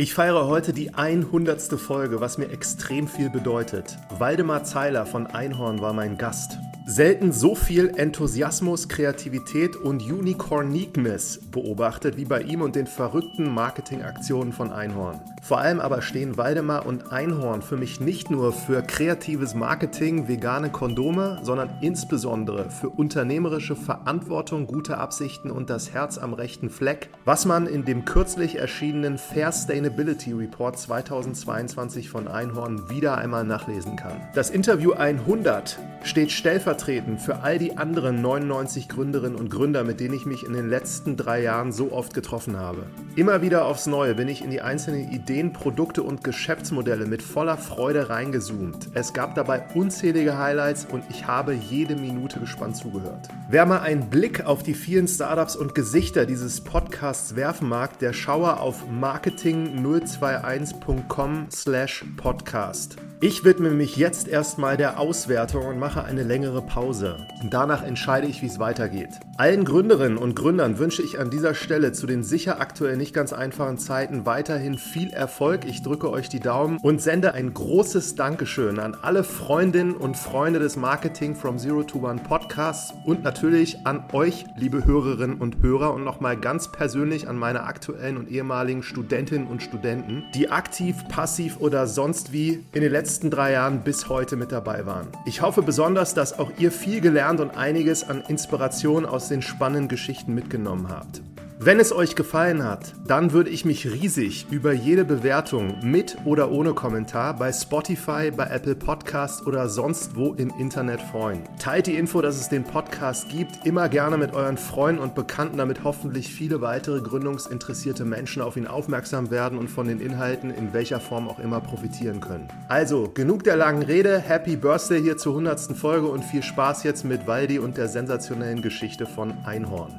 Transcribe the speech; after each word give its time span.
Ich 0.00 0.14
feiere 0.14 0.46
heute 0.46 0.72
die 0.72 0.94
100. 0.94 1.60
Folge, 1.72 2.20
was 2.20 2.38
mir 2.38 2.50
extrem 2.50 3.08
viel 3.08 3.30
bedeutet. 3.30 3.98
Waldemar 4.16 4.62
Zeiler 4.62 5.06
von 5.06 5.26
Einhorn 5.26 5.80
war 5.80 5.92
mein 5.92 6.16
Gast. 6.16 6.56
Selten 6.90 7.32
so 7.32 7.54
viel 7.54 7.92
Enthusiasmus, 7.98 8.88
Kreativität 8.88 9.76
und 9.76 10.02
Unicorniqueness 10.02 11.38
beobachtet 11.52 12.16
wie 12.16 12.24
bei 12.24 12.40
ihm 12.40 12.62
und 12.62 12.76
den 12.76 12.86
verrückten 12.86 13.52
Marketingaktionen 13.52 14.54
von 14.54 14.72
Einhorn. 14.72 15.20
Vor 15.42 15.58
allem 15.58 15.80
aber 15.80 16.00
stehen 16.00 16.38
Waldemar 16.38 16.86
und 16.86 17.12
Einhorn 17.12 17.60
für 17.60 17.76
mich 17.76 18.00
nicht 18.00 18.30
nur 18.30 18.54
für 18.54 18.80
kreatives 18.80 19.54
Marketing, 19.54 20.28
vegane 20.28 20.70
Kondome, 20.70 21.40
sondern 21.42 21.68
insbesondere 21.82 22.70
für 22.70 22.88
unternehmerische 22.88 23.76
Verantwortung, 23.76 24.66
gute 24.66 24.96
Absichten 24.96 25.50
und 25.50 25.68
das 25.68 25.92
Herz 25.92 26.16
am 26.16 26.32
rechten 26.32 26.70
Fleck, 26.70 27.10
was 27.26 27.44
man 27.44 27.66
in 27.66 27.84
dem 27.84 28.06
kürzlich 28.06 28.56
erschienenen 28.56 29.18
Fair 29.18 29.52
Sustainability 29.52 30.32
Report 30.32 30.78
2022 30.78 32.08
von 32.08 32.28
Einhorn 32.28 32.88
wieder 32.88 33.18
einmal 33.18 33.44
nachlesen 33.44 33.96
kann. 33.96 34.26
Das 34.34 34.48
Interview 34.48 34.92
100 34.92 35.78
steht 36.02 36.32
stellvertretend 36.32 36.77
für 37.18 37.42
all 37.42 37.58
die 37.58 37.76
anderen 37.76 38.22
99 38.22 38.88
Gründerinnen 38.88 39.38
und 39.38 39.50
Gründer, 39.50 39.84
mit 39.84 40.00
denen 40.00 40.14
ich 40.14 40.26
mich 40.26 40.44
in 40.44 40.52
den 40.52 40.68
letzten 40.68 41.16
drei 41.16 41.42
Jahren 41.42 41.72
so 41.72 41.92
oft 41.92 42.14
getroffen 42.14 42.56
habe. 42.56 42.84
Immer 43.16 43.42
wieder 43.42 43.66
aufs 43.66 43.86
Neue 43.86 44.14
bin 44.14 44.28
ich 44.28 44.42
in 44.42 44.50
die 44.50 44.60
einzelnen 44.60 45.10
Ideen, 45.10 45.52
Produkte 45.52 46.02
und 46.02 46.22
Geschäftsmodelle 46.22 47.06
mit 47.06 47.22
voller 47.22 47.56
Freude 47.56 48.08
reingezoomt. 48.08 48.90
Es 48.94 49.12
gab 49.12 49.34
dabei 49.34 49.64
unzählige 49.74 50.38
Highlights 50.38 50.86
und 50.90 51.04
ich 51.10 51.26
habe 51.26 51.52
jede 51.52 51.96
Minute 51.96 52.40
gespannt 52.40 52.76
zugehört. 52.76 53.28
Wer 53.50 53.66
mal 53.66 53.80
einen 53.80 54.08
Blick 54.08 54.46
auf 54.46 54.62
die 54.62 54.74
vielen 54.74 55.08
Startups 55.08 55.56
und 55.56 55.74
Gesichter 55.74 56.26
dieses 56.26 56.60
Podcasts 56.60 57.34
werfen 57.34 57.68
mag, 57.68 57.98
der 57.98 58.12
schaue 58.12 58.60
auf 58.60 58.84
marketing021.com 58.88 61.46
slash 61.50 62.04
podcast. 62.16 62.96
Ich 63.20 63.42
widme 63.42 63.70
mich 63.70 63.96
jetzt 63.96 64.28
erstmal 64.28 64.76
der 64.76 65.00
Auswertung 65.00 65.66
und 65.66 65.80
mache 65.80 66.04
eine 66.04 66.22
längere 66.22 66.62
Pause. 66.68 67.26
Danach 67.50 67.82
entscheide 67.82 68.26
ich, 68.26 68.42
wie 68.42 68.46
es 68.46 68.58
weitergeht. 68.58 69.10
Allen 69.38 69.64
Gründerinnen 69.64 70.18
und 70.18 70.34
Gründern 70.34 70.78
wünsche 70.78 71.02
ich 71.02 71.18
an 71.18 71.30
dieser 71.30 71.54
Stelle 71.54 71.92
zu 71.92 72.06
den 72.06 72.22
sicher 72.22 72.60
aktuell 72.60 72.96
nicht 72.96 73.14
ganz 73.14 73.32
einfachen 73.32 73.78
Zeiten 73.78 74.26
weiterhin 74.26 74.78
viel 74.78 75.10
Erfolg. 75.10 75.64
Ich 75.64 75.82
drücke 75.82 76.10
euch 76.10 76.28
die 76.28 76.40
Daumen 76.40 76.78
und 76.82 77.00
sende 77.00 77.34
ein 77.34 77.54
großes 77.54 78.16
Dankeschön 78.16 78.78
an 78.78 78.96
alle 79.00 79.24
Freundinnen 79.24 79.94
und 79.94 80.16
Freunde 80.16 80.58
des 80.58 80.76
Marketing 80.76 81.34
from 81.34 81.58
Zero 81.58 81.84
to 81.84 82.00
One 82.00 82.20
Podcasts 82.20 82.92
und 83.04 83.22
natürlich 83.22 83.78
an 83.84 84.04
euch, 84.12 84.44
liebe 84.56 84.84
Hörerinnen 84.84 85.38
und 85.38 85.62
Hörer 85.62 85.94
und 85.94 86.04
nochmal 86.04 86.36
ganz 86.36 86.70
persönlich 86.70 87.28
an 87.28 87.36
meine 87.36 87.62
aktuellen 87.62 88.16
und 88.16 88.28
ehemaligen 88.30 88.82
Studentinnen 88.82 89.46
und 89.46 89.62
Studenten, 89.62 90.24
die 90.34 90.50
aktiv, 90.50 90.96
passiv 91.08 91.58
oder 91.60 91.86
sonst 91.86 92.32
wie 92.32 92.64
in 92.72 92.82
den 92.82 92.92
letzten 92.92 93.30
drei 93.30 93.52
Jahren 93.52 93.80
bis 93.80 94.08
heute 94.08 94.36
mit 94.36 94.52
dabei 94.52 94.84
waren. 94.84 95.08
Ich 95.26 95.42
hoffe 95.42 95.62
besonders, 95.62 96.14
dass 96.14 96.38
auch 96.38 96.47
ihr 96.58 96.72
viel 96.72 97.00
gelernt 97.00 97.40
und 97.40 97.56
einiges 97.56 98.08
an 98.08 98.22
Inspiration 98.28 99.04
aus 99.06 99.28
den 99.28 99.42
spannenden 99.42 99.88
Geschichten 99.88 100.34
mitgenommen 100.34 100.88
habt. 100.88 101.22
Wenn 101.60 101.80
es 101.80 101.92
euch 101.92 102.14
gefallen 102.14 102.62
hat, 102.62 102.94
dann 103.04 103.32
würde 103.32 103.50
ich 103.50 103.64
mich 103.64 103.84
riesig 103.84 104.46
über 104.48 104.72
jede 104.72 105.04
Bewertung 105.04 105.74
mit 105.82 106.16
oder 106.24 106.52
ohne 106.52 106.72
Kommentar 106.72 107.34
bei 107.34 107.52
Spotify, 107.52 108.30
bei 108.30 108.44
Apple 108.44 108.76
Podcasts 108.76 109.44
oder 109.44 109.68
sonst 109.68 110.14
wo 110.14 110.34
im 110.34 110.52
Internet 110.56 111.02
freuen. 111.02 111.42
Teilt 111.58 111.88
die 111.88 111.96
Info, 111.96 112.22
dass 112.22 112.40
es 112.40 112.48
den 112.48 112.62
Podcast 112.62 113.28
gibt, 113.28 113.66
immer 113.66 113.88
gerne 113.88 114.16
mit 114.18 114.34
euren 114.34 114.56
Freunden 114.56 115.02
und 115.02 115.16
Bekannten, 115.16 115.58
damit 115.58 115.82
hoffentlich 115.82 116.32
viele 116.32 116.60
weitere 116.60 117.00
gründungsinteressierte 117.00 118.04
Menschen 118.04 118.40
auf 118.40 118.56
ihn 118.56 118.68
aufmerksam 118.68 119.32
werden 119.32 119.58
und 119.58 119.66
von 119.66 119.88
den 119.88 120.00
Inhalten 120.00 120.52
in 120.52 120.72
welcher 120.72 121.00
Form 121.00 121.28
auch 121.28 121.40
immer 121.40 121.60
profitieren 121.60 122.20
können. 122.20 122.46
Also, 122.68 123.10
genug 123.12 123.42
der 123.42 123.56
langen 123.56 123.82
Rede. 123.82 124.20
Happy 124.20 124.54
Birthday 124.54 125.02
hier 125.02 125.16
zur 125.16 125.32
100. 125.32 125.76
Folge 125.76 126.06
und 126.06 126.24
viel 126.24 126.44
Spaß 126.44 126.84
jetzt 126.84 127.04
mit 127.04 127.26
Waldi 127.26 127.58
und 127.58 127.78
der 127.78 127.88
sensationellen 127.88 128.62
Geschichte 128.62 129.06
von 129.06 129.34
Einhorn. 129.44 129.98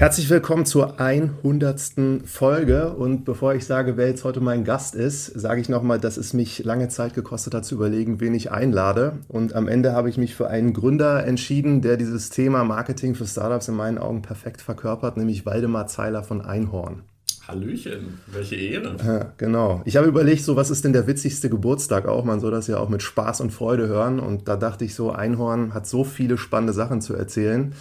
Herzlich 0.00 0.30
willkommen 0.30 0.64
zur 0.64 0.98
100. 0.98 2.24
Folge 2.24 2.94
und 2.94 3.26
bevor 3.26 3.54
ich 3.54 3.66
sage, 3.66 3.98
wer 3.98 4.06
jetzt 4.06 4.24
heute 4.24 4.40
mein 4.40 4.64
Gast 4.64 4.94
ist, 4.94 5.26
sage 5.26 5.60
ich 5.60 5.68
nochmal, 5.68 6.00
dass 6.00 6.16
es 6.16 6.32
mich 6.32 6.64
lange 6.64 6.88
Zeit 6.88 7.12
gekostet 7.12 7.52
hat 7.52 7.66
zu 7.66 7.74
überlegen, 7.74 8.18
wen 8.18 8.32
ich 8.32 8.50
einlade 8.50 9.18
und 9.28 9.54
am 9.54 9.68
Ende 9.68 9.92
habe 9.92 10.08
ich 10.08 10.16
mich 10.16 10.34
für 10.34 10.48
einen 10.48 10.72
Gründer 10.72 11.26
entschieden, 11.26 11.82
der 11.82 11.98
dieses 11.98 12.30
Thema 12.30 12.64
Marketing 12.64 13.14
für 13.14 13.26
Startups 13.26 13.68
in 13.68 13.74
meinen 13.74 13.98
Augen 13.98 14.22
perfekt 14.22 14.62
verkörpert, 14.62 15.18
nämlich 15.18 15.44
Waldemar 15.44 15.86
Zeiler 15.86 16.22
von 16.22 16.40
Einhorn. 16.40 17.02
Hallöchen, 17.46 18.20
welche 18.26 18.56
Ehre. 18.56 18.96
Ja, 19.04 19.32
genau. 19.36 19.82
Ich 19.84 19.98
habe 19.98 20.06
überlegt, 20.06 20.44
so 20.44 20.56
was 20.56 20.70
ist 20.70 20.82
denn 20.82 20.94
der 20.94 21.08
witzigste 21.08 21.50
Geburtstag 21.50 22.08
auch? 22.08 22.24
Man 22.24 22.40
soll 22.40 22.52
das 22.52 22.68
ja 22.68 22.78
auch 22.78 22.88
mit 22.88 23.02
Spaß 23.02 23.42
und 23.42 23.50
Freude 23.50 23.86
hören 23.88 24.18
und 24.18 24.48
da 24.48 24.56
dachte 24.56 24.86
ich 24.86 24.94
so, 24.94 25.12
Einhorn 25.12 25.74
hat 25.74 25.86
so 25.86 26.04
viele 26.04 26.38
spannende 26.38 26.72
Sachen 26.72 27.02
zu 27.02 27.14
erzählen 27.14 27.74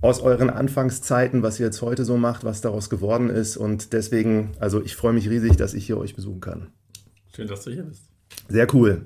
aus 0.00 0.20
euren 0.20 0.50
Anfangszeiten, 0.50 1.42
was 1.42 1.58
ihr 1.58 1.66
jetzt 1.66 1.82
heute 1.82 2.04
so 2.04 2.16
macht, 2.16 2.44
was 2.44 2.60
daraus 2.60 2.90
geworden 2.90 3.30
ist. 3.30 3.56
Und 3.56 3.92
deswegen, 3.92 4.52
also 4.60 4.82
ich 4.82 4.96
freue 4.96 5.12
mich 5.12 5.28
riesig, 5.28 5.56
dass 5.56 5.74
ich 5.74 5.86
hier 5.86 5.98
euch 5.98 6.14
besuchen 6.14 6.40
kann. 6.40 6.68
Schön, 7.34 7.48
dass 7.48 7.64
du 7.64 7.70
hier 7.70 7.84
bist. 7.84 8.02
Sehr 8.48 8.72
cool. 8.74 9.02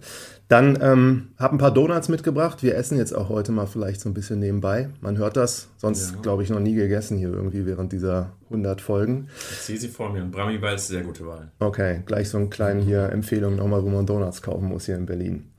Dann 0.49 0.79
ähm, 0.83 1.29
habe 1.39 1.57
ein 1.57 1.59
paar 1.59 1.73
Donuts 1.73 2.09
mitgebracht. 2.09 2.63
Wir 2.63 2.77
essen 2.77 2.99
jetzt 2.99 3.15
auch 3.15 3.29
heute 3.29 3.53
mal 3.53 3.67
vielleicht 3.67 4.01
so 4.01 4.09
ein 4.09 4.15
bisschen 4.15 4.39
nebenbei. 4.39 4.91
Man 5.01 5.17
hört 5.17 5.37
das, 5.37 5.69
sonst 5.79 6.13
ja. 6.13 6.21
glaube 6.21 6.43
ich 6.43 6.51
noch 6.51 6.61
nie 6.61 6.75
gegessen 6.75 7.17
hier 7.17 7.33
irgendwie 7.33 7.65
während 7.65 7.93
dieser 7.93 8.33
100 8.51 8.81
Folgen. 8.81 9.29
Ich 9.51 9.59
sehe 9.59 9.79
sie 9.79 9.89
vor 9.89 10.13
mir. 10.13 10.23
Brami 10.25 10.61
war 10.61 10.73
jetzt 10.73 10.89
sehr 10.89 11.03
gute 11.03 11.27
Wahl. 11.27 11.51
Okay, 11.59 12.03
gleich 12.05 12.29
so 12.29 12.39
eine 12.39 12.49
kleine 12.49 12.83
hier 12.83 13.11
Empfehlung 13.11 13.57
nochmal, 13.57 13.83
wo 13.83 13.89
man 13.89 14.05
Donuts 14.05 14.43
kaufen 14.43 14.69
muss 14.69 14.87
hier 14.87 14.97
in 14.97 15.07
Berlin. 15.07 15.51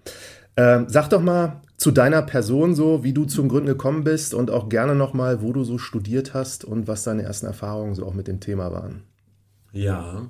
Ähm, 0.55 0.85
sag 0.88 1.09
doch 1.09 1.21
mal, 1.21 1.61
zu 1.83 1.91
deiner 1.91 2.21
Person 2.21 2.75
so, 2.75 3.03
wie 3.03 3.11
du 3.11 3.25
zum 3.25 3.49
Gründen 3.49 3.67
gekommen 3.67 4.05
bist 4.05 4.33
und 4.33 4.49
auch 4.49 4.69
gerne 4.69 4.95
nochmal, 4.95 5.41
wo 5.41 5.51
du 5.51 5.66
so 5.66 5.77
studiert 5.77 6.33
hast 6.33 6.63
und 6.63 6.88
was 6.88 7.03
deine 7.03 7.23
ersten 7.23 7.45
Erfahrungen 7.45 7.94
so 7.94 8.05
auch 8.05 8.13
mit 8.13 8.29
dem 8.29 8.39
Thema 8.39 8.71
waren. 8.71 9.03
Ja, 9.73 10.29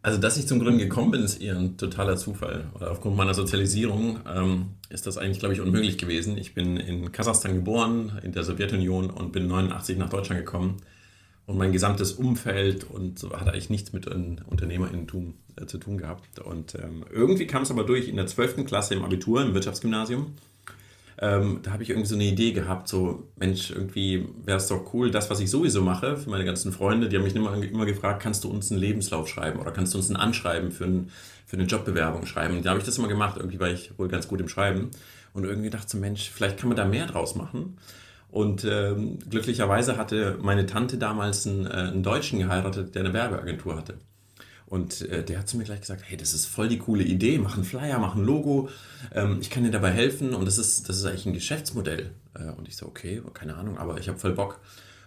also 0.00 0.18
dass 0.18 0.38
ich 0.38 0.48
zum 0.48 0.60
Gründen 0.60 0.78
gekommen 0.78 1.10
bin, 1.10 1.22
ist 1.22 1.42
eher 1.42 1.58
ein 1.58 1.76
totaler 1.76 2.16
Zufall. 2.16 2.64
Aufgrund 2.80 3.16
meiner 3.16 3.34
Sozialisierung 3.34 4.20
ähm, 4.26 4.68
ist 4.88 5.06
das 5.06 5.18
eigentlich, 5.18 5.40
glaube 5.40 5.52
ich, 5.52 5.60
unmöglich 5.60 5.98
gewesen. 5.98 6.38
Ich 6.38 6.54
bin 6.54 6.78
in 6.78 7.12
Kasachstan 7.12 7.54
geboren, 7.54 8.18
in 8.22 8.32
der 8.32 8.42
Sowjetunion 8.42 9.10
und 9.10 9.30
bin 9.32 9.48
89 9.48 9.98
nach 9.98 10.08
Deutschland 10.08 10.40
gekommen. 10.40 10.78
Und 11.44 11.58
mein 11.58 11.72
gesamtes 11.72 12.12
Umfeld 12.12 12.84
und 12.84 13.18
so 13.18 13.32
hat 13.32 13.46
eigentlich 13.46 13.68
nichts 13.68 13.92
mit 13.92 14.06
Unternehmerinnentum 14.06 15.34
äh, 15.56 15.66
zu 15.66 15.76
tun 15.76 15.98
gehabt. 15.98 16.38
Und 16.38 16.76
ähm, 16.76 17.04
irgendwie 17.12 17.46
kam 17.46 17.64
es 17.64 17.70
aber 17.70 17.84
durch 17.84 18.08
in 18.08 18.16
der 18.16 18.26
12. 18.26 18.64
Klasse 18.64 18.94
im 18.94 19.04
Abitur, 19.04 19.42
im 19.42 19.52
Wirtschaftsgymnasium 19.52 20.32
ähm, 21.22 21.60
da 21.62 21.70
habe 21.70 21.84
ich 21.84 21.90
irgendwie 21.90 22.08
so 22.08 22.16
eine 22.16 22.24
Idee 22.24 22.50
gehabt, 22.50 22.88
so, 22.88 23.28
Mensch, 23.36 23.70
irgendwie 23.70 24.28
wäre 24.44 24.56
es 24.56 24.66
doch 24.66 24.92
cool, 24.92 25.12
das, 25.12 25.30
was 25.30 25.38
ich 25.38 25.50
sowieso 25.50 25.80
mache, 25.80 26.16
für 26.16 26.28
meine 26.28 26.44
ganzen 26.44 26.72
Freunde, 26.72 27.08
die 27.08 27.16
haben 27.16 27.22
mich 27.22 27.36
immer, 27.36 27.54
immer 27.54 27.86
gefragt, 27.86 28.20
kannst 28.20 28.42
du 28.42 28.50
uns 28.50 28.72
einen 28.72 28.80
Lebenslauf 28.80 29.28
schreiben 29.28 29.60
oder 29.60 29.70
kannst 29.70 29.94
du 29.94 29.98
uns 29.98 30.10
ein 30.10 30.16
Anschreiben 30.16 30.72
für, 30.72 30.84
ein, 30.84 31.10
für 31.46 31.56
eine 31.56 31.66
Jobbewerbung 31.66 32.26
schreiben? 32.26 32.60
Da 32.64 32.70
habe 32.70 32.80
ich 32.80 32.86
das 32.86 32.98
immer 32.98 33.06
gemacht, 33.06 33.36
irgendwie 33.36 33.60
war 33.60 33.70
ich 33.70 33.96
wohl 33.98 34.08
ganz 34.08 34.26
gut 34.26 34.40
im 34.40 34.48
Schreiben 34.48 34.90
und 35.32 35.44
irgendwie 35.44 35.70
dachte 35.70 35.90
so, 35.90 35.98
Mensch, 35.98 36.28
vielleicht 36.28 36.58
kann 36.58 36.68
man 36.68 36.76
da 36.76 36.84
mehr 36.84 37.06
draus 37.06 37.36
machen. 37.36 37.78
Und 38.28 38.64
ähm, 38.64 39.20
glücklicherweise 39.30 39.96
hatte 39.98 40.38
meine 40.42 40.66
Tante 40.66 40.98
damals 40.98 41.46
einen, 41.46 41.66
äh, 41.66 41.70
einen 41.70 42.02
Deutschen 42.02 42.40
geheiratet, 42.40 42.96
der 42.96 43.04
eine 43.04 43.12
Werbeagentur 43.12 43.76
hatte. 43.76 43.94
Und 44.72 45.02
äh, 45.02 45.22
der 45.22 45.38
hat 45.38 45.50
zu 45.50 45.58
mir 45.58 45.64
gleich 45.64 45.82
gesagt, 45.82 46.02
hey, 46.06 46.16
das 46.16 46.32
ist 46.32 46.46
voll 46.46 46.66
die 46.66 46.78
coole 46.78 47.04
Idee, 47.04 47.36
mach 47.36 47.56
einen 47.56 47.64
Flyer, 47.64 47.98
mach 47.98 48.14
ein 48.14 48.24
Logo, 48.24 48.70
ähm, 49.14 49.36
ich 49.42 49.50
kann 49.50 49.64
dir 49.64 49.70
dabei 49.70 49.90
helfen 49.90 50.32
und 50.34 50.46
das 50.46 50.56
ist, 50.56 50.88
das 50.88 50.96
ist 50.96 51.04
eigentlich 51.04 51.26
ein 51.26 51.34
Geschäftsmodell. 51.34 52.12
Äh, 52.32 52.52
und 52.52 52.66
ich 52.66 52.78
so, 52.78 52.86
okay, 52.86 53.20
keine 53.34 53.56
Ahnung, 53.56 53.76
aber 53.76 53.98
ich 53.98 54.08
habe 54.08 54.18
voll 54.18 54.32
Bock. 54.32 54.60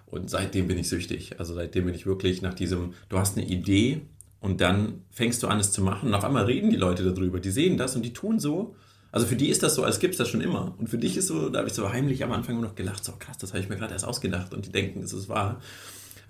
Und 0.05 0.29
seitdem 0.29 0.67
bin 0.67 0.77
ich 0.77 0.87
süchtig. 0.87 1.39
Also 1.39 1.55
seitdem 1.55 1.85
bin 1.85 1.95
ich 1.95 2.05
wirklich 2.05 2.43
nach 2.43 2.53
diesem, 2.53 2.93
du 3.09 3.17
hast 3.17 3.37
eine 3.37 3.47
Idee 3.47 4.01
und 4.39 4.61
dann 4.61 5.01
fängst 5.09 5.41
du 5.41 5.47
an, 5.47 5.59
es 5.59 5.71
zu 5.71 5.81
machen 5.81 6.09
und 6.09 6.13
auf 6.13 6.23
einmal 6.23 6.45
reden 6.45 6.69
die 6.69 6.75
Leute 6.75 7.03
darüber, 7.03 7.39
die 7.39 7.49
sehen 7.49 7.79
das 7.79 7.95
und 7.95 8.03
die 8.03 8.13
tun 8.13 8.39
so. 8.39 8.75
Also 9.11 9.25
für 9.25 9.35
die 9.35 9.49
ist 9.49 9.63
das 9.63 9.73
so, 9.73 9.83
als 9.83 9.97
gibt 9.97 10.13
es 10.13 10.19
das 10.19 10.29
schon 10.29 10.41
immer. 10.41 10.75
Und 10.77 10.89
für 10.89 10.99
dich 10.99 11.17
ist 11.17 11.25
so, 11.25 11.49
da 11.49 11.57
habe 11.57 11.69
ich 11.69 11.73
so 11.73 11.91
heimlich 11.91 12.23
am 12.23 12.33
Anfang 12.33 12.61
noch 12.61 12.75
gelacht, 12.75 13.03
so 13.03 13.13
krass, 13.17 13.39
das 13.39 13.49
habe 13.49 13.63
ich 13.63 13.69
mir 13.69 13.77
gerade 13.77 13.93
erst 13.93 14.05
ausgedacht 14.05 14.53
und 14.53 14.67
die 14.67 14.71
denken, 14.71 15.01
es 15.01 15.11
ist 15.11 15.27
wahr. 15.27 15.59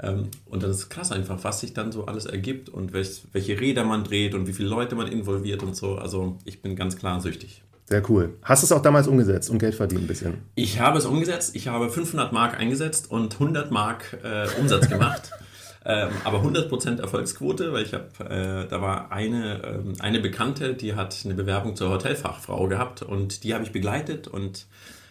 Ähm, 0.02 0.30
und 0.46 0.64
das 0.64 0.78
ist 0.78 0.90
krass 0.90 1.12
einfach, 1.12 1.44
was 1.44 1.62
sich 1.62 1.74
dann 1.74 1.92
so 1.92 2.06
alles 2.06 2.26
ergibt 2.26 2.70
und 2.70 2.94
welche 2.94 3.60
Räder 3.60 3.84
man 3.84 4.04
dreht 4.04 4.34
und 4.34 4.48
wie 4.48 4.54
viele 4.54 4.70
Leute 4.70 4.96
man 4.96 5.08
involviert 5.08 5.64
und 5.64 5.76
so. 5.76 5.96
Also 5.96 6.38
ich 6.46 6.62
bin 6.62 6.76
ganz 6.76 6.98
klar 6.98 7.22
süchtig. 7.22 7.62
Sehr 7.88 8.10
cool. 8.10 8.34
Hast 8.42 8.64
du 8.64 8.66
es 8.66 8.72
auch 8.72 8.82
damals 8.82 9.08
umgesetzt 9.08 9.50
und 9.52 9.60
Geld 9.60 9.76
verdient 9.76 10.02
ein 10.02 10.08
bisschen? 10.08 10.38
Ich 10.56 10.80
habe 10.80 10.98
es 10.98 11.06
umgesetzt. 11.06 11.56
Ich 11.56 11.68
habe 11.68 11.90
500 11.90 12.34
Mark 12.34 12.60
eingesetzt 12.60 13.12
und 13.12 13.34
100 13.34 13.70
Mark 13.70 14.18
äh, 14.24 14.48
Umsatz 14.60 14.90
gemacht. 14.90 15.32
ähm, 15.86 16.10
aber 16.24 16.40
100% 16.42 17.00
Erfolgsquote, 17.00 17.72
weil 17.72 17.84
ich 17.84 17.94
habe, 17.94 18.08
äh, 18.28 18.68
da 18.68 18.82
war 18.82 19.12
eine, 19.12 19.62
ähm, 19.64 19.94
eine 20.00 20.20
Bekannte, 20.20 20.74
die 20.74 20.96
hat 20.96 21.16
eine 21.26 21.36
Bewerbung 21.36 21.76
zur 21.76 21.92
Hotelfachfrau 21.92 22.68
gehabt 22.68 23.04
und 23.04 23.44
die 23.44 23.54
habe 23.54 23.64
ich 23.64 23.72
begleitet 23.72 24.28
und 24.28 24.66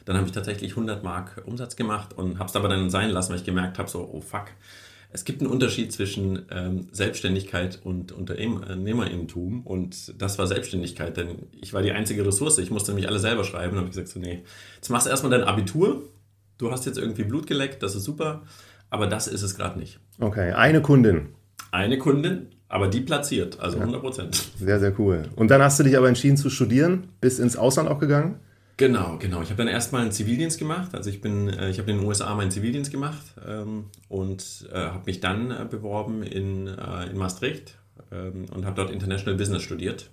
Dann 0.05 0.17
habe 0.17 0.27
ich 0.27 0.33
tatsächlich 0.33 0.73
100 0.73 1.03
Mark 1.03 1.43
Umsatz 1.47 1.77
gemacht 1.77 2.13
und 2.13 2.39
habe 2.39 2.49
es 2.49 2.57
aber 2.57 2.69
dann 2.69 2.91
sein 2.91 3.11
lassen, 3.11 3.31
weil 3.31 3.39
ich 3.39 3.45
gemerkt 3.45 3.79
habe, 3.79 3.89
so, 3.89 4.09
oh 4.13 4.21
fuck, 4.21 4.47
es 5.15 5.25
gibt 5.25 5.41
einen 5.41 5.51
Unterschied 5.51 5.93
zwischen 5.93 6.43
ähm, 6.51 6.89
Selbstständigkeit 6.91 7.79
und 7.85 8.11
Unternehmerinnentum 8.11 9.63
und 9.65 10.21
das 10.21 10.39
war 10.41 10.49
Selbstständigkeit, 10.49 11.17
denn 11.17 11.47
ich 11.53 11.73
war 11.73 11.83
die 11.83 11.93
einzige 11.93 12.27
Ressource. 12.27 12.59
Ich 12.59 12.73
musste 12.73 12.91
nämlich 12.91 13.09
alle 13.09 13.21
selber 13.21 13.45
schreiben 13.45 13.75
und 13.75 13.79
habe 13.79 13.89
gesagt, 13.91 14.09
so, 14.09 14.19
nee, 14.19 14.43
jetzt 14.75 14.91
machst 14.91 15.07
du 15.07 15.11
erstmal 15.11 15.31
dein 15.31 15.45
Abitur, 15.45 16.03
du 16.59 16.73
hast 16.73 16.85
jetzt 16.85 16.99
irgendwie 16.99 17.23
Blut 17.23 17.47
geleckt, 17.47 17.85
das 17.85 17.95
ist 17.95 18.03
super, 18.03 18.43
aber 18.91 19.07
das 19.07 19.29
ist 19.29 19.43
es 19.43 19.57
gerade 19.57 19.79
nicht. 19.79 20.01
Okay, 20.19 20.51
eine 20.51 20.83
Kundin. 20.83 21.29
Eine 21.71 21.99
Kundin, 21.99 22.49
aber 22.69 22.89
die 22.89 23.01
platziert, 23.01 23.61
also 23.61 23.79
100 23.79 24.01
Prozent. 24.01 24.51
Sehr, 24.59 24.81
sehr 24.81 24.99
cool. 24.99 25.29
Und 25.37 25.49
dann 25.49 25.63
hast 25.63 25.79
du 25.79 25.85
dich 25.85 25.97
aber 25.97 26.09
entschieden 26.09 26.37
zu 26.37 26.51
studieren, 26.51 27.07
bist 27.21 27.39
ins 27.39 27.57
Ausland 27.57 27.89
auch 27.89 28.01
gegangen? 28.01 28.41
Genau, 28.77 29.19
genau. 29.19 29.41
Ich 29.43 29.51
habe 29.51 29.59
dann 29.59 29.69
erstmal 29.69 30.03
einen 30.03 30.13
Zivildienst 30.13 30.59
gemacht. 30.59 30.95
Also 30.95 31.09
ich 31.09 31.21
bin, 31.21 31.49
äh, 31.49 31.71
ich 31.71 31.79
habe 31.79 31.91
in 31.91 31.99
den 31.99 32.07
USA 32.07 32.35
meinen 32.35 32.51
Zivildienst 32.51 32.91
gemacht 32.91 33.35
ähm, 33.47 33.85
und 34.09 34.69
äh, 34.73 34.77
habe 34.77 35.05
mich 35.07 35.21
dann 35.21 35.51
äh, 35.51 35.67
beworben 35.69 36.23
in, 36.23 36.67
äh, 36.67 37.07
in 37.07 37.17
Maastricht 37.17 37.79
ähm, 38.11 38.47
und 38.53 38.65
habe 38.65 38.77
dort 38.77 38.91
International 38.91 39.39
Business 39.39 39.63
studiert. 39.63 40.11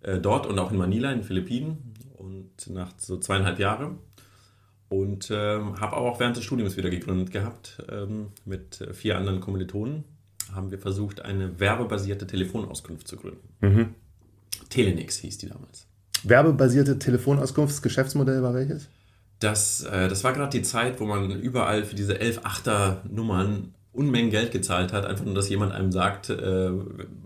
Äh, 0.00 0.18
dort 0.18 0.46
und 0.46 0.58
auch 0.60 0.70
in 0.70 0.78
Manila 0.78 1.10
in 1.10 1.18
den 1.18 1.24
Philippinen 1.24 1.94
und 2.16 2.70
nach 2.70 2.92
so 2.98 3.18
zweieinhalb 3.18 3.58
Jahren. 3.58 3.98
Und 4.88 5.30
ähm, 5.30 5.80
habe 5.80 5.96
auch 5.96 6.18
während 6.20 6.36
des 6.36 6.44
Studiums 6.44 6.76
wieder 6.76 6.88
gegründet 6.88 7.30
gehabt 7.30 7.82
ähm, 7.90 8.28
mit 8.44 8.88
vier 8.92 9.18
anderen 9.18 9.40
Kommilitonen. 9.40 10.04
Haben 10.54 10.70
wir 10.70 10.78
versucht, 10.78 11.20
eine 11.20 11.60
werbebasierte 11.60 12.26
Telefonauskunft 12.26 13.06
zu 13.06 13.16
gründen. 13.16 13.48
Mhm. 13.60 13.94
Telenix 14.70 15.18
hieß 15.18 15.36
die 15.38 15.48
damals. 15.48 15.87
Werbebasierte 16.24 16.98
Telefonauskunftsgeschäftsmodell 16.98 18.42
war 18.42 18.54
welches? 18.54 18.88
Das, 19.40 19.84
äh, 19.84 20.08
das 20.08 20.24
war 20.24 20.32
gerade 20.32 20.50
die 20.50 20.62
Zeit, 20.62 21.00
wo 21.00 21.04
man 21.04 21.30
überall 21.30 21.84
für 21.84 21.94
diese 21.94 22.14
11-8er-Nummern 22.14 23.74
Unmengen 23.92 24.30
Geld 24.30 24.52
gezahlt 24.52 24.92
hat, 24.92 25.06
einfach 25.06 25.24
nur, 25.24 25.34
dass 25.34 25.48
jemand 25.48 25.72
einem 25.72 25.90
sagt, 25.90 26.30
äh, 26.30 26.70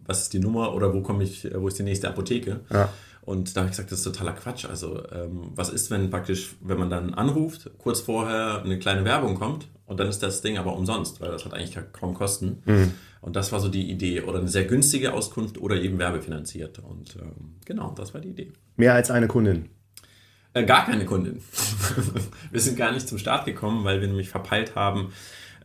was 0.07 0.23
ist 0.23 0.33
die 0.33 0.39
Nummer 0.39 0.75
oder 0.75 0.95
wo 0.95 1.03
komme 1.03 1.23
ich, 1.25 1.47
wo 1.55 1.69
ist 1.69 1.79
die 1.79 1.83
nächste 1.83 2.09
Apotheke. 2.09 2.61
Ja. 2.71 2.89
Und 3.21 3.57
da 3.57 3.61
habe 3.61 3.67
ich 3.67 3.73
gesagt, 3.73 3.93
das 3.93 3.99
ist 3.99 4.05
totaler 4.05 4.33
Quatsch. 4.33 4.65
Also 4.65 5.03
ähm, 5.13 5.53
was 5.55 5.69
ist, 5.69 5.91
wenn 5.91 6.11
praktisch, 6.11 6.57
wenn 6.61 6.79
man 6.79 6.91
dann 6.91 7.15
anruft, 7.15 7.71
kurz 7.79 8.01
vorher 8.01 8.63
eine 8.65 8.79
kleine 8.79 9.05
Werbung 9.05 9.35
kommt 9.37 9.69
und 9.87 10.01
dann 10.01 10.09
ist 10.09 10.23
das 10.23 10.41
Ding 10.41 10.59
aber 10.59 10.75
umsonst, 10.75 11.21
weil 11.21 11.31
das 11.31 11.45
hat 11.45 11.55
eigentlich 11.55 11.79
kaum 11.93 12.15
Kosten. 12.15 12.63
Mhm. 12.65 12.95
Und 13.23 13.37
das 13.37 13.53
war 13.53 13.61
so 13.61 13.69
die 13.69 13.89
Idee. 13.89 14.21
Oder 14.21 14.41
eine 14.41 14.49
sehr 14.49 14.65
günstige 14.65 15.15
Auskunft 15.15 15.57
oder 15.57 15.77
eben 15.77 15.99
werbefinanziert. 15.99 16.81
Und 16.81 17.17
ähm, 17.17 17.55
genau, 17.65 17.95
das 17.97 18.13
war 18.13 18.21
die 18.21 18.31
Idee. 18.31 18.53
Mehr 18.77 18.95
als 18.95 19.13
eine 19.13 19.29
Kundin? 19.29 19.71
Äh, 20.55 20.65
gar 20.65 20.85
keine 20.85 21.07
Kundin. 21.07 21.41
wir 22.51 22.61
sind 22.61 22.77
gar 22.77 22.91
nicht 22.91 23.09
zum 23.09 23.19
Start 23.19 23.47
gekommen, 23.47 23.85
weil 23.85 24.01
wir 24.01 24.09
nämlich 24.09 24.29
verpeilt 24.29 24.75
haben. 24.75 25.13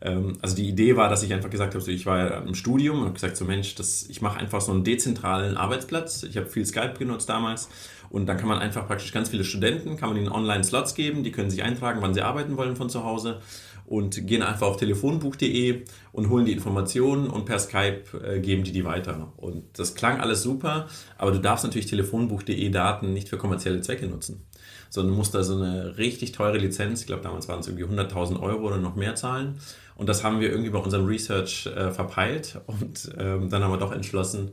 Ähm, 0.00 0.38
also 0.40 0.54
die 0.54 0.68
Idee 0.68 0.96
war, 0.96 1.08
dass 1.08 1.24
ich 1.24 1.32
einfach 1.34 1.50
gesagt 1.50 1.74
habe, 1.74 1.84
so, 1.84 1.90
ich 1.90 2.06
war 2.06 2.46
im 2.46 2.54
Studium 2.54 3.00
und 3.00 3.04
habe 3.06 3.14
gesagt, 3.14 3.36
so 3.36 3.44
Mensch, 3.44 3.74
das, 3.74 4.08
ich 4.08 4.22
mache 4.22 4.38
einfach 4.38 4.60
so 4.60 4.70
einen 4.70 4.84
dezentralen 4.84 5.56
Arbeitsplatz. 5.56 6.22
Ich 6.22 6.36
habe 6.36 6.46
viel 6.46 6.64
Skype 6.64 6.94
genutzt 6.96 7.28
damals. 7.28 7.68
Und 8.08 8.26
dann 8.26 8.36
kann 8.36 8.48
man 8.48 8.60
einfach 8.60 8.86
praktisch 8.86 9.12
ganz 9.12 9.30
viele 9.30 9.42
Studenten, 9.42 9.96
kann 9.96 10.10
man 10.10 10.16
ihnen 10.16 10.30
Online-Slots 10.30 10.94
geben, 10.94 11.24
die 11.24 11.32
können 11.32 11.50
sich 11.50 11.64
eintragen, 11.64 12.00
wann 12.02 12.14
sie 12.14 12.22
arbeiten 12.22 12.56
wollen 12.56 12.76
von 12.76 12.88
zu 12.88 13.02
Hause 13.02 13.40
und 13.88 14.26
gehen 14.26 14.42
einfach 14.42 14.66
auf 14.66 14.76
telefonbuch.de 14.76 15.84
und 16.12 16.28
holen 16.28 16.44
die 16.44 16.52
Informationen 16.52 17.28
und 17.28 17.46
per 17.46 17.58
Skype 17.58 18.02
äh, 18.22 18.38
geben 18.38 18.62
die 18.62 18.72
die 18.72 18.84
weiter. 18.84 19.32
Und 19.38 19.64
das 19.78 19.94
klang 19.94 20.20
alles 20.20 20.42
super, 20.42 20.88
aber 21.16 21.32
du 21.32 21.40
darfst 21.40 21.64
natürlich 21.64 21.86
telefonbuch.de 21.86 22.68
Daten 22.68 23.14
nicht 23.14 23.30
für 23.30 23.38
kommerzielle 23.38 23.80
Zwecke 23.80 24.06
nutzen, 24.06 24.44
sondern 24.90 25.16
musst 25.16 25.34
da 25.34 25.42
so 25.42 25.56
eine 25.56 25.96
richtig 25.96 26.32
teure 26.32 26.58
Lizenz, 26.58 27.00
ich 27.00 27.06
glaube 27.06 27.22
damals 27.22 27.48
waren 27.48 27.60
es 27.60 27.66
irgendwie 27.66 27.86
100.000 27.86 28.40
Euro 28.40 28.66
oder 28.66 28.76
noch 28.76 28.94
mehr 28.94 29.14
zahlen. 29.14 29.58
Und 29.96 30.08
das 30.08 30.22
haben 30.22 30.38
wir 30.40 30.50
irgendwie 30.50 30.70
bei 30.70 30.78
unserem 30.78 31.06
Research 31.06 31.66
äh, 31.66 31.90
verpeilt 31.90 32.60
und 32.66 33.10
ähm, 33.18 33.48
dann 33.48 33.64
haben 33.64 33.72
wir 33.72 33.78
doch 33.78 33.92
entschlossen, 33.92 34.52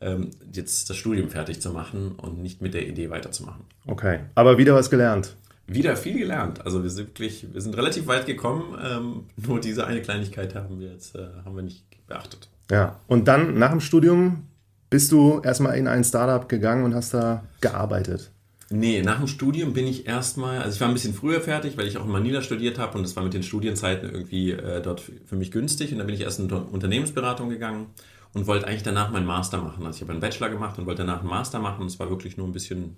ähm, 0.00 0.30
jetzt 0.52 0.88
das 0.88 0.96
Studium 0.96 1.30
fertig 1.30 1.60
zu 1.60 1.70
machen 1.70 2.12
und 2.12 2.40
nicht 2.40 2.62
mit 2.62 2.74
der 2.74 2.86
Idee 2.86 3.10
weiterzumachen. 3.10 3.64
Okay, 3.88 4.20
aber 4.36 4.56
wieder 4.56 4.74
was 4.74 4.88
gelernt 4.88 5.34
wieder 5.68 5.96
viel 5.96 6.18
gelernt. 6.18 6.64
Also 6.64 6.82
wir 6.82 6.90
sind 6.90 7.08
wirklich, 7.08 7.46
wir 7.52 7.60
sind 7.60 7.76
relativ 7.76 8.06
weit 8.06 8.26
gekommen. 8.26 8.76
Ähm, 8.82 9.24
nur 9.36 9.60
diese 9.60 9.86
eine 9.86 10.02
Kleinigkeit 10.02 10.54
haben 10.54 10.80
wir 10.80 10.90
jetzt, 10.90 11.14
äh, 11.14 11.28
haben 11.44 11.54
wir 11.54 11.62
nicht 11.62 11.84
beachtet. 12.06 12.48
Ja, 12.70 13.00
und 13.06 13.28
dann 13.28 13.58
nach 13.58 13.70
dem 13.70 13.80
Studium 13.80 14.46
bist 14.90 15.12
du 15.12 15.40
erstmal 15.40 15.76
in 15.76 15.86
ein 15.86 16.02
Startup 16.04 16.48
gegangen 16.48 16.84
und 16.84 16.94
hast 16.94 17.14
da 17.14 17.44
gearbeitet. 17.60 18.30
Nee, 18.70 19.00
nach 19.00 19.18
dem 19.18 19.28
Studium 19.28 19.72
bin 19.72 19.86
ich 19.86 20.06
erstmal, 20.06 20.58
also 20.58 20.74
ich 20.74 20.80
war 20.80 20.88
ein 20.88 20.94
bisschen 20.94 21.14
früher 21.14 21.40
fertig, 21.40 21.78
weil 21.78 21.86
ich 21.86 21.96
auch 21.96 22.04
in 22.04 22.10
Manila 22.10 22.42
studiert 22.42 22.78
habe 22.78 22.98
und 22.98 23.04
das 23.04 23.16
war 23.16 23.22
mit 23.22 23.32
den 23.32 23.42
Studienzeiten 23.42 24.10
irgendwie 24.10 24.50
äh, 24.52 24.82
dort 24.82 25.00
für 25.00 25.36
mich 25.36 25.50
günstig. 25.50 25.92
Und 25.92 25.98
dann 25.98 26.06
bin 26.06 26.14
ich 26.14 26.22
erst 26.22 26.40
in 26.40 26.50
Unternehmensberatung 26.50 27.48
gegangen 27.48 27.86
und 28.34 28.46
wollte 28.46 28.66
eigentlich 28.66 28.82
danach 28.82 29.10
meinen 29.10 29.26
Master 29.26 29.58
machen. 29.58 29.86
Also 29.86 29.96
ich 29.96 30.02
habe 30.02 30.12
einen 30.12 30.20
Bachelor 30.20 30.50
gemacht 30.50 30.78
und 30.78 30.86
wollte 30.86 31.02
danach 31.02 31.20
einen 31.20 31.30
Master 31.30 31.60
machen. 31.60 31.86
Es 31.86 31.98
war 31.98 32.10
wirklich 32.10 32.36
nur 32.36 32.46
ein 32.46 32.52
bisschen 32.52 32.96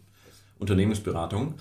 Unternehmensberatung. 0.59 1.55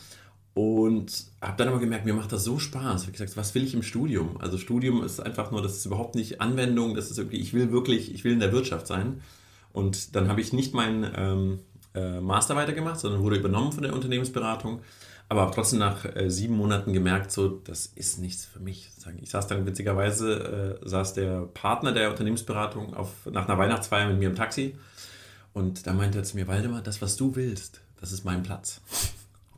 Und 0.59 1.23
habe 1.39 1.55
dann 1.55 1.69
aber 1.69 1.79
gemerkt, 1.79 2.03
mir 2.03 2.13
macht 2.13 2.33
das 2.33 2.43
so 2.43 2.59
Spaß. 2.59 3.03
Ich 3.03 3.07
habe 3.07 3.13
gesagt, 3.13 3.37
was 3.37 3.55
will 3.55 3.63
ich 3.63 3.73
im 3.73 3.81
Studium? 3.81 4.41
Also 4.41 4.57
Studium 4.57 5.05
ist 5.05 5.21
einfach 5.21 5.51
nur, 5.51 5.61
das 5.61 5.77
ist 5.77 5.85
überhaupt 5.85 6.15
nicht 6.15 6.41
Anwendung, 6.41 6.95
das 6.95 7.09
ist 7.09 7.17
irgendwie, 7.17 7.37
ich 7.37 7.53
will 7.53 7.71
wirklich, 7.71 8.13
ich 8.13 8.25
will 8.25 8.33
in 8.33 8.41
der 8.41 8.51
Wirtschaft 8.51 8.85
sein. 8.85 9.21
Und 9.71 10.17
dann 10.17 10.27
habe 10.27 10.41
ich 10.41 10.51
nicht 10.51 10.73
meinen 10.73 11.09
ähm, 11.15 11.59
äh, 11.95 12.19
Master 12.19 12.57
weitergemacht, 12.57 12.99
sondern 12.99 13.21
wurde 13.21 13.37
übernommen 13.37 13.71
von 13.71 13.83
der 13.83 13.93
Unternehmensberatung. 13.93 14.81
Aber 15.29 15.43
habe 15.43 15.55
trotzdem 15.55 15.79
nach 15.79 16.03
äh, 16.03 16.29
sieben 16.29 16.57
Monaten 16.57 16.91
gemerkt, 16.91 17.31
so, 17.31 17.47
das 17.47 17.85
ist 17.85 18.19
nichts 18.19 18.43
für 18.43 18.59
mich. 18.59 18.91
Ich 19.21 19.29
saß 19.29 19.47
dann 19.47 19.65
witzigerweise, 19.65 20.77
äh, 20.83 20.89
saß 20.89 21.13
der 21.13 21.43
Partner 21.43 21.93
der 21.93 22.09
Unternehmensberatung 22.09 22.95
auf, 22.95 23.11
nach 23.31 23.47
einer 23.47 23.57
Weihnachtsfeier 23.57 24.09
mit 24.09 24.19
mir 24.19 24.27
im 24.27 24.35
Taxi. 24.35 24.75
Und 25.53 25.87
da 25.87 25.93
meinte 25.93 26.17
er 26.17 26.25
zu 26.25 26.35
mir, 26.35 26.49
Waldemar, 26.49 26.81
das, 26.81 27.01
was 27.01 27.15
du 27.15 27.37
willst, 27.37 27.79
das 28.01 28.11
ist 28.11 28.25
mein 28.25 28.43
Platz. 28.43 28.81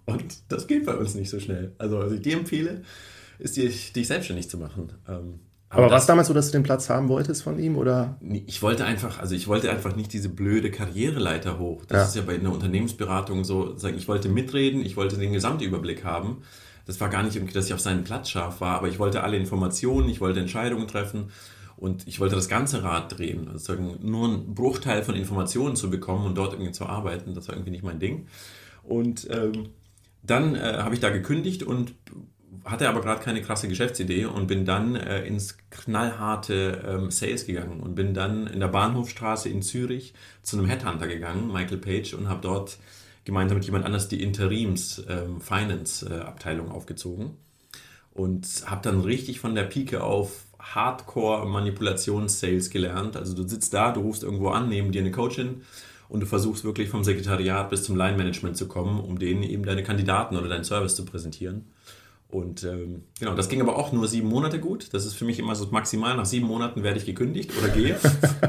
Und 0.06 0.24
das 0.50 0.68
geht 0.68 0.86
bei 0.86 0.96
uns 0.96 1.16
nicht 1.16 1.30
so 1.30 1.40
schnell. 1.40 1.74
Also, 1.78 2.00
was 2.00 2.12
ich 2.12 2.22
dir 2.22 2.38
empfehle, 2.38 2.82
ist, 3.40 3.58
dich, 3.58 3.94
dich 3.94 4.08
selbstständig 4.08 4.50
zu 4.50 4.58
machen. 4.58 4.92
Ähm, 5.08 5.40
aber, 5.70 5.84
aber 5.84 5.92
war 5.92 6.00
es 6.00 6.06
damals 6.06 6.28
so, 6.28 6.34
dass 6.34 6.48
du 6.48 6.52
den 6.52 6.64
Platz 6.64 6.90
haben 6.90 7.08
wolltest 7.08 7.44
von 7.44 7.58
ihm? 7.58 7.78
Oder? 7.78 8.18
Ich 8.46 8.62
wollte 8.62 8.84
einfach, 8.84 9.20
also 9.20 9.36
ich 9.36 9.48
wollte 9.48 9.72
einfach 9.72 9.96
nicht 9.96 10.12
diese 10.12 10.28
blöde 10.28 10.70
Karriereleiter 10.70 11.60
hoch. 11.60 11.86
Das 11.86 11.98
ja. 11.98 12.06
ist 12.06 12.16
ja 12.18 12.22
bei 12.24 12.36
einer 12.36 12.52
Unternehmensberatung 12.52 13.46
so, 13.46 13.78
sagen, 13.78 13.98
ich 13.98 14.08
wollte 14.08 14.28
mitreden, 14.28 14.86
ich 14.86 14.98
wollte 14.98 15.18
den 15.18 15.32
Gesamtüberblick 15.32 16.04
haben. 16.04 16.42
Das 16.86 17.00
war 17.00 17.10
gar 17.10 17.24
nicht 17.24 17.36
irgendwie, 17.38 17.54
dass 17.54 17.68
ich 17.68 17.74
auf 17.74 17.80
seinen 17.80 18.04
Platz 18.04 18.30
scharf 18.30 18.60
war, 18.60 18.76
aber 18.76 18.90
ich 18.90 19.00
wollte 19.00 19.24
alle 19.24 19.38
Informationen, 19.38 20.10
ich 20.10 20.20
wollte 20.20 20.42
Entscheidungen 20.42 20.88
treffen 20.88 21.30
und 21.78 22.06
ich 22.06 22.20
wollte 22.20 22.36
das 22.36 22.50
ganze 22.50 22.84
Rad 22.84 23.18
drehen. 23.18 23.48
Also 23.48 23.74
nur 23.76 24.28
einen 24.28 24.54
Bruchteil 24.54 25.04
von 25.04 25.16
Informationen 25.16 25.78
zu 25.78 25.90
bekommen 25.90 26.26
und 26.26 26.38
dort 26.38 26.54
irgendwie 26.54 26.74
zu 26.74 26.86
arbeiten, 26.86 27.34
das 27.34 27.48
war 27.48 27.56
irgendwie 27.56 27.72
nicht 27.72 27.84
mein 27.84 28.00
Ding. 28.00 28.28
Und 28.84 29.28
ähm, 29.30 29.70
dann 30.24 30.56
äh, 30.56 30.78
habe 30.80 30.94
ich 30.94 31.02
da 31.02 31.10
gekündigt 31.10 31.64
und 31.64 31.94
hatte 32.64 32.88
aber 32.88 33.02
gerade 33.02 33.24
keine 33.24 33.42
krasse 33.42 33.68
Geschäftsidee 33.68 34.26
und 34.26 34.48
bin 34.48 34.66
dann 34.66 34.96
äh, 34.96 35.26
ins 35.26 35.58
knallharte 35.70 36.84
ähm, 36.88 37.12
Sales 37.12 37.46
gegangen 37.46 37.80
und 37.80 37.96
bin 37.96 38.14
dann 38.14 38.48
in 38.48 38.60
der 38.60 38.68
Bahnhofstraße 38.68 39.50
in 39.50 39.62
Zürich 39.62 40.14
zu 40.44 40.58
einem 40.58 40.68
Headhunter 40.68 41.08
gegangen, 41.08 41.52
Michael 41.52 41.80
Page, 41.80 42.14
und 42.14 42.30
habe 42.30 42.42
dort 42.42 42.78
gemeinsam 43.26 43.58
mit 43.58 43.66
jemand 43.66 43.86
anders 43.86 44.10
die 44.10 44.22
Interims 44.22 45.04
ähm, 45.10 45.42
Finance 45.42 46.08
äh, 46.08 46.20
Abteilung 46.20 46.72
aufgezogen 46.72 47.38
und 48.14 48.48
habe 48.66 48.82
dann 48.84 49.02
richtig 49.02 49.40
von 49.40 49.56
der 49.56 49.64
Pike 49.64 50.04
auf 50.04 50.46
Hardcore 50.60 51.48
Manipulations-Sales 51.48 52.70
gelernt. 52.70 53.18
Also 53.18 53.36
du 53.36 53.48
sitzt 53.48 53.74
da, 53.74 53.92
du 53.92 54.02
rufst 54.02 54.24
irgendwo 54.24 54.50
an, 54.50 54.70
neben 54.70 54.92
dir 54.92 55.02
eine 55.02 55.12
Coachin 55.12 55.64
und 56.12 56.20
du 56.20 56.26
versuchst 56.26 56.66
wirklich 56.66 56.90
vom 56.90 57.06
Sekretariat 57.06 57.70
bis 57.70 57.84
zum 57.84 57.96
Line-Management 57.96 58.58
zu 58.58 58.68
kommen, 58.68 59.00
um 59.00 59.18
denen 59.18 59.44
eben 59.44 59.64
deine 59.64 59.82
Kandidaten 59.82 60.36
oder 60.36 60.50
deinen 60.50 60.66
Service 60.66 60.94
zu 60.94 61.06
präsentieren. 61.06 61.68
Und 62.28 62.66
ähm, 62.66 63.06
genau, 63.18 63.34
das 63.34 63.48
ging 63.48 63.62
aber 63.62 63.78
auch 63.78 63.94
nur 63.94 64.10
sieben 64.10 64.28
Monate 64.28 64.60
gut. 64.60 64.94
Das 64.94 65.06
ist 65.06 65.14
für 65.14 65.24
mich 65.24 65.40
immer 65.40 65.56
so 65.56 65.66
maximal. 65.72 66.18
Nach 66.18 66.26
sieben 66.26 66.48
Monaten 66.48 66.84
werde 66.84 67.00
ich 67.00 67.06
gekündigt 67.06 67.52
oder 67.58 67.70
gehe. 67.70 67.98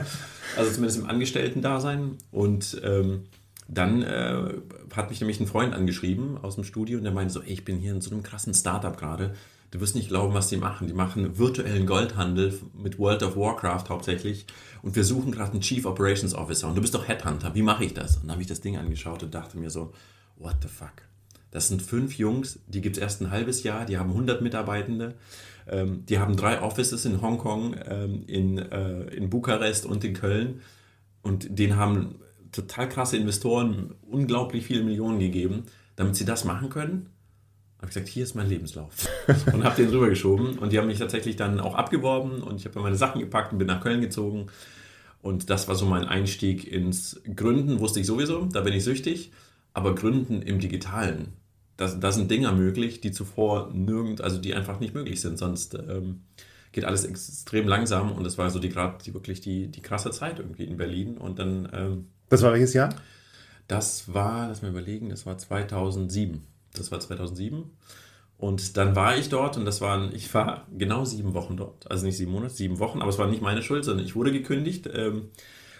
also 0.56 0.72
zumindest 0.72 0.98
im 0.98 1.06
Angestellten-Dasein. 1.06 2.18
Und 2.32 2.80
ähm, 2.82 3.26
dann 3.68 4.02
äh, 4.02 4.54
hat 4.92 5.10
mich 5.10 5.20
nämlich 5.20 5.38
ein 5.38 5.46
Freund 5.46 5.72
angeschrieben 5.72 6.38
aus 6.38 6.56
dem 6.56 6.64
Studio 6.64 6.98
und 6.98 7.04
der 7.04 7.12
meinte 7.12 7.32
so, 7.32 7.42
ey, 7.42 7.52
ich 7.52 7.64
bin 7.64 7.78
hier 7.78 7.92
in 7.92 8.00
so 8.00 8.10
einem 8.10 8.24
krassen 8.24 8.54
Startup 8.54 8.96
gerade. 8.96 9.34
Du 9.72 9.80
wirst 9.80 9.94
nicht 9.94 10.08
glauben, 10.08 10.34
was 10.34 10.48
die 10.48 10.58
machen. 10.58 10.86
Die 10.86 10.92
machen 10.92 11.38
virtuellen 11.38 11.86
Goldhandel 11.86 12.60
mit 12.74 12.98
World 12.98 13.22
of 13.22 13.36
Warcraft 13.36 13.86
hauptsächlich. 13.88 14.44
Und 14.82 14.96
wir 14.96 15.02
suchen 15.02 15.32
gerade 15.32 15.52
einen 15.52 15.62
Chief 15.62 15.86
Operations 15.86 16.34
Officer. 16.34 16.68
Und 16.68 16.76
du 16.76 16.82
bist 16.82 16.94
doch 16.94 17.08
Headhunter. 17.08 17.54
Wie 17.54 17.62
mache 17.62 17.86
ich 17.86 17.94
das? 17.94 18.16
Und 18.16 18.24
dann 18.24 18.32
habe 18.32 18.42
ich 18.42 18.48
das 18.48 18.60
Ding 18.60 18.76
angeschaut 18.76 19.22
und 19.22 19.34
dachte 19.34 19.56
mir 19.56 19.70
so, 19.70 19.94
what 20.36 20.56
the 20.60 20.68
fuck? 20.68 20.92
Das 21.50 21.68
sind 21.68 21.80
fünf 21.80 22.18
Jungs, 22.18 22.58
die 22.66 22.82
gibt 22.82 22.96
es 22.96 23.02
erst 23.02 23.22
ein 23.22 23.30
halbes 23.30 23.62
Jahr, 23.62 23.86
die 23.86 23.98
haben 23.98 24.10
100 24.10 24.42
Mitarbeitende, 24.42 25.14
ähm, 25.66 26.04
die 26.06 26.18
haben 26.18 26.36
drei 26.36 26.62
Offices 26.62 27.04
in 27.04 27.20
Hongkong, 27.20 27.74
ähm, 27.86 28.24
in, 28.26 28.58
äh, 28.58 29.04
in 29.14 29.30
Bukarest 29.30 29.86
und 29.86 30.04
in 30.04 30.12
Köln. 30.12 30.60
Und 31.22 31.58
denen 31.58 31.76
haben 31.76 32.16
total 32.52 32.90
krasse 32.90 33.16
Investoren 33.16 33.94
unglaublich 34.02 34.66
viele 34.66 34.82
Millionen 34.82 35.18
gegeben, 35.18 35.64
damit 35.96 36.16
sie 36.16 36.26
das 36.26 36.44
machen 36.44 36.68
können 36.68 37.11
habe 37.82 37.88
gesagt, 37.88 38.08
hier 38.08 38.22
ist 38.22 38.34
mein 38.34 38.48
Lebenslauf. 38.48 39.08
und 39.52 39.64
habe 39.64 39.76
den 39.76 39.90
rübergeschoben. 39.90 40.58
Und 40.58 40.72
die 40.72 40.78
haben 40.78 40.86
mich 40.86 40.98
tatsächlich 40.98 41.36
dann 41.36 41.60
auch 41.60 41.74
abgeworben 41.74 42.42
und 42.42 42.56
ich 42.56 42.64
habe 42.64 42.80
meine 42.80 42.96
Sachen 42.96 43.20
gepackt 43.20 43.52
und 43.52 43.58
bin 43.58 43.66
nach 43.66 43.82
Köln 43.82 44.00
gezogen. 44.00 44.46
Und 45.20 45.50
das 45.50 45.68
war 45.68 45.74
so 45.74 45.86
mein 45.86 46.04
Einstieg 46.04 46.66
ins 46.70 47.20
Gründen, 47.36 47.80
wusste 47.80 48.00
ich 48.00 48.06
sowieso, 48.06 48.46
da 48.46 48.60
bin 48.60 48.72
ich 48.72 48.84
süchtig. 48.84 49.32
Aber 49.74 49.94
Gründen 49.94 50.42
im 50.42 50.58
Digitalen, 50.58 51.28
da, 51.76 52.12
sind 52.12 52.30
Dinge 52.30 52.52
möglich, 52.52 53.00
die 53.00 53.10
zuvor 53.10 53.70
nirgend, 53.72 54.20
also 54.20 54.38
die 54.38 54.54
einfach 54.54 54.78
nicht 54.80 54.94
möglich 54.94 55.20
sind. 55.20 55.38
Sonst 55.38 55.74
ähm, 55.74 56.22
geht 56.72 56.84
alles 56.84 57.04
extrem 57.04 57.66
langsam 57.66 58.12
und 58.12 58.24
das 58.24 58.38
war 58.38 58.50
so 58.50 58.58
die 58.58 58.68
gerade 58.68 58.98
die 59.04 59.14
wirklich 59.14 59.40
die, 59.40 59.68
die 59.68 59.82
krasse 59.82 60.10
Zeit 60.10 60.38
irgendwie 60.38 60.64
in 60.64 60.76
Berlin. 60.76 61.16
Und 61.16 61.38
dann. 61.38 61.68
Ähm, 61.72 62.08
das 62.28 62.42
war 62.42 62.52
welches 62.52 62.74
Jahr? 62.74 62.94
Das 63.66 64.12
war, 64.12 64.48
lass 64.48 64.62
mal 64.62 64.70
überlegen, 64.70 65.08
das 65.08 65.24
war 65.24 65.38
2007. 65.38 66.42
Das 66.74 66.90
war 66.90 67.00
2007. 67.00 67.70
Und 68.38 68.76
dann 68.76 68.96
war 68.96 69.16
ich 69.16 69.28
dort 69.28 69.56
und 69.56 69.64
das 69.64 69.80
waren, 69.80 70.12
ich 70.14 70.34
war 70.34 70.66
genau 70.76 71.04
sieben 71.04 71.32
Wochen 71.32 71.56
dort. 71.56 71.88
Also 71.88 72.04
nicht 72.04 72.16
sieben 72.16 72.32
Monate, 72.32 72.54
sieben 72.54 72.80
Wochen, 72.80 73.00
aber 73.00 73.10
es 73.10 73.18
war 73.18 73.28
nicht 73.28 73.40
meine 73.40 73.62
Schuld, 73.62 73.84
sondern 73.84 74.04
ich 74.04 74.16
wurde 74.16 74.32
gekündigt, 74.32 74.90
ähm, 74.92 75.28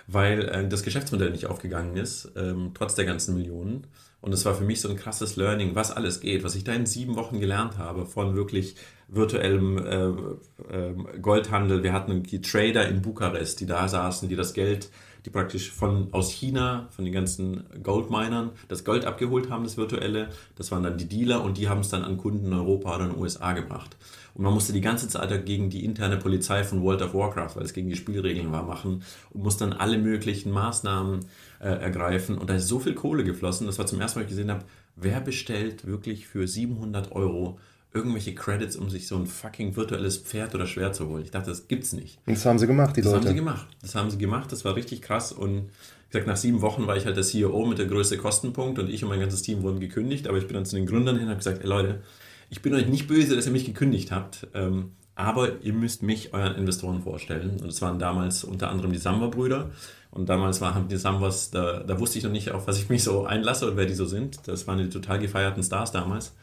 weil 0.06 0.49
äh, 0.49 0.68
das 0.68 0.84
Geschäftsmodell 0.84 1.30
nicht 1.30 1.46
aufgegangen 1.46 1.96
ist, 1.96 2.30
ähm, 2.37 2.70
trotz 2.75 2.94
der 2.94 3.04
ganzen 3.04 3.34
Millionen. 3.34 3.88
Und 4.20 4.32
es 4.32 4.44
war 4.44 4.54
für 4.54 4.62
mich 4.62 4.80
so 4.80 4.88
ein 4.88 4.96
krasses 4.96 5.34
Learning, 5.34 5.75
was 5.75 5.90
alles 5.90 6.20
geht, 6.20 6.44
was 6.44 6.54
ich 6.54 6.62
da 6.62 6.72
in 6.72 6.87
sieben 6.87 7.16
Wochen 7.16 7.40
gelernt 7.40 7.78
habe, 7.78 8.06
von 8.06 8.37
wirklich 8.37 8.76
virtuellem 9.08 9.78
äh, 9.78 10.76
äh, 10.76 11.18
Goldhandel. 11.20 11.82
Wir 11.82 11.92
hatten 11.92 12.22
die 12.22 12.40
Trader 12.40 12.87
in 12.87 13.02
Bukarest, 13.02 13.58
die 13.58 13.66
da 13.66 13.88
saßen, 13.88 14.28
die 14.28 14.37
das 14.37 14.54
Geld 14.54 14.88
die 15.25 15.31
praktisch 15.31 15.71
von, 15.71 16.09
aus 16.12 16.31
China, 16.31 16.88
von 16.91 17.05
den 17.05 17.14
ganzen 17.14 17.64
Goldminern, 17.83 18.50
das 18.69 18.85
Gold 18.85 19.05
abgeholt 19.05 19.50
haben, 19.50 19.64
das 19.64 19.76
virtuelle. 19.76 20.29
Das 20.57 20.71
waren 20.73 20.83
dann 20.83 20.99
die 20.99 21.09
Dealer 21.09 21.45
und 21.45 21.59
die 21.59 21.69
haben 21.69 21.81
es 21.81 21.91
dann 21.91 22.02
an 22.02 22.19
Kunden 22.19 22.47
in 22.47 22.52
Europa 22.52 22.97
oder 22.97 23.05
in 23.05 23.12
den 23.12 23.21
USA 23.21 23.52
gebracht. 23.52 23.97
Und 24.35 24.45
man 24.45 24.55
musste 24.55 24.73
die 24.73 24.81
ganze 24.81 25.09
Zeit 25.09 25.31
dagegen 25.31 25.71
die 25.71 25.85
interne 25.85 26.17
Polizei 26.17 26.64
von 26.64 26.83
World 26.83 27.02
of 27.02 27.14
Warcraft, 27.14 27.57
weil 27.57 27.64
es 27.64 27.73
gegen 27.73 27.88
die 27.88 27.97
Spielregeln 27.97 28.50
war, 28.50 28.62
machen 28.62 29.02
und 29.31 29.43
musste 29.43 29.67
dann 29.67 29.79
alle 29.79 29.99
möglichen 29.99 30.50
Maßnahmen 30.50 31.21
äh, 31.61 31.69
ergreifen. 31.69 32.38
Und 32.38 32.50
da 32.50 32.55
ist 32.55 32.69
so 32.69 32.81
viel 32.81 32.95
Kohle 32.95 33.25
geflossen, 33.25 33.67
das 33.67 33.79
war 33.79 33.87
zum 33.87 34.00
ersten 34.00 34.19
Mal, 34.19 34.25
ich 34.25 34.31
gesehen 34.31 34.50
habe, 34.50 34.64
wer 34.97 35.21
bestellt 35.21 35.87
wirklich 35.87 36.26
für 36.26 36.49
700 36.49 37.12
Euro 37.12 37.59
irgendwelche 37.94 38.34
Credits, 38.34 38.76
um 38.76 38.88
sich 38.88 39.06
so 39.06 39.16
ein 39.16 39.26
fucking 39.26 39.76
virtuelles 39.76 40.16
Pferd 40.16 40.54
oder 40.54 40.66
Schwert 40.66 40.94
zu 40.94 41.08
holen. 41.08 41.22
Ich 41.25 41.30
dachte, 41.30 41.50
das 41.50 41.68
gibt's 41.68 41.92
nicht. 41.92 42.18
Und 42.26 42.37
das 42.37 42.46
haben 42.46 42.58
sie 42.58 42.66
gemacht, 42.66 42.96
die 42.96 43.02
das 43.02 43.12
Leute. 43.12 43.25
Das 43.25 43.28
haben 43.28 43.37
sie 43.37 43.40
gemacht. 43.40 43.66
Das 43.82 43.94
haben 43.94 44.11
sie 44.11 44.18
gemacht. 44.18 44.52
Das 44.52 44.64
war 44.64 44.76
richtig 44.76 45.02
krass. 45.02 45.32
Und 45.32 45.64
wie 45.64 46.18
gesagt, 46.18 46.26
nach 46.26 46.37
sieben 46.37 46.62
Wochen 46.62 46.87
war 46.87 46.96
ich 46.96 47.04
halt 47.04 47.16
der 47.16 47.25
CEO 47.25 47.66
mit 47.66 47.78
der 47.78 47.87
größte 47.87 48.16
Kostenpunkt 48.16 48.78
und 48.78 48.88
ich 48.88 49.02
und 49.02 49.11
mein 49.11 49.20
ganzes 49.20 49.42
Team 49.42 49.62
wurden 49.62 49.80
gekündigt. 49.80 50.26
Aber 50.26 50.38
ich 50.38 50.46
bin 50.46 50.54
dann 50.54 50.64
zu 50.64 50.76
den 50.76 50.87
Gründern 50.87 51.16
hin 51.16 51.25
und 51.25 51.30
habe 51.30 51.38
gesagt, 51.38 51.62
ey 51.62 51.68
Leute, 51.68 52.02
ich 52.49 52.62
bin 52.62 52.75
euch 52.75 52.87
nicht 52.87 53.08
böse, 53.08 53.37
dass 53.37 53.46
ihr 53.46 53.52
mich 53.52 53.66
gekündigt 53.66 54.11
habt. 54.11 54.46
Ähm, 54.54 54.92
aber 55.14 55.61
ihr 55.62 55.75
müsst 55.75 56.02
mich 56.02 56.32
euren 56.32 56.56
Investoren 56.56 57.02
vorstellen. 57.02 57.61
Und 57.61 57.68
es 57.68 57.82
waren 57.82 57.99
damals 57.99 58.44
unter 58.44 58.70
anderem 58.70 58.92
die 58.92 58.99
Samba-Brüder. 58.99 59.70
Und 60.11 60.28
damals 60.28 60.61
waren 60.61 60.88
die 60.88 60.96
Sambas, 60.96 61.50
da, 61.50 61.80
da 61.80 61.99
wusste 61.99 62.18
ich 62.18 62.25
noch 62.25 62.30
nicht, 62.30 62.50
auf 62.50 62.66
was 62.66 62.78
ich 62.78 62.88
mich 62.88 63.02
so 63.02 63.25
einlasse 63.25 63.70
und 63.70 63.76
wer 63.76 63.87
die 63.87 63.94
so 63.94 64.06
sind. 64.06 64.46
Das 64.46 64.66
waren 64.66 64.78
die 64.78 64.88
total 64.88 65.18
gefeierten 65.18 65.62
Stars 65.62 65.92
damals. 65.92 66.34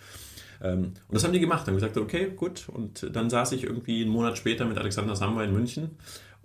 Ähm, 0.62 0.94
und 1.08 1.16
das 1.16 1.24
haben 1.24 1.34
die 1.34 1.40
gemacht. 1.40 1.68
Haben 1.68 1.76
gesagt, 1.76 1.98
okay, 1.98 2.32
gut. 2.36 2.68
Und 2.70 3.10
dann 3.16 3.30
saß 3.30 3.52
ich 3.54 3.64
irgendwie 3.64 4.02
einen 4.02 4.12
Monat 4.12 4.38
später 4.38 4.66
mit 4.66 4.78
Alexander 4.78 5.16
Samba 5.16 5.44
in 5.44 5.54
München 5.54 5.92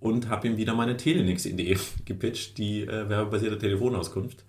und 0.01 0.29
habe 0.29 0.49
ihm 0.49 0.57
wieder 0.57 0.75
meine 0.75 0.97
Telenix-Idee 0.97 1.79
gepitcht, 2.05 2.59
die 2.59 2.83
äh, 2.83 3.09
werbebasierte 3.09 3.59
Telefonauskunft. 3.59 4.45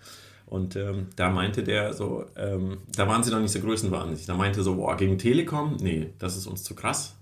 Und 0.45 0.75
ähm, 0.75 1.07
da 1.15 1.29
meinte 1.29 1.63
der 1.63 1.93
so, 1.93 2.25
ähm, 2.35 2.77
da 2.95 3.07
waren 3.07 3.23
sie 3.23 3.31
noch 3.31 3.39
nicht 3.39 3.51
so 3.51 3.59
größenwahnsinnig. 3.59 4.25
Da 4.25 4.35
meinte 4.35 4.61
so, 4.63 4.75
boah, 4.75 4.95
gegen 4.95 5.17
Telekom? 5.17 5.77
Nee, 5.81 6.11
das 6.19 6.37
ist 6.37 6.45
uns 6.45 6.63
zu 6.63 6.75
krass. 6.75 7.15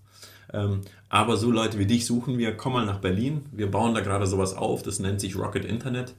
Ähm, 0.52 0.82
aber 1.10 1.38
so 1.38 1.50
Leute 1.50 1.80
wie 1.80 1.86
dich 1.86 2.06
suchen 2.06 2.38
wir, 2.38 2.58
komm 2.58 2.74
mal 2.74 2.86
nach 2.86 3.00
Berlin. 3.00 3.46
Wir 3.52 3.72
bauen 3.72 3.94
da 3.94 4.02
gerade 4.02 4.28
sowas 4.28 4.56
auf, 4.56 4.84
das 4.84 5.00
nennt 5.00 5.22
sich 5.22 5.38
Rocket 5.38 5.64
Internet. 5.64 6.14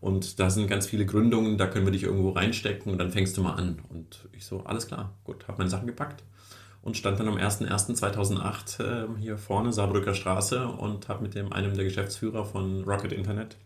Und 0.00 0.40
da 0.40 0.48
sind 0.48 0.66
ganz 0.66 0.86
viele 0.86 1.04
Gründungen, 1.04 1.58
da 1.58 1.66
können 1.66 1.84
wir 1.84 1.92
dich 1.92 2.04
irgendwo 2.04 2.30
reinstecken 2.30 2.90
und 2.90 2.98
dann 2.98 3.12
fängst 3.12 3.36
du 3.36 3.42
mal 3.42 3.54
an. 3.54 3.82
Und 3.90 4.28
ich 4.32 4.46
so, 4.46 4.60
alles 4.64 4.86
klar, 4.86 5.14
gut, 5.24 5.46
habe 5.46 5.58
meine 5.58 5.68
Sachen 5.68 5.86
gepackt 5.86 6.24
und 6.80 6.96
stand 6.96 7.20
dann 7.20 7.28
am 7.28 7.36
01.01.2008 7.36 8.82
äh, 8.82 9.20
hier 9.20 9.36
vorne, 9.36 9.74
Saarbrücker 9.74 10.14
Straße 10.14 10.66
und 10.66 11.08
habe 11.08 11.22
mit 11.22 11.34
dem, 11.34 11.52
einem 11.52 11.74
der 11.74 11.84
Geschäftsführer 11.84 12.46
von 12.46 12.84
Rocket 12.84 13.12
Internet 13.12 13.58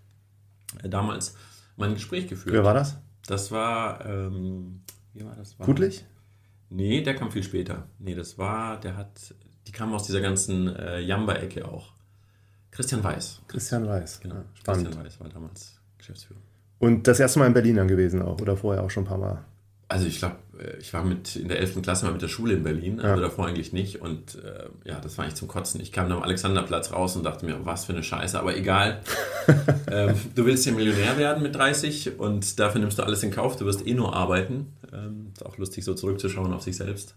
äh, 0.83 0.89
damals 0.89 1.37
mein 1.77 1.95
Gespräch 1.95 2.27
geführt. 2.27 2.53
Wer 2.53 2.65
war 2.65 2.75
das? 2.75 2.99
Das 3.27 3.53
war, 3.53 4.05
ähm, 4.05 4.83
wie 5.13 5.25
war 5.25 5.37
das? 5.37 5.57
War, 5.61 5.67
Gutlich? 5.67 6.05
Nee, 6.69 7.03
der 7.03 7.15
kam 7.15 7.31
viel 7.31 7.45
später. 7.45 7.87
Nee, 8.01 8.17
das 8.17 8.39
war, 8.39 8.81
der 8.81 8.97
hat, 8.97 9.35
die 9.69 9.73
kam 9.73 9.95
aus 9.95 10.03
dieser 10.03 10.21
ganzen 10.21 10.75
äh, 10.75 10.99
Jamba-Ecke 10.99 11.69
auch. 11.69 11.93
Christian 12.73 13.05
Weiß. 13.05 13.43
Christian 13.47 13.87
Weiß. 13.87 14.19
Genau. 14.19 14.43
Spannend. 14.55 14.87
Christian 14.87 15.07
Weiß 15.07 15.21
war 15.21 15.29
damals 15.29 15.74
Geschäftsführer. 16.07 16.41
Und 16.79 17.07
das 17.09 17.21
erste 17.21 17.39
Mal 17.39 17.47
in 17.47 17.55
Berlin 17.55 17.77
dann 17.77 17.89
gewesen 17.89 18.21
auch 18.23 18.41
oder 18.41 18.57
vorher 18.57 18.83
auch 18.83 18.91
schon 18.91 19.05
ein 19.05 19.07
paar 19.07 19.19
Mal? 19.19 19.45
Also 19.89 20.07
ich 20.07 20.19
glaube, 20.19 20.37
äh, 20.59 20.77
ich 20.79 20.93
war 20.93 21.05
mit 21.05 21.37
in 21.37 21.49
der 21.49 21.61
11. 21.61 21.83
Klasse 21.83 22.05
mal 22.05 22.13
mit 22.13 22.23
der 22.23 22.29
Schule 22.29 22.55
in 22.55 22.63
Berlin, 22.63 23.01
also 23.01 23.21
ja. 23.21 23.29
davor 23.29 23.47
eigentlich 23.47 23.73
nicht. 23.73 24.01
Und 24.01 24.37
äh, 24.37 24.89
ja, 24.89 25.01
das 25.01 25.17
war 25.17 25.25
eigentlich 25.25 25.37
zum 25.37 25.49
Kotzen. 25.49 25.81
Ich 25.81 25.93
kam 25.93 26.09
dann 26.09 26.19
am 26.19 26.25
Alexanderplatz 26.25 26.93
raus 26.93 27.17
und 27.17 27.25
dachte 27.25 27.47
mir, 27.47 27.65
was 27.65 27.85
für 27.85 27.93
eine 27.93 28.03
Scheiße, 28.03 28.39
aber 28.39 28.57
egal. 28.57 29.01
ähm, 29.91 30.15
du 30.35 30.45
willst 30.47 30.67
ja 30.67 30.73
Millionär 30.73 31.17
werden 31.17 31.43
mit 31.43 31.55
30 31.55 32.19
und 32.19 32.59
dafür 32.59 32.81
nimmst 32.81 32.99
du 32.99 33.03
alles 33.03 33.23
in 33.23 33.31
Kauf, 33.31 33.57
du 33.57 33.65
wirst 33.67 33.87
eh 33.87 33.95
nur 33.95 34.15
arbeiten. 34.15 34.73
Ähm, 34.93 35.29
ist 35.33 35.45
auch 35.45 35.57
lustig, 35.59 35.85
so 35.85 35.95
zurückzuschauen 35.95 36.53
auf 36.53 36.63
sich 36.63 36.77
selbst. 36.77 37.15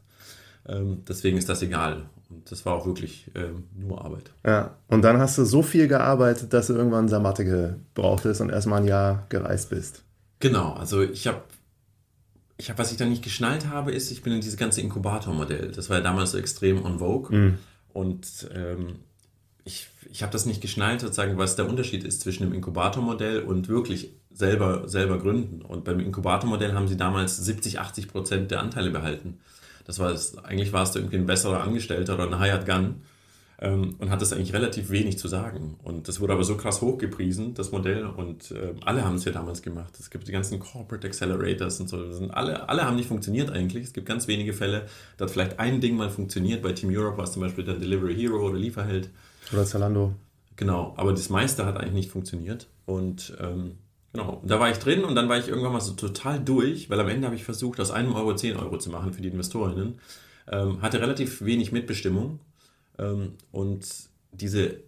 Ähm, 0.67 1.03
deswegen 1.07 1.37
ist 1.37 1.49
das 1.49 1.61
egal. 1.61 2.09
Und 2.29 2.51
das 2.51 2.65
war 2.65 2.73
auch 2.73 2.85
wirklich 2.85 3.31
ähm, 3.35 3.63
nur 3.75 4.03
Arbeit. 4.03 4.31
Ja, 4.45 4.75
und 4.87 5.01
dann 5.01 5.17
hast 5.17 5.37
du 5.37 5.45
so 5.45 5.63
viel 5.63 5.87
gearbeitet, 5.87 6.51
dass 6.53 6.67
du 6.67 6.73
irgendwann 6.73 7.05
ein 7.05 7.09
Sabbatical 7.09 7.79
brauchtest 7.93 8.41
und 8.41 8.49
erstmal 8.49 8.81
ein 8.81 8.87
Jahr 8.87 9.25
gereist 9.29 9.69
bist. 9.69 10.03
Genau, 10.39 10.73
also 10.73 11.01
ich 11.01 11.25
habe, 11.27 11.41
ich 12.57 12.69
hab, 12.69 12.77
was 12.77 12.91
ich 12.91 12.97
dann 12.97 13.09
nicht 13.09 13.23
geschnallt 13.23 13.67
habe, 13.69 13.91
ist, 13.91 14.11
ich 14.11 14.21
bin 14.23 14.33
in 14.33 14.41
dieses 14.41 14.57
ganze 14.57 14.81
Inkubator-Modell. 14.81 15.71
Das 15.71 15.89
war 15.89 15.97
ja 15.97 16.03
damals 16.03 16.31
so 16.31 16.37
extrem 16.37 16.83
on 16.83 16.99
vogue. 16.99 17.35
Mhm. 17.35 17.57
Und 17.93 18.49
ähm, 18.53 18.97
ich, 19.63 19.87
ich 20.11 20.21
habe 20.21 20.31
das 20.31 20.45
nicht 20.45 20.61
geschnallt, 20.61 21.01
sozusagen, 21.01 21.37
was 21.37 21.55
der 21.55 21.67
Unterschied 21.67 22.03
ist 22.03 22.21
zwischen 22.21 22.43
dem 22.43 22.53
Inkubator-Modell 22.53 23.41
und 23.41 23.69
wirklich 23.69 24.11
selber, 24.33 24.87
selber 24.87 25.17
gründen. 25.17 25.61
Und 25.61 25.85
beim 25.85 25.99
Inkubator-Modell 25.99 26.73
haben 26.73 26.87
sie 26.87 26.97
damals 26.97 27.37
70, 27.37 27.79
80 27.79 28.09
Prozent 28.09 28.51
der 28.51 28.59
Anteile 28.59 28.91
behalten. 28.91 29.39
Das 29.87 29.99
war 29.99 30.11
es, 30.11 30.37
eigentlich 30.37 30.73
warst 30.73 30.93
du 30.93 30.99
irgendwie 30.99 31.15
ein 31.15 31.25
besserer 31.25 31.61
Angestellter 31.61 32.15
oder 32.15 32.25
ein 32.25 32.39
Hired 32.39 32.65
Gun 32.65 32.95
ähm, 33.59 33.95
und 33.99 34.09
hattest 34.09 34.33
eigentlich 34.33 34.53
relativ 34.53 34.89
wenig 34.89 35.17
zu 35.17 35.29
sagen. 35.29 35.79
Und 35.81 36.09
das 36.09 36.19
wurde 36.19 36.33
aber 36.33 36.43
so 36.43 36.57
krass 36.57 36.81
hochgepriesen, 36.81 37.53
das 37.53 37.71
Modell, 37.71 38.05
und 38.05 38.51
äh, 38.51 38.73
alle 38.83 39.05
haben 39.05 39.15
es 39.15 39.23
ja 39.23 39.31
damals 39.31 39.61
gemacht. 39.61 39.97
Es 39.97 40.09
gibt 40.09 40.27
die 40.27 40.33
ganzen 40.33 40.59
Corporate 40.59 41.07
Accelerators 41.07 41.79
und 41.79 41.87
so. 41.87 42.11
Sind 42.11 42.31
alle, 42.31 42.67
alle 42.67 42.83
haben 42.85 42.97
nicht 42.97 43.07
funktioniert 43.07 43.49
eigentlich. 43.49 43.85
Es 43.85 43.93
gibt 43.93 44.07
ganz 44.07 44.27
wenige 44.27 44.51
Fälle, 44.51 44.87
da 45.15 45.23
hat 45.23 45.31
vielleicht 45.31 45.57
ein 45.57 45.79
Ding 45.79 45.95
mal 45.95 46.09
funktioniert. 46.09 46.61
Bei 46.61 46.73
Team 46.73 46.89
Europe 46.91 47.17
war 47.17 47.23
es 47.23 47.31
zum 47.31 47.41
Beispiel 47.41 47.63
der 47.63 47.75
Delivery 47.75 48.13
Hero 48.13 48.45
oder 48.45 48.57
Lieferheld. 48.57 49.09
Oder 49.53 49.65
Zalando. 49.65 50.13
Genau, 50.57 50.93
aber 50.97 51.13
das 51.13 51.29
meiste 51.29 51.65
hat 51.65 51.77
eigentlich 51.77 51.93
nicht 51.93 52.11
funktioniert. 52.11 52.67
Und 52.85 53.37
ähm, 53.39 53.77
Genau, 54.17 54.41
da 54.43 54.59
war 54.59 54.71
ich 54.71 54.79
drin 54.79 55.03
und 55.03 55.13
dann 55.13 55.29
war 55.29 55.37
ich 55.37 55.47
irgendwann 55.47 55.73
mal 55.73 55.79
so 55.79 55.93
total 55.93 56.39
durch, 56.39 56.89
weil 56.89 56.99
am 56.99 57.07
Ende 57.07 57.27
habe 57.27 57.35
ich 57.35 57.43
versucht, 57.43 57.79
aus 57.79 57.91
einem 57.91 58.15
Euro 58.15 58.35
10 58.35 58.57
Euro 58.57 58.79
zu 58.79 58.89
machen 58.89 59.13
für 59.13 59.21
die 59.21 59.27
Investorinnen. 59.27 59.99
Ähm, 60.51 60.81
hatte 60.81 60.99
relativ 60.99 61.43
wenig 61.45 61.71
Mitbestimmung 61.71 62.39
ähm, 62.97 63.33
und 63.51 63.85
diese 64.31 64.79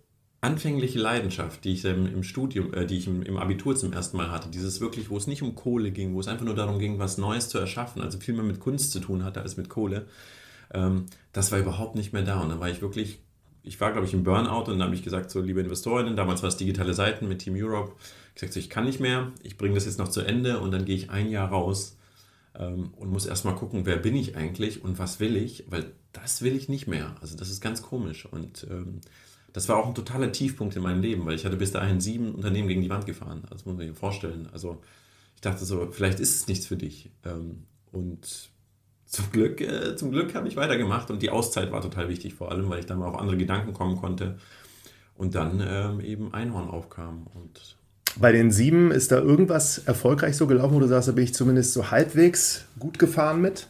anfängliche 0.42 0.98
Leidenschaft, 0.98 1.64
die 1.64 1.74
ich 1.74 1.86
im, 1.86 2.24
Studium, 2.24 2.74
äh, 2.74 2.88
die 2.88 2.98
ich 2.98 3.06
im, 3.06 3.22
im, 3.22 3.38
Abitur 3.38 3.76
zum 3.76 3.94
ersten 3.94 4.18
Mal 4.18 4.32
hatte, 4.32 4.50
dieses 4.50 4.82
wirklich, 4.82 5.12
wo 5.12 5.18
es 5.18 5.28
nicht 5.28 5.44
um 5.44 5.54
Kohle 5.54 5.92
ging, 5.92 6.16
wo 6.16 6.22
es 6.22 6.28
einfach 6.28 6.46
nur 6.46 6.56
darum 6.56 6.80
ging, 6.80 6.98
was 6.98 7.20
Neues 7.20 7.50
zu 7.50 7.60
erschaffen, 7.60 8.02
also 8.02 8.18
viel 8.18 8.34
mehr 8.34 8.44
mit 8.44 8.60
Kunst 8.60 8.92
zu 8.92 9.00
tun 9.00 9.24
hatte 9.24 9.44
als 9.44 9.58
mit 9.58 9.70
Kohle, 9.70 10.08
ähm, 10.74 11.06
das 11.34 11.52
war 11.52 11.60
überhaupt 11.60 11.94
nicht 11.94 12.14
mehr 12.14 12.24
da. 12.24 12.40
Und 12.40 12.50
dann 12.50 12.60
war 12.60 12.70
ich 12.70 12.82
wirklich, 12.82 13.20
ich 13.62 13.80
war 13.80 13.92
glaube 13.92 14.08
ich 14.08 14.14
im 14.16 14.24
Burnout 14.24 14.72
und 14.72 14.80
dann 14.80 14.84
habe 14.84 14.96
ich 14.96 15.04
gesagt, 15.04 15.30
so 15.30 15.40
liebe 15.40 15.60
Investorinnen, 15.60 16.16
damals 16.16 16.42
war 16.42 16.50
es 16.50 16.58
digitale 16.58 16.96
Seiten 16.96 17.28
mit 17.28 17.40
Team 17.40 17.54
Europe, 17.56 17.94
gesagt, 18.48 18.58
ich 18.58 18.70
kann 18.70 18.86
nicht 18.86 19.00
mehr, 19.00 19.32
ich 19.44 19.58
bringe 19.58 19.76
das 19.76 19.86
jetzt 19.86 20.00
noch 20.00 20.10
zu 20.10 20.22
Ende 20.22 20.60
und 20.60 20.72
dann 20.72 20.86
gehe 20.86 20.96
ich 20.96 21.10
ein 21.10 21.30
Jahr 21.30 21.50
raus 21.50 21.98
ähm, 22.56 22.92
und 22.98 23.12
muss 23.12 23.26
erstmal 23.26 23.56
gucken, 23.56 23.86
wer 23.86 23.98
bin 23.98 24.16
ich 24.16 24.36
eigentlich 24.36 24.84
und 24.84 25.00
was 25.00 25.20
will 25.20 25.36
ich, 25.36 25.66
weil 25.70 25.92
das 26.14 26.42
will 26.42 26.56
ich 26.56 26.70
nicht 26.70 26.88
mehr. 26.88 27.16
Also 27.22 27.38
das 27.38 27.50
ist 27.50 27.62
ganz 27.62 27.82
komisch 27.82 28.26
und 28.26 28.66
ähm, 28.70 29.02
das 29.54 29.68
war 29.68 29.78
auch 29.78 29.88
ein 29.88 29.96
totaler 29.96 30.32
Tiefpunkt 30.32 30.76
in 30.76 30.84
meinem 30.84 31.02
Leben, 31.02 31.26
weil 31.26 31.36
ich 31.36 31.46
hatte 31.46 31.58
bis 31.58 31.72
dahin 31.72 32.00
sieben 32.00 32.36
Unternehmen 32.36 32.68
gegen 32.68 32.82
die 32.82 32.90
Wand 32.90 33.06
gefahren. 33.06 33.44
Das 33.50 33.66
muss 33.66 33.76
man 33.78 33.88
sich 33.88 33.98
vorstellen. 33.98 34.48
Also 34.52 34.82
ich 35.36 35.42
dachte 35.42 35.66
so, 35.66 35.90
vielleicht 35.92 36.20
ist 36.20 36.36
es 36.36 36.48
nichts 36.48 36.68
für 36.68 36.78
dich. 36.78 37.10
Ähm, 37.26 37.64
und 37.92 38.50
zum 39.06 39.32
Glück, 39.32 39.60
äh, 39.62 39.96
Glück 39.96 40.36
habe 40.36 40.48
ich 40.48 40.56
weitergemacht 40.56 41.10
und 41.10 41.22
die 41.22 41.32
Auszeit 41.32 41.72
war 41.72 41.82
total 41.82 42.10
wichtig, 42.10 42.36
vor 42.36 42.52
allem, 42.52 42.70
weil 42.70 42.80
ich 42.80 42.86
dann 42.86 43.00
mal 43.00 43.08
auf 43.08 43.18
andere 43.18 43.38
Gedanken 43.38 43.74
kommen 43.74 43.98
konnte 43.98 44.38
und 45.16 45.34
dann 45.34 45.64
ähm, 45.66 46.00
eben 46.00 46.34
Einhorn 46.34 46.70
aufkam 46.70 47.26
und 47.34 47.79
bei 48.18 48.32
den 48.32 48.52
sieben 48.52 48.92
ist 48.92 49.12
da 49.12 49.20
irgendwas 49.20 49.80
erfolgreich 49.80 50.36
so 50.36 50.48
gelaufen, 50.48 50.76
wo 50.76 50.80
du 50.80 50.88
sagst, 50.88 51.08
da 51.08 51.12
bin 51.12 51.24
ich 51.24 51.34
zumindest 51.34 51.74
so 51.74 51.92
halbwegs 51.92 52.66
gut 52.80 53.00
gefahren 53.00 53.42
mit? 53.42 53.68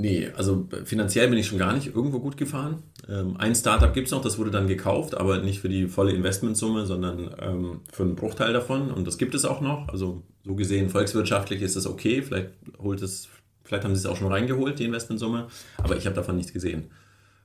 Nee, 0.00 0.30
also 0.36 0.68
finanziell 0.84 1.28
bin 1.28 1.38
ich 1.38 1.48
schon 1.48 1.58
gar 1.58 1.72
nicht 1.72 1.88
irgendwo 1.88 2.20
gut 2.20 2.36
gefahren. 2.36 2.84
Ähm, 3.08 3.36
ein 3.36 3.56
Startup 3.56 3.92
gibt 3.92 4.06
es 4.06 4.12
noch, 4.12 4.22
das 4.22 4.38
wurde 4.38 4.52
dann 4.52 4.68
gekauft, 4.68 5.16
aber 5.16 5.38
nicht 5.38 5.58
für 5.58 5.68
die 5.68 5.88
volle 5.88 6.12
Investmentsumme, 6.12 6.86
sondern 6.86 7.34
ähm, 7.40 7.80
für 7.92 8.04
einen 8.04 8.14
Bruchteil 8.14 8.52
davon. 8.52 8.92
Und 8.92 9.08
das 9.08 9.18
gibt 9.18 9.34
es 9.34 9.44
auch 9.44 9.60
noch. 9.60 9.88
Also 9.88 10.22
so 10.44 10.54
gesehen, 10.54 10.88
volkswirtschaftlich 10.88 11.62
ist 11.62 11.74
das 11.74 11.86
okay. 11.86 12.22
Vielleicht 12.22 12.50
holt 12.78 13.02
es, 13.02 13.28
vielleicht 13.64 13.82
haben 13.82 13.96
sie 13.96 14.00
es 14.00 14.06
auch 14.06 14.16
schon 14.16 14.30
reingeholt, 14.30 14.78
die 14.78 14.84
Investmentsumme, 14.84 15.48
aber 15.78 15.96
ich 15.96 16.06
habe 16.06 16.14
davon 16.14 16.36
nichts 16.36 16.52
gesehen. 16.52 16.92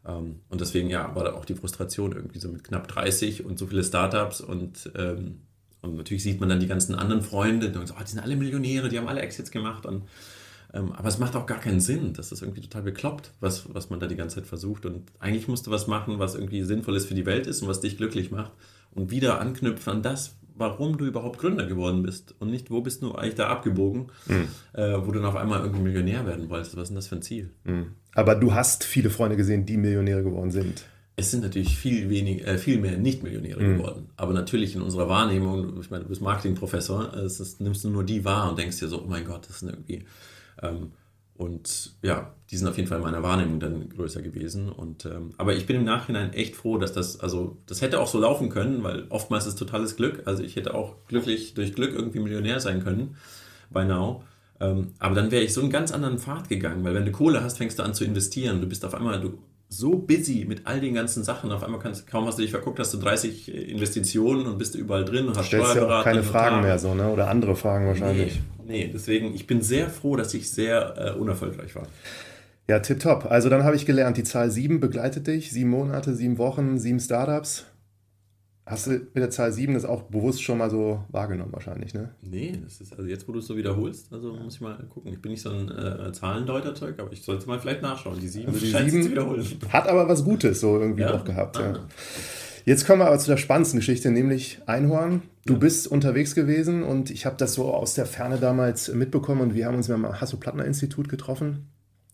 Ähm, 0.05 0.41
und 0.49 0.61
deswegen, 0.61 0.91
ja, 0.91 1.15
war 1.15 1.23
da 1.23 1.33
auch 1.33 1.45
die 1.45 1.55
Frustration 1.55 2.11
irgendwie 2.11 2.39
so 2.39 2.49
mit 2.49 2.63
knapp 2.63 2.87
30 2.87 3.45
und 3.45 3.57
so 3.57 3.65
viele 3.65 3.83
Startups 3.83 4.41
und, 4.41 4.91
und 5.83 5.95
natürlich 5.95 6.23
sieht 6.23 6.39
man 6.39 6.49
dann 6.49 6.59
die 6.59 6.67
ganzen 6.67 6.95
anderen 6.95 7.21
Freunde, 7.21 7.69
die, 7.69 7.85
so, 7.85 7.93
oh, 7.93 8.01
die 8.01 8.09
sind 8.09 8.19
alle 8.19 8.35
Millionäre, 8.35 8.89
die 8.89 8.97
haben 8.97 9.07
alle 9.07 9.21
Exits 9.21 9.51
gemacht 9.51 9.85
und 9.85 10.03
ähm, 10.73 10.91
aber 10.93 11.07
es 11.07 11.19
macht 11.19 11.35
auch 11.35 11.45
gar 11.45 11.59
keinen 11.59 11.79
Sinn. 11.79 12.13
Das 12.13 12.31
ist 12.31 12.41
irgendwie 12.41 12.61
total 12.61 12.81
bekloppt, 12.81 13.31
was, 13.39 13.73
was 13.73 13.89
man 13.89 13.99
da 13.99 14.07
die 14.07 14.15
ganze 14.15 14.37
Zeit 14.37 14.47
versucht. 14.47 14.85
Und 14.85 15.03
eigentlich 15.19 15.47
musst 15.47 15.67
du 15.67 15.71
was 15.71 15.85
machen, 15.87 16.17
was 16.17 16.33
irgendwie 16.33 16.63
sinnvolles 16.63 17.05
für 17.05 17.13
die 17.13 17.27
Welt 17.27 17.45
ist 17.45 17.61
und 17.61 17.67
was 17.67 17.79
dich 17.79 17.97
glücklich 17.97 18.31
macht. 18.31 18.51
Und 18.91 19.11
wieder 19.11 19.39
anknüpfen 19.39 19.93
an 19.93 20.01
das, 20.01 20.35
warum 20.55 20.97
du 20.97 21.05
überhaupt 21.05 21.39
Gründer 21.39 21.67
geworden 21.67 22.01
bist. 22.01 22.33
Und 22.39 22.49
nicht, 22.49 22.71
wo 22.71 22.81
bist 22.81 23.03
du 23.03 23.13
eigentlich 23.13 23.35
da 23.35 23.49
abgebogen, 23.49 24.07
mhm. 24.25 24.47
äh, 24.73 25.05
wo 25.05 25.11
du 25.11 25.19
dann 25.19 25.25
auf 25.25 25.35
einmal 25.35 25.61
irgendwie 25.61 25.83
Millionär 25.83 26.25
werden 26.25 26.49
wolltest. 26.49 26.75
Was 26.75 26.83
ist 26.83 26.89
denn 26.89 26.95
das 26.95 27.07
für 27.07 27.15
ein 27.15 27.21
Ziel? 27.21 27.51
Mhm. 27.65 27.93
Aber 28.15 28.33
du 28.35 28.53
hast 28.53 28.83
viele 28.83 29.11
Freunde 29.11 29.37
gesehen, 29.37 29.67
die 29.67 29.77
Millionäre 29.77 30.23
geworden 30.23 30.51
sind. 30.51 30.85
Es 31.15 31.29
sind 31.29 31.43
natürlich 31.43 31.77
viel, 31.77 32.09
wenig, 32.09 32.45
äh, 32.45 32.57
viel 32.57 32.79
mehr 32.79 32.97
Nicht-Millionäre 32.97 33.61
mhm. 33.61 33.77
geworden. 33.77 34.09
Aber 34.15 34.33
natürlich 34.33 34.75
in 34.75 34.81
unserer 34.81 35.07
Wahrnehmung, 35.09 35.79
ich 35.79 35.91
meine, 35.91 36.03
du 36.03 36.09
bist 36.09 36.21
Marketingprofessor, 36.21 37.13
es 37.13 37.39
ist, 37.39 37.61
nimmst 37.61 37.83
du 37.83 37.89
nur 37.89 38.03
die 38.03 38.25
wahr 38.25 38.49
und 38.49 38.57
denkst 38.57 38.79
dir 38.79 38.87
so, 38.87 39.03
oh 39.03 39.07
mein 39.07 39.25
Gott, 39.25 39.47
das 39.47 39.59
sind 39.59 39.69
irgendwie 39.69 40.05
ähm, 40.61 40.91
und 41.35 41.93
ja, 42.03 42.33
die 42.51 42.57
sind 42.57 42.67
auf 42.67 42.77
jeden 42.77 42.87
Fall 42.87 42.99
in 42.99 43.03
meiner 43.03 43.23
Wahrnehmung 43.23 43.59
dann 43.59 43.89
größer 43.89 44.21
gewesen. 44.21 44.69
Und, 44.69 45.05
ähm, 45.05 45.33
aber 45.37 45.55
ich 45.55 45.65
bin 45.65 45.77
im 45.77 45.83
Nachhinein 45.83 46.31
echt 46.33 46.55
froh, 46.55 46.77
dass 46.77 46.93
das, 46.93 47.19
also 47.19 47.57
das 47.65 47.81
hätte 47.81 47.99
auch 47.99 48.07
so 48.07 48.19
laufen 48.19 48.49
können, 48.49 48.83
weil 48.83 49.05
oftmals 49.09 49.47
ist 49.47 49.57
totales 49.57 49.95
Glück. 49.95 50.23
Also 50.25 50.43
ich 50.43 50.55
hätte 50.55 50.75
auch 50.75 50.95
glücklich 51.07 51.55
durch 51.55 51.73
Glück 51.73 51.93
irgendwie 51.93 52.19
Millionär 52.19 52.59
sein 52.59 52.83
können, 52.83 53.17
by 53.71 53.83
now. 53.83 54.23
Ähm, 54.59 54.93
aber 54.99 55.15
dann 55.15 55.31
wäre 55.31 55.43
ich 55.43 55.53
so 55.53 55.61
einen 55.61 55.71
ganz 55.71 55.91
anderen 55.91 56.19
Pfad 56.19 56.49
gegangen, 56.49 56.83
weil 56.83 56.93
wenn 56.93 57.05
du 57.05 57.11
Kohle 57.11 57.43
hast, 57.43 57.57
fängst 57.57 57.79
du 57.79 57.83
an 57.83 57.95
zu 57.95 58.05
investieren. 58.05 58.61
Du 58.61 58.67
bist 58.67 58.85
auf 58.85 58.93
einmal, 58.93 59.19
du 59.19 59.39
so 59.73 59.95
busy 59.95 60.45
mit 60.47 60.65
all 60.65 60.79
den 60.79 60.93
ganzen 60.93 61.23
Sachen. 61.23 61.51
Auf 61.51 61.63
einmal 61.63 61.79
kannst, 61.79 62.07
kaum 62.07 62.25
hast 62.25 62.37
du 62.37 62.41
dich 62.43 62.51
verguckt, 62.51 62.79
hast 62.79 62.93
du 62.93 62.97
30 62.97 63.71
Investitionen 63.71 64.45
und 64.45 64.57
bist 64.57 64.75
überall 64.75 65.05
drin 65.05 65.27
und 65.27 65.37
hast 65.37 65.47
Stellst 65.47 65.75
ja 65.75 65.99
auch 65.99 66.03
keine 66.03 66.23
Fragen 66.23 66.61
mehr 66.61 66.79
so, 66.79 66.93
ne? 66.93 67.09
Oder 67.09 67.29
andere 67.29 67.55
Fragen 67.55 67.87
wahrscheinlich. 67.87 68.35
Nee. 68.35 68.41
Nee, 68.65 68.89
deswegen, 68.93 69.33
ich 69.35 69.45
bin 69.45 69.61
sehr 69.61 69.89
froh, 69.89 70.15
dass 70.15 70.33
ich 70.33 70.49
sehr 70.49 70.95
äh, 70.97 71.19
unerfolgreich 71.19 71.75
war. 71.75 71.87
Ja, 72.69 72.79
tipptopp. 72.79 73.29
Also 73.29 73.49
dann 73.49 73.63
habe 73.63 73.75
ich 73.75 73.85
gelernt, 73.85 74.15
die 74.15 74.23
Zahl 74.23 74.49
7 74.49 74.79
begleitet 74.79 75.27
dich. 75.27 75.51
Sieben 75.51 75.69
Monate, 75.69 76.15
sieben 76.15 76.37
Wochen, 76.37 76.77
sieben 76.77 76.99
Startups. 76.99 77.65
Hast 78.65 78.87
du 78.87 78.91
mit 78.91 79.15
der 79.15 79.29
Zahl 79.29 79.51
7 79.51 79.73
das 79.73 79.83
auch 79.83 80.03
bewusst 80.03 80.41
schon 80.41 80.57
mal 80.57 80.69
so 80.69 81.03
wahrgenommen 81.09 81.51
wahrscheinlich, 81.51 81.93
ne? 81.93 82.11
Nee, 82.21 82.57
das 82.63 82.79
ist 82.79 82.93
also 82.93 83.09
jetzt, 83.09 83.27
wo 83.27 83.33
du 83.33 83.39
es 83.39 83.47
so 83.47 83.57
wiederholst, 83.57 84.11
also 84.13 84.33
muss 84.33 84.55
ich 84.55 84.61
mal 84.61 84.77
gucken. 84.89 85.11
Ich 85.11 85.21
bin 85.21 85.31
nicht 85.31 85.41
so 85.41 85.49
ein 85.49 85.69
äh, 85.69 86.13
Zahlendeuter-Zeug, 86.13 86.97
aber 86.99 87.11
ich 87.11 87.23
sollte 87.23 87.45
mal 87.45 87.59
vielleicht 87.59 87.81
nachschauen. 87.81 88.19
Die 88.21 88.27
7 88.27 88.47
also 88.47 88.59
die 88.59 88.89
7 88.89 89.11
wiederholen. 89.11 89.45
Hat 89.67 89.87
aber 89.87 90.07
was 90.07 90.23
Gutes 90.23 90.61
so 90.61 90.79
irgendwie 90.79 91.01
ja? 91.01 91.13
auch 91.13 91.25
gehabt, 91.25 91.57
ah. 91.57 91.73
ja. 91.73 91.79
Jetzt 92.65 92.87
kommen 92.87 93.01
wir 93.01 93.07
aber 93.07 93.19
zu 93.19 93.29
der 93.29 93.35
spannendsten 93.35 93.81
Geschichte, 93.81 94.09
nämlich 94.09 94.61
Einhorn. 94.65 95.23
Du 95.45 95.59
bist 95.59 95.85
unterwegs 95.85 96.33
gewesen 96.33 96.83
und 96.83 97.11
ich 97.11 97.25
habe 97.25 97.35
das 97.35 97.55
so 97.55 97.73
aus 97.73 97.95
der 97.95 98.05
Ferne 98.05 98.37
damals 98.37 98.93
mitbekommen 98.93 99.41
und 99.41 99.53
wir 99.55 99.65
haben 99.65 99.75
uns 99.75 99.89
beim 99.89 100.07
Hasso-Plattner-Institut 100.21 101.09
getroffen. 101.09 101.67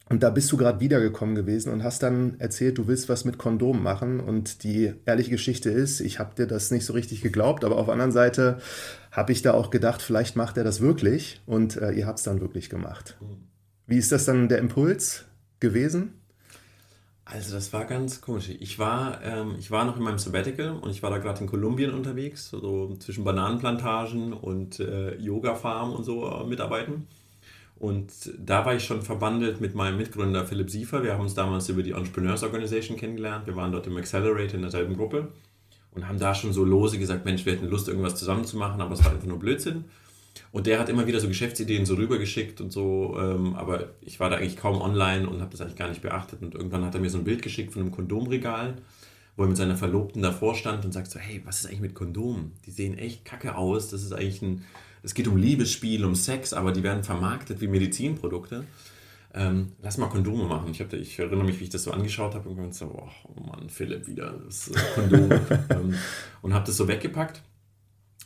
Und 0.09 0.23
da 0.23 0.31
bist 0.31 0.51
du 0.51 0.57
gerade 0.57 0.79
wiedergekommen 0.79 1.35
gewesen 1.35 1.71
und 1.71 1.83
hast 1.83 2.01
dann 2.01 2.39
erzählt, 2.39 2.79
du 2.79 2.87
willst 2.87 3.09
was 3.09 3.25
mit 3.25 3.37
Kondom 3.37 3.83
machen. 3.83 4.19
Und 4.19 4.63
die 4.63 4.93
ehrliche 5.05 5.29
Geschichte 5.29 5.69
ist, 5.69 5.99
ich 6.01 6.17
habe 6.17 6.33
dir 6.35 6.47
das 6.47 6.71
nicht 6.71 6.83
so 6.85 6.93
richtig 6.93 7.21
geglaubt, 7.21 7.63
aber 7.63 7.77
auf 7.77 7.85
der 7.85 7.93
anderen 7.93 8.11
Seite 8.11 8.57
habe 9.11 9.31
ich 9.31 9.43
da 9.43 9.53
auch 9.53 9.69
gedacht, 9.69 10.01
vielleicht 10.01 10.35
macht 10.35 10.57
er 10.57 10.63
das 10.63 10.81
wirklich. 10.81 11.41
Und 11.45 11.77
äh, 11.77 11.91
ihr 11.91 12.07
habt 12.07 12.17
es 12.17 12.25
dann 12.25 12.41
wirklich 12.41 12.71
gemacht. 12.71 13.17
Wie 13.85 13.97
ist 13.97 14.11
das 14.11 14.25
dann 14.25 14.49
der 14.49 14.57
Impuls 14.57 15.25
gewesen? 15.59 16.13
Also 17.31 17.53
das 17.53 17.71
war 17.73 17.85
ganz 17.85 18.21
komisch. 18.21 18.49
Ich 18.49 18.79
war, 18.79 19.23
ähm, 19.23 19.55
ich 19.59 19.69
war 19.69 19.85
noch 19.85 19.97
in 19.97 20.03
meinem 20.03 20.17
Sabbatical 20.17 20.71
und 20.71 20.89
ich 20.89 21.03
war 21.03 21.11
da 21.11 21.19
gerade 21.19 21.41
in 21.41 21.47
Kolumbien 21.47 21.93
unterwegs, 21.93 22.49
so 22.49 22.95
zwischen 22.95 23.23
Bananenplantagen 23.23 24.33
und 24.33 24.79
äh, 24.79 25.15
Yoga-Farm 25.17 25.93
und 25.93 26.03
so 26.03 26.27
äh, 26.27 26.47
mitarbeiten. 26.47 27.07
Und 27.79 28.11
da 28.37 28.65
war 28.65 28.75
ich 28.75 28.83
schon 28.83 29.01
verbandelt 29.01 29.61
mit 29.61 29.73
meinem 29.73 29.97
Mitgründer 29.97 30.45
Philipp 30.45 30.69
Siefer. 30.69 31.01
Wir 31.01 31.13
haben 31.13 31.21
uns 31.21 31.33
damals 31.33 31.69
über 31.69 31.81
die 31.81 31.91
Entrepreneurs 31.91 32.43
Organization 32.43 32.97
kennengelernt. 32.97 33.47
Wir 33.47 33.55
waren 33.55 33.71
dort 33.71 33.87
im 33.87 33.95
Accelerator 33.95 34.55
in 34.55 34.61
derselben 34.61 34.97
Gruppe 34.97 35.29
und 35.91 36.07
haben 36.07 36.19
da 36.19 36.35
schon 36.35 36.51
so 36.51 36.65
lose 36.65 36.99
gesagt, 36.99 37.23
Mensch, 37.23 37.45
wir 37.45 37.53
hätten 37.53 37.69
Lust, 37.69 37.87
irgendwas 37.87 38.15
zusammen 38.15 38.45
zu 38.45 38.57
machen, 38.57 38.81
aber 38.81 38.93
es 38.93 39.03
war 39.03 39.11
einfach 39.11 39.27
nur 39.27 39.39
Blödsinn. 39.39 39.85
Und 40.51 40.67
der 40.67 40.79
hat 40.79 40.89
immer 40.89 41.07
wieder 41.07 41.19
so 41.19 41.27
Geschäftsideen 41.27 41.85
so 41.85 41.95
rübergeschickt 41.95 42.59
und 42.61 42.71
so, 42.71 43.17
ähm, 43.19 43.55
aber 43.55 43.89
ich 44.01 44.19
war 44.19 44.29
da 44.29 44.37
eigentlich 44.37 44.57
kaum 44.57 44.81
online 44.81 45.27
und 45.27 45.41
habe 45.41 45.51
das 45.51 45.61
eigentlich 45.61 45.75
gar 45.75 45.89
nicht 45.89 46.01
beachtet. 46.01 46.41
Und 46.41 46.55
irgendwann 46.55 46.85
hat 46.85 46.95
er 46.95 47.01
mir 47.01 47.09
so 47.09 47.17
ein 47.17 47.23
Bild 47.23 47.41
geschickt 47.41 47.73
von 47.73 47.81
einem 47.81 47.91
Kondomregal, 47.91 48.75
wo 49.35 49.43
er 49.43 49.47
mit 49.47 49.57
seiner 49.57 49.77
Verlobten 49.77 50.21
davor 50.21 50.55
stand 50.55 50.85
und 50.85 50.91
sagt 50.91 51.09
so, 51.11 51.19
hey, 51.19 51.41
was 51.45 51.59
ist 51.59 51.67
eigentlich 51.67 51.81
mit 51.81 51.95
Kondomen? 51.95 52.53
Die 52.65 52.71
sehen 52.71 52.97
echt 52.97 53.25
kacke 53.25 53.55
aus. 53.55 53.89
Das 53.89 54.03
ist 54.03 54.11
eigentlich 54.11 54.41
ein, 54.41 54.65
es 55.03 55.13
geht 55.13 55.27
um 55.27 55.37
Liebesspiel, 55.37 56.05
um 56.05 56.15
Sex, 56.15 56.53
aber 56.53 56.71
die 56.71 56.83
werden 56.83 57.03
vermarktet 57.03 57.61
wie 57.61 57.67
Medizinprodukte. 57.67 58.65
Ähm, 59.33 59.73
lass 59.81 59.97
mal 59.97 60.07
Kondome 60.07 60.45
machen. 60.45 60.71
Ich, 60.71 60.81
hab, 60.81 60.91
ich, 60.93 61.19
erinnere 61.19 61.45
mich, 61.45 61.59
wie 61.59 61.65
ich 61.65 61.69
das 61.69 61.83
so 61.83 61.91
angeschaut 61.91 62.33
habe 62.33 62.49
und 62.49 62.55
gesagt 62.55 62.73
so, 62.73 62.85
oh 62.87 63.41
Mann, 63.41 63.69
Philipp 63.69 64.07
wieder, 64.07 64.33
das 64.45 64.71
Kondom. 64.95 65.31
ähm, 65.69 65.93
und 66.41 66.53
habe 66.53 66.65
das 66.65 66.77
so 66.77 66.87
weggepackt 66.87 67.43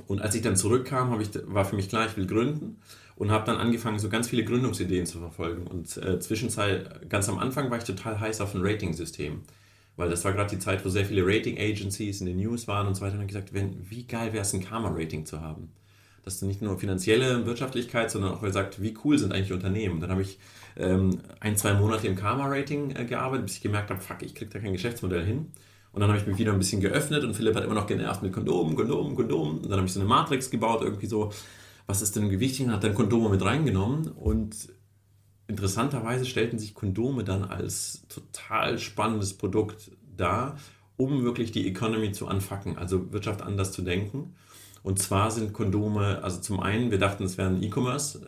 und 0.08 0.22
als 0.22 0.36
ich 0.36 0.42
dann 0.42 0.56
zurückkam, 0.56 1.20
ich, 1.22 1.30
war 1.46 1.66
für 1.66 1.76
mich 1.76 1.90
klar, 1.90 2.08
ich 2.08 2.18
will 2.18 2.26
gründen 2.26 2.78
und 3.16 3.32
habe 3.32 3.46
dann 3.46 3.58
angefangen, 3.58 4.00
so 4.00 4.10
ganz 4.10 4.28
viele 4.28 4.44
Gründungsideen 4.44 5.06
zu 5.06 5.20
verfolgen. 5.20 5.68
Und 5.68 5.98
äh, 5.98 6.20
zwischenzeit, 6.20 7.10
ganz 7.10 7.30
am 7.30 7.38
Anfang 7.38 7.70
war 7.70 7.78
ich 7.78 7.84
total 7.84 8.20
heiß 8.20 8.42
auf 8.42 8.56
ein 8.56 8.62
Rating-System. 8.64 9.42
Weil 9.96 10.10
das 10.10 10.26
war 10.26 10.34
gerade 10.34 10.50
die 10.50 10.60
Zeit, 10.60 10.84
wo 10.84 10.90
sehr 10.90 11.06
viele 11.06 11.24
Rating-Agencies 11.24 12.22
in 12.22 12.26
den 12.26 12.38
News 12.38 12.68
waren 12.68 12.88
und 12.88 12.96
so 12.96 13.02
weiter. 13.02 13.16
Und 13.16 13.22
ich 13.22 13.28
gesagt, 13.28 13.54
wenn, 13.54 13.88
wie 13.90 14.08
geil 14.08 14.34
wäre 14.34 14.42
es, 14.42 14.54
ein 14.54 14.64
Karma-Rating 14.64 15.28
zu 15.28 15.42
haben. 15.42 15.72
Dass 16.24 16.40
du 16.40 16.46
nicht 16.46 16.62
nur 16.62 16.78
finanzielle 16.80 17.46
Wirtschaftlichkeit, 17.46 18.10
sondern 18.10 18.34
auch, 18.34 18.42
weil 18.42 18.54
sagt, 18.54 18.82
wie 18.82 18.96
cool 19.04 19.18
sind 19.18 19.34
eigentlich 19.34 19.52
Unternehmen. 19.52 20.00
Dann 20.00 20.10
habe 20.10 20.22
ich 20.22 20.40
ähm, 20.78 21.20
ein, 21.40 21.58
zwei 21.58 21.74
Monate 21.74 22.08
im 22.08 22.16
Karma-Rating 22.16 22.96
äh, 22.96 23.06
gearbeitet, 23.06 23.46
bis 23.46 23.56
ich 23.58 23.62
gemerkt 23.62 23.90
habe, 23.90 24.02
fuck, 24.02 24.22
ich 24.22 24.34
kriege 24.34 24.52
da 24.52 24.60
kein 24.60 24.74
Geschäftsmodell 24.74 25.26
hin. 25.26 25.52
Und 25.92 26.02
dann 26.02 26.10
habe 26.10 26.20
ich 26.20 26.26
mich 26.26 26.38
wieder 26.38 26.52
ein 26.52 26.58
bisschen 26.58 26.82
geöffnet 26.82 27.24
und 27.24 27.36
Philipp 27.36 27.56
hat 27.56 27.64
immer 27.64 27.76
noch 27.76 27.86
genervt 27.86 28.24
mit 28.24 28.34
Kondomen, 28.34 28.76
Kondomen, 28.76 29.16
Kondomen. 29.16 29.58
Und 29.60 29.66
dann 29.66 29.78
habe 29.78 29.86
ich 29.86 29.94
so 29.94 30.00
eine 30.00 30.10
Matrix 30.10 30.50
gebaut, 30.50 30.82
irgendwie 30.82 31.06
so, 31.06 31.32
was 31.86 32.02
ist 32.02 32.16
denn 32.16 32.32
wichtig? 32.40 32.66
Und 32.66 32.72
hat 32.72 32.84
dann 32.84 32.96
Kondome 32.96 33.30
mit 33.30 33.44
reingenommen. 33.44 34.08
Und 34.08 34.70
interessanterweise 35.48 36.26
stellten 36.26 36.58
sich 36.58 36.74
Kondome 36.74 37.24
dann 37.24 37.44
als 37.44 38.08
total 38.10 38.80
spannendes 38.80 39.36
Produkt 39.38 39.92
dar, 40.18 40.58
um 40.98 41.24
wirklich 41.24 41.52
die 41.52 41.68
Economy 41.68 42.12
zu 42.12 42.28
anfacken, 42.28 42.78
also 42.78 43.12
Wirtschaft 43.14 43.44
anders 43.44 43.72
zu 43.72 43.84
denken. 43.84 44.36
Und 44.84 45.00
zwar 45.00 45.32
sind 45.32 45.54
Kondome, 45.54 46.22
also 46.24 46.41
zum 46.41 46.60
einen, 46.60 46.91
wir 46.91 47.00
dachten, 47.00 47.24
es 47.24 47.38
wäre 47.38 47.50
ein 47.50 47.63
E-Commerce-Weg, 47.63 48.26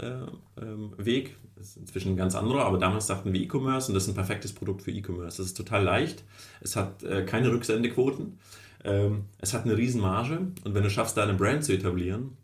äh, 0.58 1.30
ähm, 1.30 1.36
das 1.58 1.68
ist 1.68 1.78
inzwischen 1.78 2.14
ein 2.14 2.18
ganz 2.18 2.34
anderer, 2.34 2.66
aber 2.66 2.78
damals 2.78 3.08
dachten 3.08 3.34
wir 3.34 3.42
E-Commerce 3.42 3.90
und 3.90 3.94
das 3.94 4.04
ist 4.04 4.10
ein 4.10 4.16
perfektes 4.16 4.54
Produkt 4.54 4.82
für 4.82 4.92
E-Commerce. 4.92 5.38
Das 5.38 5.48
ist 5.48 5.58
total 5.58 5.84
leicht, 5.84 6.24
es 6.62 6.78
hat 6.78 7.04
äh, 7.04 7.24
keine 7.24 7.52
Rücksendequoten, 7.52 8.40
ähm, 8.86 9.26
es 9.40 9.54
hat 9.54 9.66
eine 9.66 9.76
riesen 9.76 10.00
Marge 10.00 10.48
und 10.64 10.74
wenn 10.74 10.84
du 10.84 10.90
schaffst, 10.90 11.18
da 11.18 11.24
eine 11.24 11.34
Brand 11.34 11.66
zu 11.66 11.74
etablieren, 11.74 12.38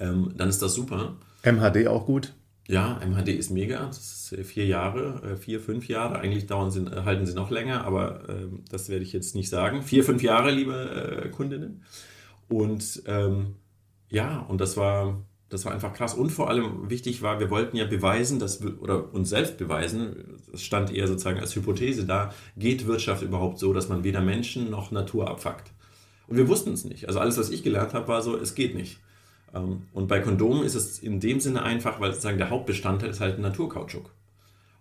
ähm, 0.00 0.32
dann 0.36 0.48
ist 0.48 0.60
das 0.60 0.74
super. 0.74 1.14
MHD 1.44 1.86
auch 1.86 2.06
gut? 2.06 2.34
Ja, 2.66 3.00
MHD 3.06 3.28
ist 3.28 3.50
mega. 3.50 3.86
Das 3.86 3.98
ist 3.98 4.32
äh, 4.32 4.42
vier 4.42 4.66
Jahre, 4.66 5.22
äh, 5.22 5.36
vier, 5.36 5.60
fünf 5.60 5.86
Jahre. 5.86 6.18
Eigentlich 6.18 6.46
dauern 6.46 6.72
sie, 6.72 6.84
halten 7.04 7.24
sie 7.24 7.34
noch 7.34 7.50
länger, 7.50 7.84
aber 7.84 8.24
das 8.68 8.88
werde 8.88 9.04
ich 9.04 9.12
jetzt 9.12 9.36
nicht 9.36 9.48
sagen. 9.48 9.82
Vier, 9.82 10.02
fünf 10.02 10.22
Jahre, 10.22 10.50
liebe 10.50 11.30
Kundinnen. 11.34 11.84
Und 12.48 13.02
ähm, 13.06 13.56
ja, 14.10 14.40
und 14.40 14.60
das 14.60 14.76
war 14.76 15.22
das 15.48 15.64
war 15.64 15.72
einfach 15.72 15.94
krass. 15.94 16.14
Und 16.14 16.30
vor 16.30 16.50
allem 16.50 16.90
wichtig 16.90 17.22
war, 17.22 17.40
wir 17.40 17.50
wollten 17.50 17.76
ja 17.76 17.86
beweisen, 17.86 18.38
dass 18.38 18.62
wir, 18.62 18.80
oder 18.82 19.12
uns 19.14 19.30
selbst 19.30 19.56
beweisen, 19.56 20.38
das 20.50 20.62
stand 20.62 20.92
eher 20.92 21.08
sozusagen 21.08 21.40
als 21.40 21.56
Hypothese 21.56 22.04
da, 22.04 22.34
geht 22.56 22.86
Wirtschaft 22.86 23.22
überhaupt 23.22 23.58
so, 23.58 23.72
dass 23.72 23.88
man 23.88 24.04
weder 24.04 24.20
Menschen 24.20 24.70
noch 24.70 24.90
Natur 24.90 25.28
abfuckt? 25.28 25.72
Und 26.26 26.36
wir 26.36 26.48
wussten 26.48 26.74
es 26.74 26.84
nicht. 26.84 27.08
Also 27.08 27.20
alles, 27.20 27.38
was 27.38 27.48
ich 27.48 27.62
gelernt 27.62 27.94
habe, 27.94 28.08
war 28.08 28.20
so, 28.20 28.36
es 28.36 28.54
geht 28.54 28.74
nicht. 28.74 28.98
Ähm, 29.54 29.84
und 29.94 30.08
bei 30.08 30.20
Kondomen 30.20 30.64
ist 30.64 30.74
es 30.74 30.98
in 30.98 31.20
dem 31.20 31.40
Sinne 31.40 31.62
einfach, 31.62 31.98
weil 31.98 32.10
sozusagen 32.10 32.38
der 32.38 32.50
Hauptbestandteil 32.50 33.08
ist 33.08 33.20
halt 33.20 33.38
Naturkautschuk. 33.38 34.10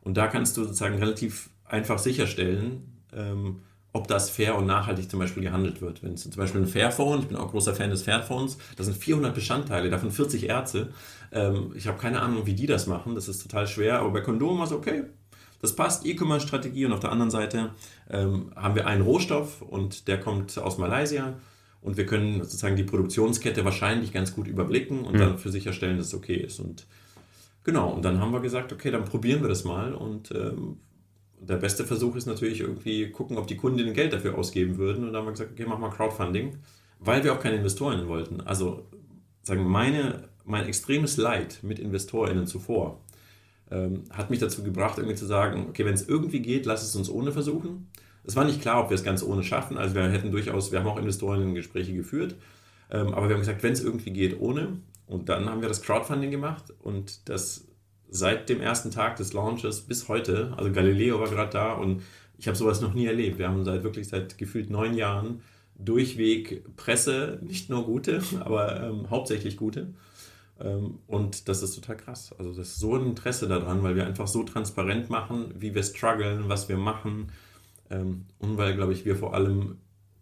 Und 0.01 0.17
da 0.17 0.27
kannst 0.27 0.58
du 0.58 0.63
sozusagen 0.63 0.97
relativ 0.97 1.49
einfach 1.63 1.99
sicherstellen, 1.99 3.01
ähm, 3.13 3.62
ob 3.93 4.08
das 4.08 4.30
fair 4.30 4.56
und 4.56 4.65
nachhaltig 4.65 5.10
zum 5.10 5.19
Beispiel 5.19 5.43
gehandelt 5.43 5.82
wird. 5.82 6.04
Wenn 6.04 6.13
es 6.13 6.23
zum 6.23 6.32
Beispiel 6.36 6.62
ein 6.62 6.67
Fairphone, 6.67 7.21
ich 7.21 7.28
bin 7.28 7.38
auch 7.38 7.52
großer 7.52 7.73
Fan 7.73 7.89
des 7.89 8.04
Fairphones, 8.04 8.58
da 8.76 8.84
sind 8.84 8.97
400 8.97 9.34
Bestandteile, 9.34 9.89
davon 9.89 10.12
40 10.12 10.47
Ärzte. 10.47 10.89
Ähm, 11.32 11.71
ich 11.76 11.88
habe 11.88 11.97
keine 11.97 12.21
Ahnung, 12.21 12.45
wie 12.45 12.54
die 12.54 12.67
das 12.67 12.88
machen, 12.88 13.15
das 13.15 13.28
ist 13.28 13.41
total 13.41 13.67
schwer, 13.67 14.00
aber 14.00 14.12
bei 14.12 14.21
Kondomen 14.21 14.60
war 14.60 14.65
es 14.65 14.71
okay. 14.71 15.04
das 15.62 15.76
passt, 15.76 16.06
E-Commerce-Strategie 16.06 16.86
und 16.86 16.93
auf 16.93 17.00
der 17.00 17.12
anderen 17.12 17.32
Seite 17.32 17.71
ähm, 18.10 18.52
haben 18.56 18.76
wir 18.76 18.88
einen 18.88 19.02
Rohstoff 19.02 19.62
und 19.62 20.08
der 20.08 20.19
kommt 20.19 20.58
aus 20.58 20.78
Malaysia 20.78 21.34
und 21.82 21.97
wir 21.97 22.06
können 22.06 22.41
sozusagen 22.43 22.76
die 22.76 22.84
Produktionskette 22.84 23.65
wahrscheinlich 23.65 24.12
ganz 24.13 24.36
gut 24.36 24.47
überblicken 24.47 25.06
und 25.06 25.15
mhm. 25.15 25.19
dann 25.19 25.38
für 25.38 25.50
sicherstellen, 25.50 25.97
dass 25.97 26.08
es 26.08 26.13
okay 26.13 26.36
ist. 26.36 26.60
Und 26.60 26.86
genau, 27.63 27.89
und 27.89 28.04
dann 28.04 28.19
haben 28.19 28.34
wir 28.34 28.41
gesagt, 28.41 28.73
okay, 28.73 28.91
dann 28.91 29.06
probieren 29.06 29.41
wir 29.41 29.50
das 29.50 29.63
mal 29.63 29.93
und 29.93 30.32
ähm, 30.32 30.78
der 31.39 31.58
beste 31.58 31.86
Versuch 31.86 32.15
ist 32.15 32.26
natürlich 32.26 32.62
irgendwie 32.62 33.10
gucken, 33.12 33.38
ob 33.38 33.47
die 33.47 33.58
Kunden 33.58 33.93
Geld 33.93 34.13
dafür 34.13 34.38
ausgeben 34.38 34.78
würden. 34.78 35.04
Und 35.04 35.13
dann 35.13 35.17
haben 35.17 35.28
wir 35.28 35.32
gesagt, 35.32 35.52
okay, 35.52 35.65
machen 35.65 35.82
wir 35.82 35.89
Crowdfunding, 35.89 36.58
weil 37.00 37.23
wir 37.23 37.34
auch 37.34 37.39
keine 37.39 37.58
Investoren 37.58 38.08
wollten. 38.08 38.41
Also 38.41 38.88
sagen 39.43 39.67
meine, 39.67 40.30
mein 40.45 40.65
extremes 40.65 41.17
Leid 41.17 41.60
mit 41.62 41.80
InvestorInnen 41.80 42.47
zuvor 42.47 43.02
ähm, 43.69 44.06
hat 44.10 44.30
mich 44.30 44.39
dazu 44.39 44.63
gebracht, 44.63 44.97
irgendwie 44.97 45.15
zu 45.15 45.26
sagen, 45.26 45.67
okay, 45.69 45.86
wenn 45.86 45.93
es 45.93 46.08
irgendwie 46.08 46.41
geht, 46.41 46.65
lass 46.65 46.84
es 46.84 46.95
uns 46.95 47.10
ohne 47.10 47.32
versuchen. 47.32 47.89
Es 48.23 48.36
war 48.36 48.45
nicht 48.45 48.62
klar, 48.62 48.84
ob 48.84 48.89
wir 48.89 48.95
es 48.95 49.04
ganz 49.04 49.23
ohne 49.23 49.43
schaffen. 49.43 49.78
Also 49.78 49.95
wir 49.95 50.10
hätten 50.10 50.32
durchaus, 50.32 50.71
wir 50.71 50.80
haben 50.80 50.88
auch 50.88 50.97
InvestorInnen-Gespräche 50.97 51.93
geführt, 51.93 52.36
ähm, 52.91 53.13
aber 53.13 53.28
wir 53.28 53.36
haben 53.36 53.41
gesagt, 53.41 53.63
wenn 53.63 53.73
es 53.73 53.84
irgendwie 53.84 54.12
geht, 54.12 54.39
ohne. 54.39 54.80
Und 55.06 55.30
dann 55.30 55.50
haben 55.50 55.62
wir 55.62 55.69
das 55.69 55.82
Crowdfunding 55.82 56.32
gemacht 56.32 56.73
und 56.80 57.30
das 57.30 57.66
seit 58.10 58.50
dem 58.50 58.62
ersten 58.62 58.91
Tag 58.91 59.17
des 59.17 59.34
Launches 59.34 59.82
bis 59.82 60.08
heute, 60.08 60.54
also 60.58 60.72
Galileo 60.72 61.20
war 61.20 61.30
gerade 61.30 61.52
da 61.52 61.74
und 61.74 62.02
ich 62.38 62.48
habe 62.48 62.58
sowas 62.58 62.82
noch 62.82 62.93
nie 62.93 63.06
erlebt. 63.06 63.39
Wir 63.39 63.48
haben 63.48 63.65
seit 63.65 63.84
wirklich 63.84 64.08
seit 64.08 64.38
gefühlt 64.38 64.70
neun 64.70 64.93
Jahren 64.93 65.41
durchweg 65.78 66.63
Presse, 66.76 67.39
nicht 67.41 67.70
nur 67.70 67.86
gute, 67.86 68.22
aber 68.39 68.84
ähm, 68.84 69.10
hauptsächlich 69.10 69.58
gute. 69.58 69.93
Ähm, 70.60 71.00
und 71.08 71.48
das 71.50 71.63
ist 71.63 71.76
total 71.76 71.98
krass. 71.98 72.34
Also 72.38 72.52
das 72.54 72.70
ist 72.70 72.80
so 72.80 72.96
ein 72.96 73.06
Interesse 73.06 73.48
daran, 73.48 73.84
weil 73.84 73.96
wir 73.96 74.06
einfach 74.06 74.28
so 74.28 74.43
transparent 74.43 75.10
machen, 75.10 75.54
wie 75.58 75.76
wir 75.76 75.84
strugglen, 75.84 76.50
was 76.50 76.70
wir 76.70 76.78
machen. 76.78 77.32
Ähm, 77.89 78.26
und 78.39 78.58
weil, 78.58 78.76
glaube 78.76 78.93
ich, 78.93 79.06
wir 79.06 79.15
vor 79.15 79.34
allem 79.34 79.78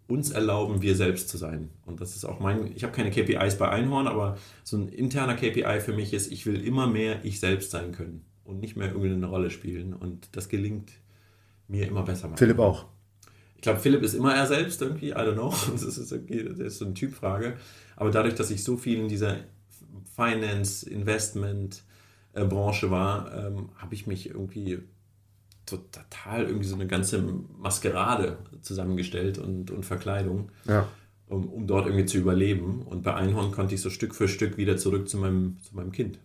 uns 0.07 0.29
erlauben, 0.29 0.81
wir 0.81 0.95
selbst 0.95 1.29
zu 1.29 1.37
sein. 1.37 1.69
Und 1.85 2.01
das 2.01 2.15
ist 2.15 2.25
auch 2.25 2.39
mein, 2.39 2.71
ich 2.75 2.83
habe 2.83 2.93
keine 2.93 3.11
KPIs 3.11 3.57
bei 3.57 3.69
Einhorn, 3.69 4.07
aber 4.07 4.37
so 4.63 4.77
ein 4.77 4.89
interner 4.89 5.35
KPI 5.35 5.79
für 5.79 5.93
mich 5.93 6.13
ist, 6.13 6.31
ich 6.31 6.45
will 6.45 6.65
immer 6.65 6.87
mehr 6.87 7.23
ich 7.25 7.39
selbst 7.39 7.71
sein 7.71 7.91
können 7.91 8.23
und 8.43 8.59
nicht 8.59 8.75
mehr 8.75 8.89
irgendeine 8.89 9.27
Rolle 9.27 9.49
spielen. 9.49 9.93
Und 9.93 10.29
das 10.35 10.49
gelingt 10.49 10.91
mir 11.67 11.87
immer 11.87 12.03
besser. 12.03 12.29
Philipp 12.35 12.59
auch. 12.59 12.85
Ich 13.55 13.61
glaube, 13.61 13.79
Philipp 13.79 14.03
ist 14.03 14.13
immer 14.13 14.35
er 14.35 14.45
selbst 14.45 14.81
irgendwie, 14.81 15.09
I 15.09 15.15
don't 15.15 15.33
know. 15.33 15.53
Das 15.71 15.83
ist, 15.83 16.13
okay, 16.13 16.43
das 16.43 16.59
ist 16.59 16.77
so 16.77 16.85
eine 16.85 16.93
Typfrage. 16.93 17.55
Aber 17.95 18.11
dadurch, 18.11 18.35
dass 18.35 18.51
ich 18.51 18.63
so 18.63 18.77
viel 18.77 18.99
in 18.99 19.07
dieser 19.07 19.37
Finance, 20.15 20.87
Investment, 20.87 21.83
äh, 22.33 22.45
Branche 22.45 22.91
war, 22.91 23.33
ähm, 23.33 23.69
habe 23.77 23.95
ich 23.95 24.05
mich 24.05 24.29
irgendwie 24.29 24.79
total 25.65 26.45
irgendwie 26.45 26.67
so 26.67 26.75
eine 26.75 26.87
ganze 26.87 27.21
Maskerade 27.57 28.37
zusammengestellt 28.61 29.37
und, 29.37 29.71
und 29.71 29.85
Verkleidung, 29.85 30.51
ja. 30.65 30.87
um, 31.27 31.47
um 31.49 31.67
dort 31.67 31.87
irgendwie 31.87 32.05
zu 32.05 32.17
überleben. 32.17 32.83
Und 32.83 33.03
bei 33.03 33.13
Einhorn 33.13 33.51
konnte 33.51 33.75
ich 33.75 33.81
so 33.81 33.89
Stück 33.89 34.15
für 34.15 34.27
Stück 34.27 34.57
wieder 34.57 34.77
zurück 34.77 35.09
zu 35.09 35.17
meinem, 35.17 35.57
zu 35.61 35.75
meinem 35.75 35.91
Kind. 35.91 36.19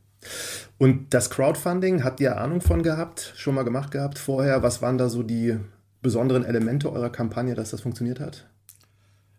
Und 0.78 1.14
das 1.14 1.30
Crowdfunding, 1.30 2.04
habt 2.04 2.20
ihr 2.20 2.38
Ahnung 2.38 2.60
von 2.60 2.82
gehabt, 2.82 3.32
schon 3.36 3.54
mal 3.54 3.62
gemacht 3.62 3.90
gehabt 3.90 4.18
vorher? 4.18 4.62
Was 4.62 4.82
waren 4.82 4.98
da 4.98 5.08
so 5.08 5.22
die 5.22 5.56
besonderen 6.02 6.44
Elemente 6.44 6.92
eurer 6.92 7.10
Kampagne, 7.10 7.54
dass 7.54 7.70
das 7.70 7.80
funktioniert 7.80 8.20
hat? 8.20 8.46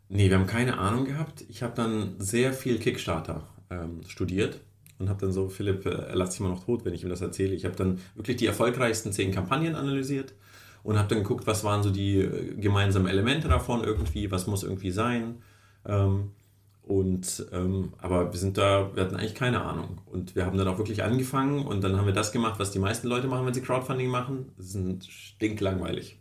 Nee, 0.10 0.30
wir 0.30 0.38
haben 0.38 0.48
keine 0.48 0.78
Ahnung 0.78 1.06
gehabt. 1.06 1.46
Ich 1.48 1.64
habe 1.64 1.74
dann 1.76 2.16
sehr 2.18 2.54
viel 2.54 2.80
Kickstarter 2.80 3.48
ähm, 3.70 4.02
studiert 4.08 4.60
und 5.02 5.10
habe 5.10 5.20
dann 5.20 5.32
so, 5.32 5.50
Philipp, 5.50 5.86
äh, 5.86 5.90
er 5.90 6.16
lacht 6.16 6.32
sich 6.32 6.40
immer 6.40 6.50
noch 6.50 6.64
tot, 6.64 6.86
wenn 6.86 6.94
ich 6.94 7.04
ihm 7.04 7.10
das 7.10 7.22
erzähle. 7.22 7.56
Ich 7.56 7.66
habe 7.66 7.76
dann 7.76 8.00
wirklich 8.16 8.38
die 8.38 8.46
erfolgreichsten 8.46 9.12
zehn 9.12 9.32
Kampagnen 9.32 9.76
analysiert 9.76 10.34
und 10.84 10.98
habe 10.98 11.08
dann 11.10 11.20
geguckt, 11.20 11.48
was 11.48 11.64
waren 11.64 11.84
so 11.84 11.90
die 11.90 12.20
äh, 12.20 12.56
gemeinsamen 12.56 13.08
Elemente 13.08 13.48
davon 13.48 13.84
irgendwie, 13.84 14.32
was 14.32 14.48
muss 14.48 14.64
irgendwie 14.64 14.92
sein. 14.92 15.42
Ähm, 15.86 16.32
und 16.84 17.46
ähm, 17.52 17.94
aber 18.00 18.32
wir 18.32 18.40
sind 18.40 18.58
da, 18.58 18.96
wir 18.96 19.04
hatten 19.04 19.16
eigentlich 19.16 19.36
keine 19.36 19.64
Ahnung. 19.64 20.00
Und 20.06 20.36
wir 20.36 20.46
haben 20.46 20.58
dann 20.58 20.68
auch 20.68 20.78
wirklich 20.78 21.04
angefangen 21.04 21.66
und 21.66 21.84
dann 21.84 21.98
haben 21.98 22.06
wir 22.06 22.14
das 22.14 22.32
gemacht, 22.32 22.60
was 22.60 22.72
die 22.72 22.80
meisten 22.80 23.08
Leute 23.08 23.28
machen, 23.28 23.46
wenn 23.46 23.54
sie 23.54 23.62
Crowdfunding 23.62 24.10
machen. 24.10 24.52
Das 24.58 24.76
ist 24.76 25.12
stinklangweilig. 25.12 26.21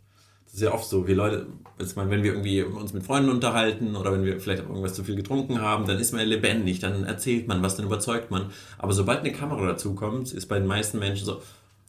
Das 0.51 0.59
ist 0.59 0.65
ja 0.65 0.73
oft 0.73 0.85
so, 0.85 1.07
wir 1.07 1.15
Leute, 1.15 1.47
jetzt 1.79 1.95
mal, 1.95 2.09
wenn 2.09 2.23
wir 2.23 2.33
irgendwie 2.33 2.61
uns 2.61 2.91
mit 2.91 3.03
Freunden 3.03 3.29
unterhalten 3.29 3.95
oder 3.95 4.11
wenn 4.11 4.25
wir 4.25 4.37
vielleicht 4.41 4.63
irgendwas 4.63 4.93
zu 4.93 5.05
viel 5.05 5.15
getrunken 5.15 5.61
haben, 5.61 5.85
dann 5.85 5.97
ist 5.97 6.11
man 6.11 6.27
lebendig, 6.27 6.79
dann 6.79 7.05
erzählt 7.05 7.47
man 7.47 7.63
was, 7.63 7.77
dann 7.77 7.85
überzeugt 7.85 8.31
man. 8.31 8.51
Aber 8.77 8.91
sobald 8.91 9.19
eine 9.19 9.31
Kamera 9.31 9.65
dazu 9.65 9.95
kommt, 9.95 10.33
ist 10.33 10.47
bei 10.47 10.59
den 10.59 10.67
meisten 10.67 10.99
Menschen 10.99 11.25
so, 11.25 11.41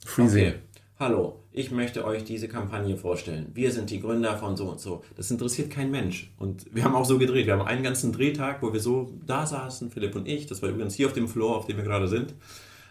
Freezing. 0.05 0.47
Okay, 0.47 0.55
hallo, 1.01 1.41
ich 1.51 1.73
möchte 1.73 2.05
euch 2.05 2.23
diese 2.23 2.47
Kampagne 2.47 2.97
vorstellen. 2.97 3.51
Wir 3.53 3.73
sind 3.73 3.91
die 3.91 4.01
Gründer 4.01 4.37
von 4.37 4.57
so 4.57 4.71
und 4.71 4.79
so. 4.81 5.03
Das 5.17 5.29
interessiert 5.33 5.71
kein 5.71 5.91
Mensch. 5.91 6.33
Und 6.39 6.73
wir 6.73 6.85
haben 6.85 6.95
auch 6.95 7.05
so 7.05 7.19
gedreht. 7.19 7.47
Wir 7.47 7.55
haben 7.55 7.67
einen 7.67 7.83
ganzen 7.83 8.13
Drehtag, 8.13 8.63
wo 8.63 8.73
wir 8.73 8.81
so 8.81 9.13
da 9.27 9.45
saßen, 9.45 9.91
Philipp 9.91 10.15
und 10.15 10.29
ich. 10.29 10.47
Das 10.47 10.63
war 10.63 10.69
übrigens 10.69 10.95
hier 10.95 11.09
auf 11.09 11.13
dem 11.13 11.27
Floor, 11.27 11.57
auf 11.57 11.67
dem 11.67 11.79
wir 11.79 11.85
gerade 11.85 12.07
sind. 12.07 12.35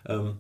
Ähm, 0.06 0.34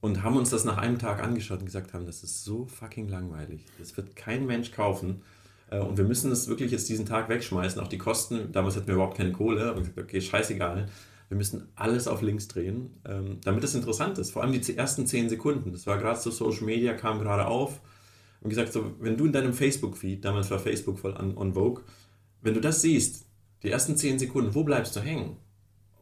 und 0.00 0.22
haben 0.22 0.36
uns 0.36 0.50
das 0.50 0.64
nach 0.64 0.78
einem 0.78 0.98
Tag 0.98 1.22
angeschaut 1.22 1.60
und 1.60 1.66
gesagt 1.66 1.92
haben, 1.92 2.06
das 2.06 2.22
ist 2.22 2.44
so 2.44 2.66
fucking 2.66 3.08
langweilig. 3.08 3.64
Das 3.78 3.96
wird 3.96 4.14
kein 4.14 4.46
Mensch 4.46 4.70
kaufen. 4.70 5.22
Äh, 5.70 5.80
und 5.80 5.96
wir 5.96 6.04
müssen 6.04 6.30
es 6.30 6.48
wirklich 6.48 6.70
jetzt 6.70 6.88
diesen 6.88 7.06
Tag 7.06 7.28
wegschmeißen. 7.28 7.80
Auch 7.80 7.88
die 7.88 7.98
Kosten, 7.98 8.52
damals 8.52 8.76
hatten 8.76 8.86
wir 8.86 8.94
überhaupt 8.94 9.16
keine 9.16 9.32
Kohle, 9.32 9.70
aber 9.70 9.80
gesagt, 9.80 9.98
okay, 9.98 10.20
scheißegal. 10.20 10.88
Wir 11.28 11.36
müssen 11.36 11.68
alles 11.74 12.08
auf 12.08 12.22
links 12.22 12.48
drehen, 12.48 13.00
ähm, 13.04 13.38
damit 13.42 13.62
es 13.64 13.74
interessant 13.74 14.18
ist. 14.18 14.30
Vor 14.30 14.42
allem 14.42 14.52
die 14.52 14.76
ersten 14.76 15.06
zehn 15.06 15.28
Sekunden. 15.28 15.72
Das 15.72 15.86
war 15.86 15.98
gerade 15.98 16.18
so 16.18 16.30
Social 16.30 16.64
Media, 16.64 16.94
kam 16.94 17.18
gerade 17.18 17.46
auf. 17.46 17.80
Und 18.40 18.50
gesagt, 18.50 18.72
so, 18.72 18.94
wenn 19.00 19.16
du 19.16 19.26
in 19.26 19.32
deinem 19.32 19.52
Facebook-Feed, 19.52 20.24
damals 20.24 20.50
war 20.50 20.60
Facebook 20.60 21.00
voll 21.00 21.16
on, 21.16 21.36
on 21.36 21.54
Vogue, 21.54 21.82
wenn 22.40 22.54
du 22.54 22.60
das 22.60 22.82
siehst, 22.82 23.26
die 23.64 23.70
ersten 23.70 23.96
zehn 23.96 24.18
Sekunden, 24.18 24.54
wo 24.54 24.62
bleibst 24.62 24.94
du 24.94 25.00
hängen? 25.00 25.36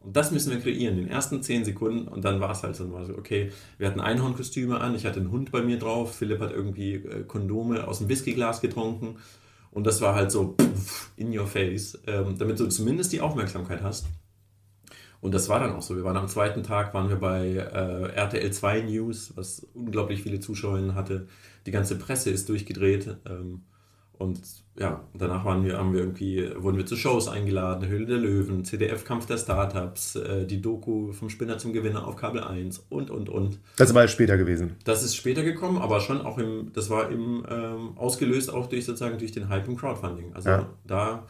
Und 0.01 0.15
das 0.15 0.31
müssen 0.31 0.51
wir 0.51 0.59
kreieren, 0.59 0.97
in 0.97 1.05
den 1.05 1.11
ersten 1.11 1.43
zehn 1.43 1.65
Sekunden. 1.65 2.07
Und 2.07 2.23
dann 2.23 2.39
war 2.39 2.51
es 2.51 2.63
halt 2.63 2.75
so, 2.75 2.85
okay, 3.17 3.51
wir 3.77 3.87
hatten 3.87 3.99
Einhornkostüme 3.99 4.79
an, 4.79 4.95
ich 4.95 5.05
hatte 5.05 5.19
einen 5.19 5.31
Hund 5.31 5.51
bei 5.51 5.61
mir 5.61 5.79
drauf, 5.79 6.15
Philipp 6.15 6.39
hat 6.39 6.51
irgendwie 6.51 6.95
äh, 6.95 7.23
Kondome 7.23 7.87
aus 7.87 7.99
dem 7.99 8.09
Whiskyglas 8.09 8.61
getrunken. 8.61 9.17
Und 9.71 9.85
das 9.85 10.01
war 10.01 10.15
halt 10.15 10.31
so 10.31 10.55
pff, 10.59 11.11
in 11.17 11.37
your 11.37 11.47
face, 11.47 11.99
ähm, 12.07 12.37
damit 12.37 12.59
du 12.59 12.67
zumindest 12.67 13.11
die 13.11 13.21
Aufmerksamkeit 13.21 13.83
hast. 13.83 14.05
Und 15.19 15.33
das 15.33 15.49
war 15.49 15.59
dann 15.59 15.73
auch 15.73 15.81
so. 15.81 15.95
Wir 15.95 16.03
waren 16.03 16.17
am 16.17 16.27
zweiten 16.27 16.63
Tag, 16.63 16.93
waren 16.93 17.09
wir 17.09 17.17
bei 17.17 17.47
äh, 17.55 18.15
RTL 18.15 18.51
2 18.51 18.81
News, 18.81 19.33
was 19.35 19.65
unglaublich 19.73 20.23
viele 20.23 20.39
Zuschauerinnen 20.39 20.95
hatte. 20.95 21.27
Die 21.65 21.71
ganze 21.71 21.97
Presse 21.97 22.29
ist 22.29 22.49
durchgedreht. 22.49 23.17
Ähm, 23.27 23.63
und 24.19 24.39
ja, 24.79 25.03
danach 25.13 25.43
waren 25.43 25.65
wir, 25.65 25.77
haben 25.77 25.93
wir 25.93 26.01
irgendwie, 26.01 26.49
wurden 26.57 26.77
wir 26.77 26.85
zu 26.85 26.95
Shows 26.95 27.27
eingeladen, 27.27 27.87
Höhle 27.87 28.05
der 28.05 28.17
Löwen, 28.17 28.63
CDF 28.63 29.05
Kampf 29.05 29.25
der 29.25 29.37
Startups, 29.37 30.15
äh, 30.15 30.45
die 30.45 30.61
Doku 30.61 31.11
vom 31.13 31.29
Spinner 31.29 31.57
zum 31.57 31.73
Gewinner 31.73 32.07
auf 32.07 32.15
Kabel 32.15 32.43
1 32.43 32.85
und 32.89 33.09
und 33.09 33.29
und. 33.29 33.59
Das 33.77 33.93
war 33.93 34.07
später 34.07 34.37
gewesen. 34.37 34.75
Das 34.83 35.03
ist 35.03 35.15
später 35.15 35.43
gekommen, 35.43 35.79
aber 35.79 35.99
schon 35.99 36.21
auch 36.21 36.37
im, 36.37 36.71
das 36.73 36.89
war 36.89 37.09
im 37.09 37.43
ähm, 37.49 37.97
ausgelöst 37.97 38.53
auch 38.53 38.67
durch 38.67 38.85
sozusagen 38.85 39.17
durch 39.17 39.31
den 39.31 39.49
Hype 39.49 39.67
im 39.67 39.77
Crowdfunding. 39.77 40.33
Also 40.33 40.49
ja. 40.49 40.69
da, 40.85 41.23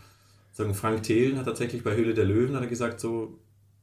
sagen 0.51 0.73
Frank 0.73 1.03
Thelen 1.03 1.37
hat 1.37 1.45
tatsächlich 1.45 1.83
bei 1.83 1.95
Höhle 1.95 2.13
der 2.13 2.25
Löwen 2.25 2.55
hat 2.55 2.63
er 2.63 2.67
gesagt, 2.67 2.99
so, 2.99 3.37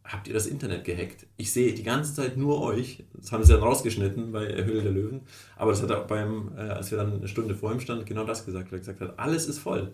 habt 0.05 0.29
ihr 0.29 0.35
das 0.35 0.47
Internet 0.47 0.85
gehackt? 0.85 1.27
Ich 1.37 1.53
sehe 1.53 1.73
die 1.73 1.83
ganze 1.83 2.15
Zeit 2.15 2.37
nur 2.37 2.61
euch. 2.63 3.05
Das 3.15 3.33
haben 3.33 3.43
sie 3.43 3.53
dann 3.53 3.63
rausgeschnitten 3.63 4.33
bei 4.33 4.47
Höhle 4.65 4.83
der 4.83 4.93
Löwen. 4.93 5.23
Aber 5.57 5.71
das 5.73 5.83
hat 5.83 5.91
er 5.91 6.01
beim, 6.01 6.53
äh, 6.57 6.61
als 6.61 6.91
wir 6.91 6.99
dann 6.99 7.15
eine 7.15 7.29
Stunde 7.29 7.55
vor 7.55 7.73
ihm 7.73 7.81
standen, 7.81 8.05
genau 8.05 8.25
das 8.25 8.45
gesagt, 8.45 8.71
weil 8.71 8.79
er 8.79 8.81
gesagt 8.81 9.01
hat, 9.01 9.19
alles 9.19 9.47
ist 9.47 9.59
voll. 9.59 9.93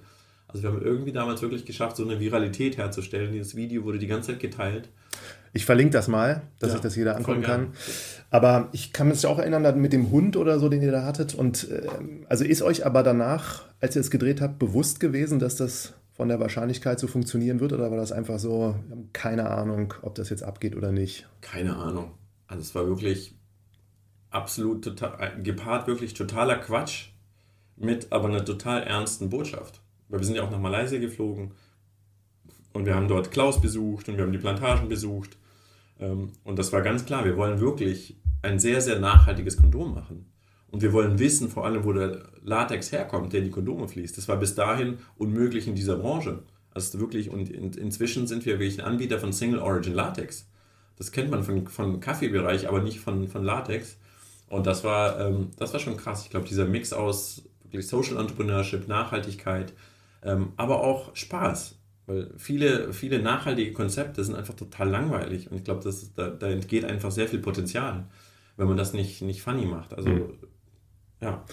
Also 0.49 0.64
wir 0.64 0.70
haben 0.70 0.83
irgendwie 0.83 1.12
damals 1.12 1.42
wirklich 1.42 1.64
geschafft, 1.64 1.96
so 1.96 2.05
eine 2.05 2.18
Viralität 2.18 2.77
herzustellen. 2.77 3.33
Dieses 3.33 3.55
Video 3.55 3.85
wurde 3.85 3.99
die 3.99 4.09
ganze 4.09 4.33
Zeit 4.33 4.40
geteilt. 4.40 4.88
Ich 5.53 5.64
verlinke 5.64 5.92
das 5.92 6.09
mal, 6.09 6.42
dass 6.59 6.70
ja, 6.70 6.75
sich 6.75 6.83
das 6.83 6.96
jeder 6.96 7.16
angucken 7.16 7.42
kann. 7.42 7.68
Aber 8.31 8.68
ich 8.73 8.92
kann 8.92 9.09
mich 9.09 9.25
auch 9.27 9.38
erinnern, 9.38 9.81
mit 9.81 9.92
dem 9.92 10.11
Hund 10.11 10.37
oder 10.37 10.59
so, 10.59 10.68
den 10.68 10.83
ihr 10.83 10.92
da 10.92 11.05
hattet. 11.05 11.35
Und 11.35 11.70
äh, 11.70 11.87
also 12.29 12.44
ist 12.44 12.62
euch 12.62 12.85
aber 12.85 13.03
danach, 13.03 13.64
als 13.81 13.96
ihr 13.96 14.01
es 14.01 14.11
gedreht 14.11 14.40
habt, 14.40 14.59
bewusst 14.59 14.99
gewesen, 14.99 15.38
dass 15.38 15.57
das 15.57 15.94
von 16.20 16.28
der 16.28 16.38
Wahrscheinlichkeit 16.38 17.00
so 17.00 17.06
funktionieren 17.06 17.61
wird? 17.61 17.72
Oder 17.72 17.90
war 17.90 17.96
das 17.96 18.12
einfach 18.12 18.38
so, 18.38 18.74
wir 18.88 18.90
haben 18.90 19.09
keine 19.14 19.48
Ahnung, 19.48 19.94
ob 20.02 20.16
das 20.16 20.28
jetzt 20.28 20.42
abgeht 20.42 20.76
oder 20.76 20.92
nicht? 20.92 21.26
Keine 21.40 21.74
Ahnung. 21.74 22.11
Also 22.46 22.61
es 22.61 22.74
war 22.74 22.87
wirklich 22.87 23.35
absolut 24.28 24.85
total, 24.85 25.42
gepaart 25.42 25.87
wirklich 25.87 26.12
totaler 26.12 26.56
Quatsch 26.56 27.06
mit 27.74 28.12
aber 28.12 28.28
einer 28.28 28.44
total 28.44 28.83
ernsten 28.83 29.30
Botschaft. 29.30 29.80
Weil 30.11 30.20
wir 30.20 30.26
sind 30.26 30.37
ja 30.37 30.42
auch 30.42 30.50
nach 30.50 30.61
Malaysia 30.61 30.98
geflogen 30.98 31.52
und 32.74 32.85
wir 32.85 32.94
haben 32.94 33.09
dort 33.09 33.30
Klaus 33.30 33.59
besucht 33.59 34.11
und 34.11 34.18
wir 34.18 34.24
haben 34.24 34.33
die 34.33 34.38
Plantagen 34.38 34.90
besucht. 34.90 35.38
Ähm, 35.98 36.33
und 36.44 36.59
das 36.59 36.70
war 36.70 36.83
ganz 36.83 37.06
klar, 37.06 37.24
wir 37.24 37.38
wollen 37.38 37.61
wirklich 37.61 38.20
ein 38.42 38.59
sehr, 38.59 38.83
sehr 38.83 39.00
nachhaltiges 39.00 39.56
Kondom 39.56 39.94
machen. 39.94 40.29
Und 40.70 40.83
wir 40.83 40.92
wollen 40.92 41.18
wissen, 41.18 41.48
vor 41.48 41.64
allem, 41.64 41.85
wo 41.85 41.92
der 41.92 42.22
Latex 42.44 42.92
herkommt, 42.92 43.33
der 43.33 43.40
in 43.40 43.46
die 43.46 43.50
Kondome 43.50 43.88
fließt. 43.88 44.16
Das 44.16 44.28
war 44.28 44.37
bis 44.37 44.54
dahin 44.54 44.98
unmöglich 45.16 45.66
in 45.66 45.74
dieser 45.74 45.96
Branche. 45.96 46.42
Also 46.72 47.00
wirklich, 47.00 47.30
und 47.30 47.50
in, 47.50 47.72
inzwischen 47.72 48.26
sind 48.26 48.46
wir 48.46 48.61
wirklich 48.61 48.80
ein 48.80 48.87
Anbieter 48.87 49.18
von 49.18 49.33
Single 49.33 49.59
Origin 49.59 49.94
Latex. 49.94 50.48
Das 50.96 51.11
kennt 51.12 51.30
man 51.30 51.42
von, 51.42 51.66
von 51.66 52.00
Kaffeebereich, 52.00 52.68
aber 52.68 52.83
nicht 52.83 53.00
von, 53.00 53.26
von 53.26 53.42
Latex. 53.42 53.96
Und 54.48 54.66
das 54.66 54.85
war, 54.85 55.18
ähm, 55.20 55.50
das 55.56 55.72
war 55.72 55.80
schon 55.80 55.96
krass. 55.96 56.24
Ich 56.24 56.30
glaube, 56.30 56.46
dieser 56.46 56.66
Mix 56.66 56.92
aus 56.92 57.42
wirklich 57.64 57.88
Social 57.88 58.18
Entrepreneurship, 58.18 58.87
Nachhaltigkeit, 58.88 59.72
ähm, 60.22 60.52
aber 60.56 60.83
auch 60.83 61.14
Spaß. 61.16 61.76
Weil 62.06 62.33
viele, 62.37 62.92
viele 62.92 63.20
nachhaltige 63.20 63.72
Konzepte 63.72 64.24
sind 64.24 64.35
einfach 64.35 64.54
total 64.54 64.90
langweilig. 64.90 65.50
Und 65.50 65.56
ich 65.56 65.64
glaube, 65.64 65.88
da, 66.16 66.28
da 66.30 66.48
entgeht 66.48 66.85
einfach 66.85 67.11
sehr 67.11 67.28
viel 67.28 67.38
Potenzial, 67.38 68.09
wenn 68.56 68.66
man 68.66 68.76
das 68.76 68.92
nicht, 68.92 69.22
nicht 69.22 69.42
funny 69.42 69.66
macht. 69.66 69.94
Also, 69.94 70.11
mhm. 70.11 70.33
Ja. 71.20 71.44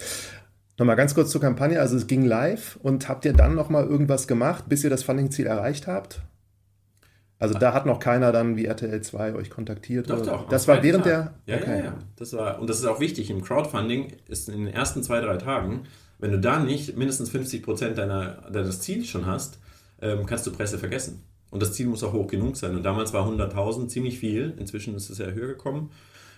Nochmal 0.77 0.95
ganz 0.95 1.15
kurz 1.15 1.31
zur 1.31 1.41
Kampagne. 1.41 1.79
Also 1.79 1.97
es 1.97 2.07
ging 2.07 2.23
live 2.23 2.77
und 2.83 3.09
habt 3.09 3.25
ihr 3.25 3.33
dann 3.33 3.55
nochmal 3.55 3.85
irgendwas 3.85 4.27
gemacht, 4.27 4.65
bis 4.67 4.83
ihr 4.83 4.89
das 4.89 5.03
Funding-Ziel 5.03 5.47
erreicht 5.47 5.87
habt? 5.87 6.21
Also 7.39 7.57
da 7.57 7.73
hat 7.73 7.85
noch 7.85 7.99
keiner 7.99 8.31
dann 8.31 8.57
wie 8.57 8.65
RTL 8.65 9.01
2 9.01 9.35
euch 9.35 9.49
kontaktiert? 9.49 10.09
Doch, 10.09 10.21
oder? 10.21 10.31
doch. 10.31 10.49
Das 10.49 10.67
war 10.67 10.81
während 10.81 11.05
Tag. 11.05 11.33
der... 11.45 11.55
Ja, 11.55 11.61
okay. 11.61 11.79
ja, 11.79 11.85
ja. 11.85 11.93
Das 12.15 12.33
war, 12.33 12.59
und 12.59 12.67
das 12.69 12.79
ist 12.79 12.85
auch 12.85 12.99
wichtig. 12.99 13.29
Im 13.29 13.43
Crowdfunding 13.43 14.13
ist 14.27 14.49
in 14.49 14.65
den 14.65 14.73
ersten 14.73 15.03
zwei, 15.03 15.21
drei 15.21 15.37
Tagen, 15.37 15.83
wenn 16.19 16.31
du 16.31 16.39
da 16.39 16.59
nicht 16.59 16.97
mindestens 16.97 17.29
50 17.29 17.61
Prozent 17.61 17.97
deiner, 17.97 18.49
deines 18.51 18.81
Ziels 18.81 19.07
schon 19.07 19.27
hast, 19.27 19.59
ähm, 20.01 20.25
kannst 20.25 20.47
du 20.47 20.51
Presse 20.51 20.79
vergessen. 20.79 21.23
Und 21.51 21.61
das 21.61 21.73
Ziel 21.73 21.87
muss 21.87 22.03
auch 22.03 22.13
hoch 22.13 22.27
genug 22.27 22.57
sein. 22.57 22.75
Und 22.75 22.83
damals 22.83 23.13
war 23.13 23.27
100.000 23.27 23.87
ziemlich 23.87 24.19
viel. 24.19 24.53
Inzwischen 24.57 24.95
ist 24.95 25.09
es 25.09 25.19
ja 25.19 25.27
höher 25.27 25.47
gekommen. 25.47 25.91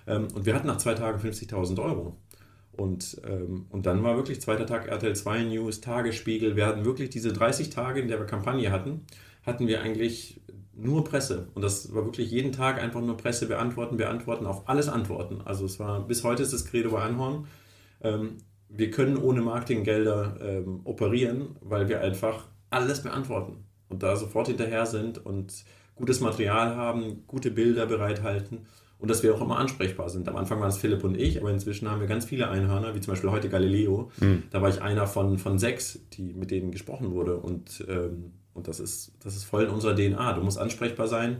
Ähm, 0.05 0.27
und 0.33 0.45
wir 0.45 0.53
hatten 0.53 0.67
nach 0.67 0.77
zwei 0.77 0.95
Tagen 0.95 1.19
50.000 1.19 1.81
Euro. 1.81 2.17
Und, 2.79 3.19
ähm, 3.27 3.65
und 3.71 3.85
dann 3.85 4.03
war 4.03 4.15
wirklich 4.15 4.39
zweiter 4.39 4.65
Tag 4.65 4.87
RTL 4.87 5.13
2 5.13 5.43
News, 5.43 5.81
Tagesspiegel. 5.81 6.55
Wir 6.55 6.65
hatten 6.65 6.85
wirklich 6.85 7.09
diese 7.09 7.33
30 7.33 7.71
Tage, 7.71 7.99
in 7.99 8.07
der 8.07 8.19
wir 8.19 8.25
Kampagne 8.25 8.71
hatten, 8.71 9.01
hatten 9.45 9.67
wir 9.67 9.81
eigentlich 9.81 10.39
nur 10.73 11.03
Presse. 11.03 11.49
Und 11.55 11.61
das 11.61 11.93
war 11.93 12.05
wirklich 12.05 12.31
jeden 12.31 12.53
Tag 12.53 12.81
einfach 12.81 13.01
nur 13.01 13.17
Presse 13.17 13.47
beantworten, 13.47 13.97
beantworten, 13.97 14.45
auf 14.45 14.69
alles 14.69 14.87
antworten. 14.87 15.41
Also 15.43 15.65
es 15.65 15.77
war, 15.77 16.07
bis 16.07 16.23
heute 16.23 16.41
ist 16.41 16.53
das 16.53 16.63
Credo 16.63 16.91
bei 16.91 17.01
Anhorn. 17.01 17.47
Ähm, 18.01 18.37
wir 18.69 18.91
können 18.91 19.17
ohne 19.17 19.41
Marketinggelder 19.41 20.37
ähm, 20.41 20.79
operieren, 20.85 21.57
weil 21.59 21.89
wir 21.89 21.99
einfach 21.99 22.47
alles 22.69 23.03
beantworten 23.03 23.65
und 23.89 24.03
da 24.03 24.15
sofort 24.15 24.47
hinterher 24.47 24.85
sind 24.85 25.25
und 25.25 25.65
gutes 25.95 26.21
Material 26.21 26.77
haben, 26.77 27.27
gute 27.27 27.51
Bilder 27.51 27.87
bereithalten 27.87 28.67
und 28.99 29.09
dass 29.09 29.23
wir 29.23 29.33
auch 29.33 29.41
immer 29.41 29.57
ansprechbar 29.57 30.09
sind. 30.09 30.27
Am 30.29 30.35
Anfang 30.35 30.59
waren 30.59 30.69
es 30.69 30.77
Philipp 30.77 31.03
und 31.03 31.17
ich, 31.17 31.39
aber 31.39 31.49
inzwischen 31.51 31.89
haben 31.89 32.01
wir 32.01 32.07
ganz 32.07 32.25
viele 32.25 32.49
Einhörner, 32.49 32.93
wie 32.93 32.99
zum 32.99 33.13
Beispiel 33.13 33.31
heute 33.31 33.49
Galileo. 33.49 34.11
Mhm. 34.19 34.43
Da 34.51 34.61
war 34.61 34.69
ich 34.69 34.81
einer 34.81 35.07
von, 35.07 35.37
von 35.37 35.57
sechs, 35.57 35.99
die, 36.13 36.33
mit 36.33 36.51
denen 36.51 36.71
gesprochen 36.71 37.11
wurde 37.11 37.37
und 37.37 37.83
ähm, 37.87 38.33
und 38.59 38.67
das 38.67 38.81
ist, 38.81 39.13
das 39.23 39.37
ist 39.37 39.45
voll 39.45 39.63
in 39.63 39.69
unserer 39.69 39.95
DNA. 39.95 40.33
Du 40.33 40.41
musst 40.41 40.57
ansprechbar 40.57 41.07
sein 41.07 41.37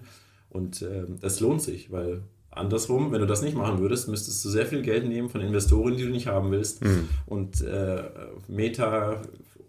und 0.50 0.82
äh, 0.82 1.04
das 1.19 1.41
lohnt 1.41 1.62
sich, 1.62 1.91
weil 1.91 2.22
andersrum, 2.50 3.12
wenn 3.12 3.19
du 3.19 3.28
das 3.28 3.41
nicht 3.41 3.58
machen 3.58 3.80
würdest, 3.80 4.08
müsstest 4.08 4.43
du 4.45 4.50
sehr 4.50 4.65
viel 4.65 4.82
Geld 4.82 5.06
nehmen 5.06 5.30
von 5.30 5.41
Investoren, 5.41 5.98
die 5.98 6.04
du 6.04 6.10
nicht 6.10 6.28
haben 6.28 6.50
willst. 6.52 6.84
Mhm. 6.84 7.10
Und 7.26 7.62
äh, 7.62 8.04
Meta 8.48 9.22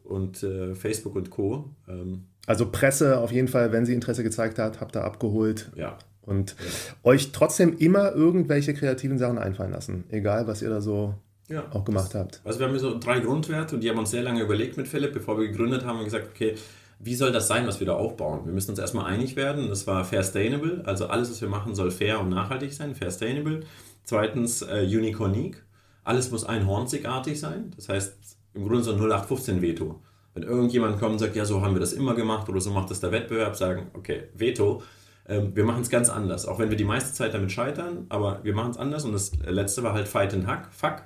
und 0.04 0.42
äh, 0.44 0.74
Facebook 0.76 1.16
und 1.16 1.30
Co. 1.30 1.70
Ähm, 1.88 2.26
also 2.46 2.70
Presse 2.70 3.18
auf 3.18 3.32
jeden 3.32 3.48
Fall, 3.48 3.72
wenn 3.72 3.84
sie 3.84 3.94
Interesse 3.94 4.22
gezeigt 4.22 4.58
hat, 4.58 4.80
habt 4.80 4.96
ihr 4.96 5.04
abgeholt. 5.04 5.70
Ja. 5.76 5.98
Und 6.22 6.54
euch 7.02 7.32
trotzdem 7.32 7.76
immer 7.78 8.12
irgendwelche 8.12 8.74
kreativen 8.74 9.18
Sachen 9.18 9.38
einfallen 9.38 9.72
lassen, 9.72 10.04
egal 10.10 10.46
was 10.46 10.62
ihr 10.62 10.68
da 10.68 10.80
so 10.80 11.14
ja. 11.48 11.64
auch 11.72 11.84
gemacht 11.84 12.14
habt. 12.14 12.40
Also 12.44 12.60
wir 12.60 12.68
haben 12.68 12.78
so 12.78 12.98
drei 12.98 13.20
Grundwerte 13.20 13.74
und 13.74 13.82
die 13.82 13.90
haben 13.90 13.98
uns 13.98 14.10
sehr 14.10 14.22
lange 14.22 14.42
überlegt 14.42 14.76
mit 14.76 14.86
Philipp, 14.86 15.12
bevor 15.12 15.38
wir 15.38 15.48
gegründet 15.48 15.84
haben 15.84 15.98
und 15.98 16.04
gesagt, 16.04 16.28
okay, 16.34 16.54
wie 17.02 17.14
soll 17.14 17.32
das 17.32 17.48
sein, 17.48 17.66
was 17.66 17.80
wir 17.80 17.86
da 17.86 17.94
aufbauen? 17.94 18.44
Wir 18.44 18.52
müssen 18.52 18.70
uns 18.70 18.78
erstmal 18.78 19.06
einig 19.06 19.34
werden. 19.34 19.68
Das 19.68 19.86
war 19.86 20.04
fair 20.04 20.22
sustainable, 20.22 20.82
also 20.84 21.06
alles, 21.06 21.30
was 21.30 21.40
wir 21.40 21.48
machen, 21.48 21.74
soll 21.74 21.90
fair 21.90 22.20
und 22.20 22.28
nachhaltig 22.28 22.72
sein, 22.72 22.94
fair 22.94 23.10
sustainable. 23.10 23.60
Zweitens 24.04 24.62
äh, 24.62 24.86
unicornique, 24.86 25.64
alles 26.04 26.30
muss 26.30 26.44
einhornzigartig 26.44 27.40
sein. 27.40 27.72
Das 27.76 27.88
heißt, 27.88 28.14
im 28.54 28.66
Grunde 28.66 28.84
so 28.84 28.92
ein 28.92 28.98
0815 28.98 29.62
Veto. 29.62 30.00
Wenn 30.34 30.42
irgendjemand 30.42 30.98
kommt 30.98 31.12
und 31.12 31.18
sagt, 31.18 31.36
ja, 31.36 31.44
so 31.44 31.62
haben 31.62 31.74
wir 31.74 31.80
das 31.80 31.92
immer 31.92 32.14
gemacht 32.14 32.48
oder 32.48 32.60
so 32.60 32.70
macht 32.70 32.90
das 32.90 33.00
der 33.00 33.12
Wettbewerb, 33.12 33.56
sagen, 33.56 33.90
okay, 33.94 34.24
Veto, 34.34 34.82
ähm, 35.28 35.54
wir 35.54 35.64
machen 35.64 35.82
es 35.82 35.90
ganz 35.90 36.08
anders. 36.08 36.46
Auch 36.46 36.58
wenn 36.58 36.70
wir 36.70 36.76
die 36.76 36.84
meiste 36.84 37.12
Zeit 37.12 37.34
damit 37.34 37.52
scheitern, 37.52 38.06
aber 38.08 38.40
wir 38.42 38.54
machen 38.54 38.72
es 38.72 38.76
anders. 38.76 39.04
Und 39.04 39.12
das 39.12 39.32
letzte 39.44 39.82
war 39.82 39.92
halt 39.92 40.08
Fight 40.08 40.34
and 40.34 40.46
Hack, 40.46 40.68
fuck. 40.72 41.02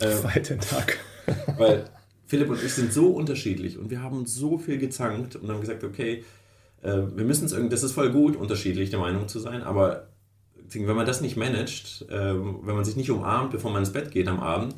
Ähm, 0.00 0.18
Fight 0.18 0.50
and 0.50 0.72
Hack. 0.72 0.98
weil 1.58 1.84
Philipp 2.26 2.50
und 2.50 2.62
ich 2.62 2.74
sind 2.74 2.92
so 2.92 3.08
unterschiedlich 3.08 3.78
und 3.78 3.90
wir 3.90 4.02
haben 4.02 4.26
so 4.26 4.58
viel 4.58 4.78
gezankt 4.78 5.36
und 5.36 5.50
haben 5.50 5.60
gesagt, 5.60 5.84
okay, 5.84 6.24
äh, 6.82 7.02
wir 7.14 7.24
müssen 7.24 7.46
es 7.46 7.52
irgendwie, 7.52 7.70
das 7.70 7.82
ist 7.82 7.92
voll 7.92 8.10
gut, 8.10 8.36
unterschiedlich 8.36 8.90
der 8.90 8.98
Meinung 8.98 9.28
zu 9.28 9.38
sein, 9.38 9.62
aber 9.62 10.08
wenn 10.72 10.96
man 10.96 11.06
das 11.06 11.20
nicht 11.20 11.36
managt, 11.36 12.06
äh, 12.08 12.34
wenn 12.34 12.74
man 12.74 12.84
sich 12.84 12.96
nicht 12.96 13.10
umarmt, 13.10 13.52
bevor 13.52 13.70
man 13.70 13.82
ins 13.82 13.92
Bett 13.92 14.10
geht 14.10 14.28
am 14.28 14.40
Abend, 14.40 14.74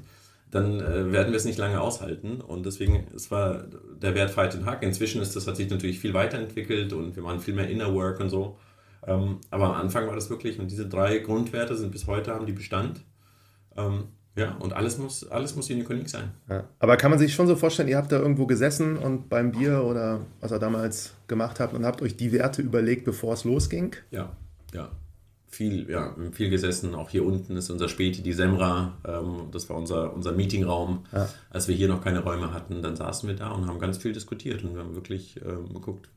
dann 0.50 0.80
äh, 0.80 1.12
werden 1.12 1.32
wir 1.32 1.36
es 1.36 1.44
nicht 1.44 1.58
lange 1.58 1.80
aushalten. 1.80 2.40
Und 2.40 2.66
deswegen, 2.66 3.06
es 3.14 3.30
war 3.30 3.64
der 4.00 4.14
Wert 4.14 4.30
Fight 4.30 4.54
and 4.54 4.64
Hack. 4.64 4.82
Inzwischen 4.82 5.20
ist 5.20 5.34
das, 5.34 5.46
hat 5.46 5.56
sich 5.56 5.68
natürlich 5.68 5.98
viel 5.98 6.14
weiterentwickelt 6.14 6.92
und 6.92 7.16
wir 7.16 7.22
machen 7.22 7.40
viel 7.40 7.54
mehr 7.54 7.68
Inner 7.68 7.94
Work 7.94 8.20
und 8.20 8.30
so. 8.30 8.58
Ähm, 9.06 9.40
aber 9.50 9.66
am 9.66 9.80
Anfang 9.80 10.06
war 10.06 10.14
das 10.14 10.30
wirklich, 10.30 10.58
und 10.58 10.70
diese 10.70 10.88
drei 10.88 11.18
Grundwerte 11.18 11.76
sind 11.76 11.92
bis 11.92 12.06
heute, 12.06 12.32
haben 12.32 12.46
die 12.46 12.52
Bestand. 12.52 13.02
Ähm, 13.76 14.04
ja, 14.36 14.54
und 14.56 14.74
alles 14.74 14.98
muss, 14.98 15.26
alles 15.28 15.56
muss 15.56 15.70
unique 15.70 16.08
sein. 16.08 16.30
Ja. 16.48 16.64
Aber 16.78 16.96
kann 16.98 17.10
man 17.10 17.18
sich 17.18 17.34
schon 17.34 17.46
so 17.46 17.56
vorstellen, 17.56 17.88
ihr 17.88 17.96
habt 17.96 18.12
da 18.12 18.18
irgendwo 18.18 18.46
gesessen 18.46 18.98
und 18.98 19.28
beim 19.30 19.50
Bier 19.50 19.82
oder 19.84 20.20
was 20.40 20.52
ihr 20.52 20.58
damals 20.58 21.14
gemacht 21.26 21.58
habt 21.58 21.72
und 21.72 21.86
habt 21.86 22.02
euch 22.02 22.16
die 22.16 22.32
Werte 22.32 22.60
überlegt, 22.60 23.04
bevor 23.04 23.32
es 23.32 23.44
losging? 23.44 23.96
Ja, 24.10 24.36
ja. 24.74 24.90
Viel, 25.56 25.88
ja, 25.88 26.14
viel 26.32 26.50
gesessen. 26.50 26.94
Auch 26.94 27.08
hier 27.08 27.24
unten 27.24 27.56
ist 27.56 27.70
unser 27.70 27.88
Späti, 27.88 28.20
die 28.20 28.34
Semra. 28.34 28.98
Ähm, 29.08 29.48
das 29.52 29.70
war 29.70 29.78
unser, 29.78 30.12
unser 30.12 30.32
Meetingraum. 30.32 31.06
Ja. 31.12 31.30
Als 31.48 31.66
wir 31.66 31.74
hier 31.74 31.88
noch 31.88 32.04
keine 32.04 32.22
Räume 32.22 32.52
hatten, 32.52 32.82
dann 32.82 32.94
saßen 32.94 33.26
wir 33.26 33.36
da 33.36 33.52
und 33.52 33.66
haben 33.66 33.78
ganz 33.78 33.96
viel 33.96 34.12
diskutiert 34.12 34.62
und 34.64 34.74
wir 34.74 34.82
haben 34.82 34.94
wirklich 34.94 35.40
ähm, 35.42 35.72
geguckt, 35.72 36.10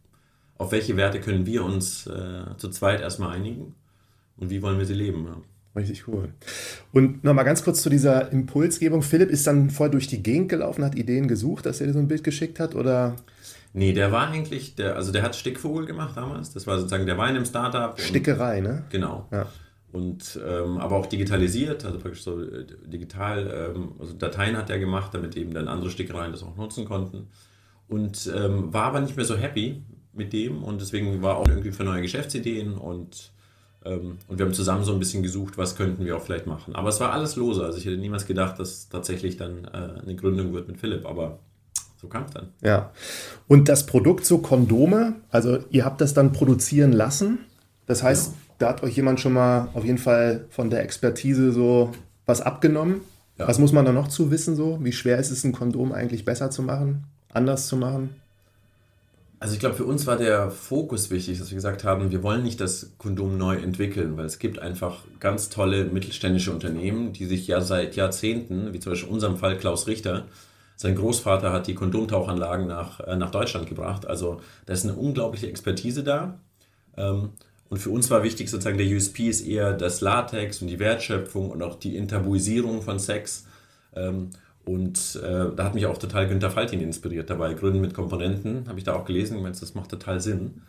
auf 0.57 0.73
welche 0.73 0.97
Werte 0.97 1.21
können 1.21 1.45
wir 1.45 1.63
uns 1.63 2.05
äh, 2.05 2.41
zu 2.57 2.67
zweit 2.67 2.99
erstmal 2.99 3.33
einigen 3.33 3.75
und 4.35 4.49
wie 4.49 4.61
wollen 4.61 4.77
wir 4.77 4.85
sie 4.85 4.93
leben. 4.93 5.25
Ja. 5.25 5.37
Richtig 5.73 6.05
cool. 6.09 6.33
Und 6.91 7.23
nochmal 7.23 7.45
ganz 7.45 7.63
kurz 7.63 7.81
zu 7.81 7.89
dieser 7.89 8.33
Impulsgebung. 8.33 9.01
Philipp 9.01 9.29
ist 9.29 9.47
dann 9.47 9.69
voll 9.69 9.89
durch 9.89 10.07
die 10.07 10.21
Gegend 10.21 10.49
gelaufen, 10.49 10.83
hat 10.83 10.95
Ideen 10.95 11.29
gesucht, 11.29 11.65
dass 11.65 11.79
er 11.79 11.87
dir 11.87 11.93
so 11.93 11.99
ein 11.99 12.09
Bild 12.09 12.25
geschickt 12.25 12.59
hat, 12.59 12.75
oder? 12.75 13.15
Nee, 13.73 13.93
der 13.93 14.11
war 14.11 14.29
eigentlich, 14.29 14.75
der, 14.75 14.95
also 14.95 15.11
der 15.11 15.21
hat 15.21 15.35
Stickvogel 15.35 15.85
gemacht 15.85 16.17
damals. 16.17 16.53
Das 16.53 16.65
war 16.65 16.77
sozusagen, 16.77 17.05
der 17.05 17.17
war 17.17 17.29
in 17.29 17.35
einem 17.35 17.45
Startup. 17.45 17.99
Stickerei, 17.99 18.61
ne? 18.61 18.85
Genau. 18.89 19.27
Ja. 19.31 19.47
Und 19.91 20.39
ähm, 20.47 20.77
aber 20.77 20.97
auch 20.97 21.07
digitalisiert, 21.07 21.83
also 21.85 21.97
praktisch 21.97 22.23
so 22.23 22.41
äh, 22.41 22.65
digital, 22.85 23.73
ähm, 23.75 23.93
also 23.99 24.13
Dateien 24.13 24.55
hat 24.55 24.69
er 24.69 24.79
gemacht, 24.79 25.13
damit 25.13 25.35
eben 25.35 25.53
dann 25.53 25.67
andere 25.67 25.89
Stickereien 25.89 26.31
das 26.31 26.43
auch 26.43 26.55
nutzen 26.55 26.85
konnten. 26.85 27.27
Und 27.87 28.31
ähm, 28.35 28.71
war 28.71 28.85
aber 28.85 29.01
nicht 29.01 29.15
mehr 29.15 29.25
so 29.25 29.35
happy 29.35 29.83
mit 30.13 30.31
dem 30.33 30.63
und 30.63 30.79
deswegen 30.79 31.21
war 31.23 31.37
auch 31.37 31.47
irgendwie 31.47 31.71
für 31.71 31.83
neue 31.83 32.01
Geschäftsideen 32.03 32.75
und 32.75 33.31
ähm, 33.85 34.17
und 34.27 34.37
wir 34.37 34.45
haben 34.45 34.53
zusammen 34.53 34.83
so 34.83 34.91
ein 34.93 34.99
bisschen 34.99 35.23
gesucht, 35.23 35.57
was 35.57 35.75
könnten 35.75 36.05
wir 36.05 36.17
auch 36.17 36.21
vielleicht 36.21 36.45
machen. 36.45 36.75
Aber 36.75 36.89
es 36.89 36.99
war 36.99 37.11
alles 37.11 37.35
lose. 37.35 37.63
Also 37.63 37.77
ich 37.77 37.85
hätte 37.85 37.97
niemals 37.97 38.25
gedacht, 38.25 38.59
dass 38.59 38.89
tatsächlich 38.89 39.37
dann 39.37 39.65
äh, 39.65 40.01
eine 40.01 40.15
Gründung 40.15 40.53
wird 40.53 40.67
mit 40.67 40.77
Philipp. 40.77 41.05
Aber 41.05 41.39
so 41.99 42.07
kam 42.07 42.23
es 42.23 42.31
dann. 42.31 42.47
Ja. 42.61 42.91
Und 43.47 43.67
das 43.67 43.85
Produkt 43.85 44.25
so 44.25 44.37
Kondome, 44.37 45.15
also 45.29 45.59
ihr 45.69 45.83
habt 45.83 46.01
das 46.01 46.13
dann 46.13 46.31
produzieren 46.31 46.93
lassen. 46.93 47.39
Das 47.87 48.03
heißt, 48.03 48.31
ja. 48.31 48.37
da 48.59 48.69
hat 48.69 48.83
euch 48.83 48.95
jemand 48.95 49.19
schon 49.19 49.33
mal 49.33 49.69
auf 49.73 49.83
jeden 49.83 49.97
Fall 49.97 50.45
von 50.49 50.69
der 50.69 50.83
Expertise 50.83 51.51
so 51.51 51.91
was 52.25 52.41
abgenommen. 52.41 53.01
Ja. 53.37 53.47
Was 53.47 53.59
muss 53.59 53.71
man 53.71 53.85
da 53.85 53.91
noch 53.91 54.07
zu 54.07 54.31
wissen 54.31 54.55
so? 54.55 54.79
Wie 54.81 54.91
schwer 54.91 55.17
ist 55.17 55.31
es, 55.31 55.43
ein 55.43 55.51
Kondom 55.51 55.91
eigentlich 55.91 56.25
besser 56.25 56.51
zu 56.51 56.61
machen, 56.61 57.05
anders 57.33 57.67
zu 57.67 57.75
machen? 57.75 58.15
Also 59.41 59.53
ich 59.53 59.61
glaube, 59.61 59.75
für 59.75 59.85
uns 59.85 60.05
war 60.05 60.17
der 60.17 60.51
Fokus 60.51 61.09
wichtig, 61.11 61.39
dass 61.39 61.49
wir 61.49 61.55
gesagt 61.55 61.85
haben, 61.85 62.11
wir 62.11 62.23
wollen 62.23 62.43
nicht 62.43 62.59
das 62.59 62.91
Kondom 62.97 63.37
neu 63.37 63.55
entwickeln, 63.55 64.17
weil 64.17 64.25
es 64.25 64.37
gibt 64.37 64.59
einfach 64.59 65.05
ganz 65.21 65.49
tolle 65.49 65.85
mittelständische 65.85 66.51
Unternehmen, 66.51 67.13
die 67.13 67.25
sich 67.25 67.47
ja 67.47 67.61
seit 67.61 67.95
Jahrzehnten, 67.95 68.73
wie 68.73 68.79
zum 68.79 68.91
Beispiel 68.91 69.07
in 69.07 69.13
unserem 69.13 69.37
Fall 69.37 69.57
Klaus 69.57 69.87
Richter, 69.87 70.25
sein 70.81 70.95
Großvater 70.95 71.51
hat 71.51 71.67
die 71.67 71.75
Kondomtauchanlagen 71.75 72.65
nach, 72.65 73.01
äh, 73.01 73.17
nach 73.17 73.31
Deutschland 73.31 73.67
gebracht. 73.67 74.07
Also 74.07 74.39
da 74.65 74.71
ist 74.71 74.85
eine 74.85 74.95
unglaubliche 74.95 75.49
Expertise 75.49 76.05
da. 76.05 76.39
Ähm, 76.95 77.31
und 77.67 77.79
für 77.79 77.89
uns 77.89 78.09
war 78.09 78.23
wichtig 78.23 78.49
sozusagen, 78.49 78.77
der 78.77 78.87
USP 78.87 79.27
ist 79.27 79.41
eher 79.41 79.73
das 79.73 79.99
Latex 79.99 80.61
und 80.61 80.69
die 80.69 80.79
Wertschöpfung 80.79 81.51
und 81.51 81.61
auch 81.63 81.75
die 81.75 81.97
Enttabuisierung 81.97 82.81
von 82.81 82.97
Sex. 82.97 83.45
Ähm, 83.93 84.29
und 84.63 85.19
äh, 85.21 85.53
da 85.53 85.65
hat 85.65 85.75
mich 85.75 85.85
auch 85.85 85.97
total 85.97 86.29
Günter 86.29 86.49
Faltin 86.49 86.79
inspiriert 86.79 87.29
dabei. 87.29 87.55
Gründen 87.55 87.81
mit 87.81 87.93
Komponenten, 87.93 88.65
habe 88.69 88.79
ich 88.79 88.85
da 88.85 88.93
auch 88.93 89.03
gelesen. 89.03 89.35
Ich 89.35 89.43
meine, 89.43 89.55
das 89.59 89.75
macht 89.75 89.89
total 89.89 90.21
Sinn. 90.21 90.61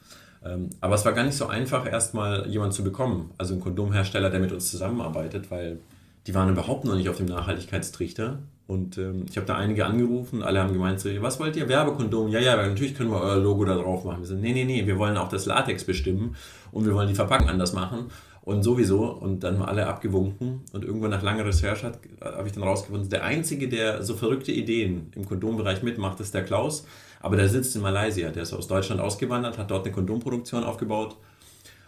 Ähm, 0.44 0.70
aber 0.80 0.96
es 0.96 1.04
war 1.04 1.12
gar 1.12 1.22
nicht 1.22 1.36
so 1.36 1.46
einfach, 1.46 1.86
erstmal 1.86 2.48
jemanden 2.48 2.74
zu 2.74 2.82
bekommen. 2.82 3.30
Also 3.38 3.54
einen 3.54 3.62
Kondomhersteller, 3.62 4.30
der 4.30 4.40
mit 4.40 4.50
uns 4.50 4.72
zusammenarbeitet, 4.72 5.52
weil 5.52 5.78
die 6.26 6.34
waren 6.34 6.48
überhaupt 6.48 6.84
noch 6.84 6.96
nicht 6.96 7.08
auf 7.08 7.18
dem 7.18 7.26
Nachhaltigkeitstrichter. 7.26 8.40
Und 8.70 8.98
ähm, 8.98 9.26
ich 9.28 9.36
habe 9.36 9.48
da 9.48 9.56
einige 9.56 9.84
angerufen, 9.84 10.44
alle 10.44 10.60
haben 10.60 10.72
gemeint, 10.72 11.00
so, 11.00 11.08
was 11.20 11.40
wollt 11.40 11.56
ihr, 11.56 11.68
Werbekondom? 11.68 12.28
Ja, 12.28 12.38
ja, 12.38 12.54
natürlich 12.54 12.94
können 12.94 13.10
wir 13.10 13.20
euer 13.20 13.36
Logo 13.36 13.64
da 13.64 13.74
drauf 13.74 14.04
machen. 14.04 14.20
Wir 14.20 14.28
sagen, 14.28 14.42
nee, 14.42 14.52
nee, 14.52 14.64
nee, 14.64 14.86
wir 14.86 14.96
wollen 14.96 15.16
auch 15.16 15.28
das 15.28 15.44
Latex 15.44 15.82
bestimmen 15.82 16.36
und 16.70 16.86
wir 16.86 16.94
wollen 16.94 17.08
die 17.08 17.16
Verpackung 17.16 17.48
anders 17.48 17.72
machen. 17.72 18.12
Und 18.42 18.62
sowieso, 18.62 19.06
und 19.06 19.42
dann 19.42 19.60
alle 19.60 19.88
abgewunken. 19.88 20.60
Und 20.72 20.84
irgendwann 20.84 21.10
nach 21.10 21.22
langer 21.22 21.46
Recherche 21.46 21.90
habe 22.20 22.46
ich 22.46 22.52
dann 22.52 22.62
rausgefunden, 22.62 23.10
der 23.10 23.24
Einzige, 23.24 23.68
der 23.68 24.04
so 24.04 24.14
verrückte 24.14 24.52
Ideen 24.52 25.10
im 25.16 25.26
Kondombereich 25.26 25.82
mitmacht, 25.82 26.20
ist 26.20 26.32
der 26.32 26.44
Klaus. 26.44 26.86
Aber 27.18 27.36
der 27.36 27.48
sitzt 27.48 27.74
in 27.74 27.82
Malaysia. 27.82 28.30
Der 28.30 28.44
ist 28.44 28.52
aus 28.52 28.68
Deutschland 28.68 29.00
ausgewandert, 29.00 29.58
hat 29.58 29.68
dort 29.72 29.84
eine 29.84 29.92
Kondomproduktion 29.92 30.62
aufgebaut. 30.62 31.16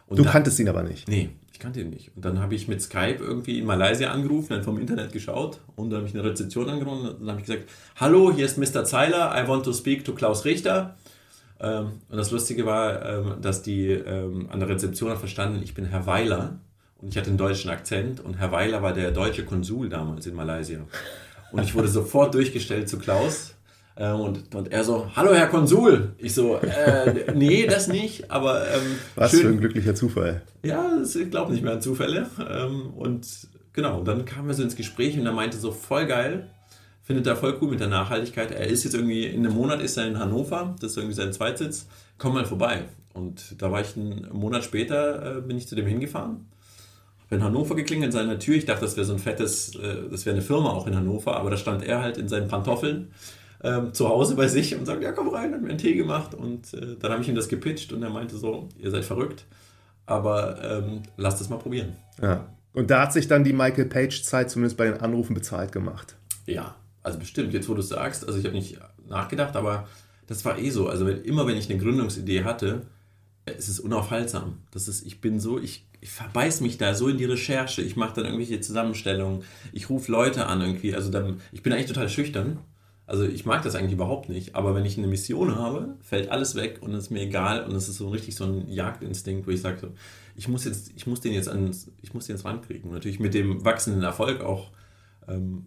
Und 0.08 0.18
du 0.18 0.24
kanntest 0.24 0.58
ihn 0.58 0.68
aber 0.68 0.82
nicht? 0.82 1.08
Nee, 1.08 1.30
kannte 1.62 1.80
ihn 1.80 1.90
nicht. 1.90 2.10
Und 2.16 2.24
dann 2.24 2.40
habe 2.40 2.54
ich 2.54 2.66
mit 2.66 2.82
Skype 2.82 3.18
irgendwie 3.20 3.58
in 3.58 3.64
Malaysia 3.64 4.10
angerufen, 4.10 4.48
dann 4.50 4.64
vom 4.64 4.78
Internet 4.78 5.12
geschaut 5.12 5.60
und 5.76 5.90
dann 5.90 6.00
habe 6.00 6.08
ich 6.08 6.14
eine 6.14 6.24
Rezeption 6.24 6.68
angerufen 6.68 7.08
und 7.08 7.20
dann 7.20 7.30
habe 7.30 7.40
ich 7.40 7.46
gesagt, 7.46 7.68
hallo, 7.96 8.32
hier 8.34 8.44
ist 8.44 8.58
Mr. 8.58 8.84
Zeiler, 8.84 9.32
I 9.34 9.48
want 9.48 9.64
to 9.64 9.72
speak 9.72 10.04
to 10.04 10.12
Klaus 10.12 10.44
Richter. 10.44 10.96
Ähm, 11.60 12.00
und 12.08 12.16
das 12.16 12.32
Lustige 12.32 12.66
war, 12.66 13.06
ähm, 13.06 13.34
dass 13.40 13.62
die 13.62 13.90
ähm, 13.90 14.48
an 14.50 14.58
der 14.58 14.68
Rezeption 14.68 15.10
hat 15.10 15.18
verstanden, 15.18 15.62
ich 15.62 15.74
bin 15.74 15.84
Herr 15.84 16.06
Weiler 16.06 16.58
und 17.00 17.08
ich 17.08 17.16
hatte 17.16 17.28
einen 17.28 17.38
deutschen 17.38 17.70
Akzent 17.70 18.20
und 18.20 18.34
Herr 18.34 18.50
Weiler 18.50 18.82
war 18.82 18.92
der 18.92 19.12
deutsche 19.12 19.44
Konsul 19.44 19.88
damals 19.88 20.26
in 20.26 20.34
Malaysia. 20.34 20.80
Und 21.52 21.62
ich 21.62 21.74
wurde 21.74 21.88
sofort 22.00 22.34
durchgestellt 22.34 22.88
zu 22.88 22.98
Klaus. 22.98 23.54
Und, 23.94 24.54
und 24.54 24.72
er 24.72 24.84
so, 24.84 25.10
hallo 25.14 25.34
Herr 25.34 25.48
Konsul. 25.48 26.12
Ich 26.16 26.34
so, 26.34 26.56
äh, 26.56 27.32
nee, 27.34 27.66
das 27.66 27.88
nicht, 27.88 28.30
aber. 28.30 28.62
Ähm, 28.62 28.98
Was 29.16 29.32
schön. 29.32 29.40
für 29.40 29.48
ein 29.48 29.60
glücklicher 29.60 29.94
Zufall. 29.94 30.42
Ja, 30.62 30.98
ich 31.02 31.30
glaube 31.30 31.52
nicht 31.52 31.62
mehr 31.62 31.74
an 31.74 31.82
Zufälle. 31.82 32.26
und 32.96 33.26
genau, 33.74 34.02
dann 34.02 34.24
kamen 34.24 34.48
wir 34.48 34.54
so 34.54 34.62
ins 34.62 34.76
Gespräch 34.76 35.18
und 35.18 35.26
er 35.26 35.32
meinte 35.32 35.58
so, 35.58 35.72
voll 35.72 36.06
geil, 36.06 36.48
findet 37.02 37.26
er 37.26 37.36
voll 37.36 37.58
cool 37.60 37.68
mit 37.68 37.80
der 37.80 37.88
Nachhaltigkeit. 37.88 38.50
Er 38.50 38.66
ist 38.66 38.84
jetzt 38.84 38.94
irgendwie, 38.94 39.26
in 39.26 39.44
einem 39.44 39.54
Monat 39.54 39.82
ist 39.82 39.98
er 39.98 40.06
in 40.06 40.18
Hannover, 40.18 40.74
das 40.80 40.92
ist 40.92 40.96
irgendwie 40.96 41.14
sein 41.14 41.32
Zweitsitz. 41.32 41.86
Komm 42.16 42.34
mal 42.34 42.46
vorbei. 42.46 42.84
Und 43.12 43.60
da 43.60 43.70
war 43.70 43.82
ich 43.82 43.96
einen 43.96 44.26
Monat 44.32 44.64
später, 44.64 45.38
äh, 45.38 45.40
bin 45.42 45.58
ich 45.58 45.68
zu 45.68 45.74
dem 45.74 45.86
hingefahren. 45.86 46.46
In 47.30 47.42
Hannover 47.42 47.74
geklingelt 47.74 48.06
in 48.06 48.12
seiner 48.12 48.38
Tür. 48.38 48.56
Ich 48.56 48.66
dachte, 48.66 48.82
das 48.82 48.96
wäre 48.96 49.06
so 49.06 49.14
ein 49.14 49.18
fettes, 49.18 49.74
äh, 49.74 50.08
das 50.10 50.24
wäre 50.24 50.34
eine 50.34 50.42
Firma 50.42 50.70
auch 50.70 50.86
in 50.86 50.94
Hannover, 50.94 51.36
aber 51.36 51.50
da 51.50 51.56
stand 51.56 51.82
er 51.82 52.00
halt 52.02 52.16
in 52.16 52.28
seinen 52.28 52.48
Pantoffeln 52.48 53.10
ähm, 53.62 53.94
zu 53.94 54.08
Hause 54.08 54.34
bei 54.34 54.48
sich 54.48 54.76
und 54.76 54.86
sagt, 54.86 55.02
ja 55.02 55.12
komm 55.12 55.28
rein, 55.28 55.52
hat 55.52 55.62
mir 55.62 55.70
einen 55.70 55.78
Tee 55.78 55.94
gemacht. 55.94 56.34
Und 56.34 56.74
äh, 56.74 56.96
dann 56.98 57.12
habe 57.12 57.22
ich 57.22 57.28
ihm 57.28 57.34
das 57.34 57.48
gepitcht 57.48 57.92
und 57.92 58.02
er 58.02 58.10
meinte 58.10 58.36
so, 58.36 58.68
ihr 58.78 58.90
seid 58.90 59.04
verrückt, 59.04 59.44
aber 60.06 60.62
ähm, 60.62 61.02
lasst 61.16 61.40
es 61.40 61.48
mal 61.48 61.58
probieren. 61.58 61.96
Ja. 62.20 62.48
Und 62.72 62.90
da 62.90 63.02
hat 63.02 63.12
sich 63.12 63.28
dann 63.28 63.44
die 63.44 63.52
Michael 63.52 63.84
Page-Zeit 63.84 64.50
zumindest 64.50 64.76
bei 64.76 64.86
den 64.86 65.00
Anrufen 65.00 65.34
bezahlt 65.34 65.72
gemacht. 65.72 66.16
Ja, 66.46 66.74
also 67.02 67.18
bestimmt, 67.18 67.52
jetzt 67.52 67.68
wo 67.68 67.74
du 67.74 67.80
es 67.80 67.88
sagst, 67.88 68.26
also 68.26 68.38
ich 68.38 68.44
habe 68.46 68.54
nicht 68.54 68.78
nachgedacht, 69.08 69.56
aber 69.56 69.88
das 70.26 70.44
war 70.44 70.58
eh 70.58 70.70
so. 70.70 70.88
Also 70.88 71.08
immer 71.08 71.46
wenn 71.46 71.56
ich 71.56 71.68
eine 71.70 71.78
Gründungsidee 71.78 72.44
hatte, 72.44 72.82
es 73.44 73.68
ist 73.68 73.80
unaufhaltsam. 73.80 74.58
Das 74.70 74.88
ist, 74.88 75.04
ich 75.04 75.20
bin 75.20 75.40
so, 75.40 75.58
ich, 75.58 75.86
ich 76.00 76.10
verbeiß 76.10 76.60
mich 76.60 76.78
da 76.78 76.94
so 76.94 77.08
in 77.08 77.18
die 77.18 77.24
Recherche. 77.24 77.82
Ich 77.82 77.96
mache 77.96 78.14
dann 78.14 78.24
irgendwelche 78.24 78.60
Zusammenstellungen. 78.60 79.42
Ich 79.72 79.90
rufe 79.90 80.10
Leute 80.10 80.46
an 80.46 80.60
irgendwie. 80.60 80.94
Also 80.94 81.10
dann, 81.10 81.40
ich 81.50 81.62
bin 81.62 81.72
eigentlich 81.72 81.86
total 81.86 82.08
schüchtern. 82.08 82.58
Also 83.06 83.24
ich 83.24 83.44
mag 83.44 83.62
das 83.62 83.74
eigentlich 83.74 83.92
überhaupt 83.92 84.28
nicht. 84.28 84.54
Aber 84.54 84.74
wenn 84.74 84.84
ich 84.84 84.96
eine 84.96 85.06
Mission 85.06 85.56
habe, 85.56 85.96
fällt 86.00 86.30
alles 86.30 86.54
weg 86.54 86.78
und 86.80 86.94
es 86.94 87.04
ist 87.04 87.10
mir 87.10 87.22
egal. 87.22 87.64
Und 87.64 87.74
es 87.74 87.88
ist 87.88 87.96
so 87.96 88.08
richtig 88.08 88.36
so 88.36 88.44
ein 88.44 88.68
Jagdinstinkt, 88.68 89.46
wo 89.46 89.50
ich 89.50 89.60
sage, 89.60 89.78
so, 89.80 89.88
ich 90.36 90.48
muss 90.48 90.64
jetzt, 90.64 90.92
ich 90.94 91.06
muss 91.06 91.20
den 91.20 91.32
jetzt 91.32 91.48
an, 91.48 91.74
ich 92.00 92.14
muss 92.14 92.26
den 92.26 92.36
jetzt 92.36 92.44
rankriegen. 92.44 92.90
Natürlich 92.90 93.20
mit 93.20 93.34
dem 93.34 93.64
wachsenden 93.64 94.02
Erfolg 94.02 94.40
auch 94.40 94.70
ähm, 95.28 95.66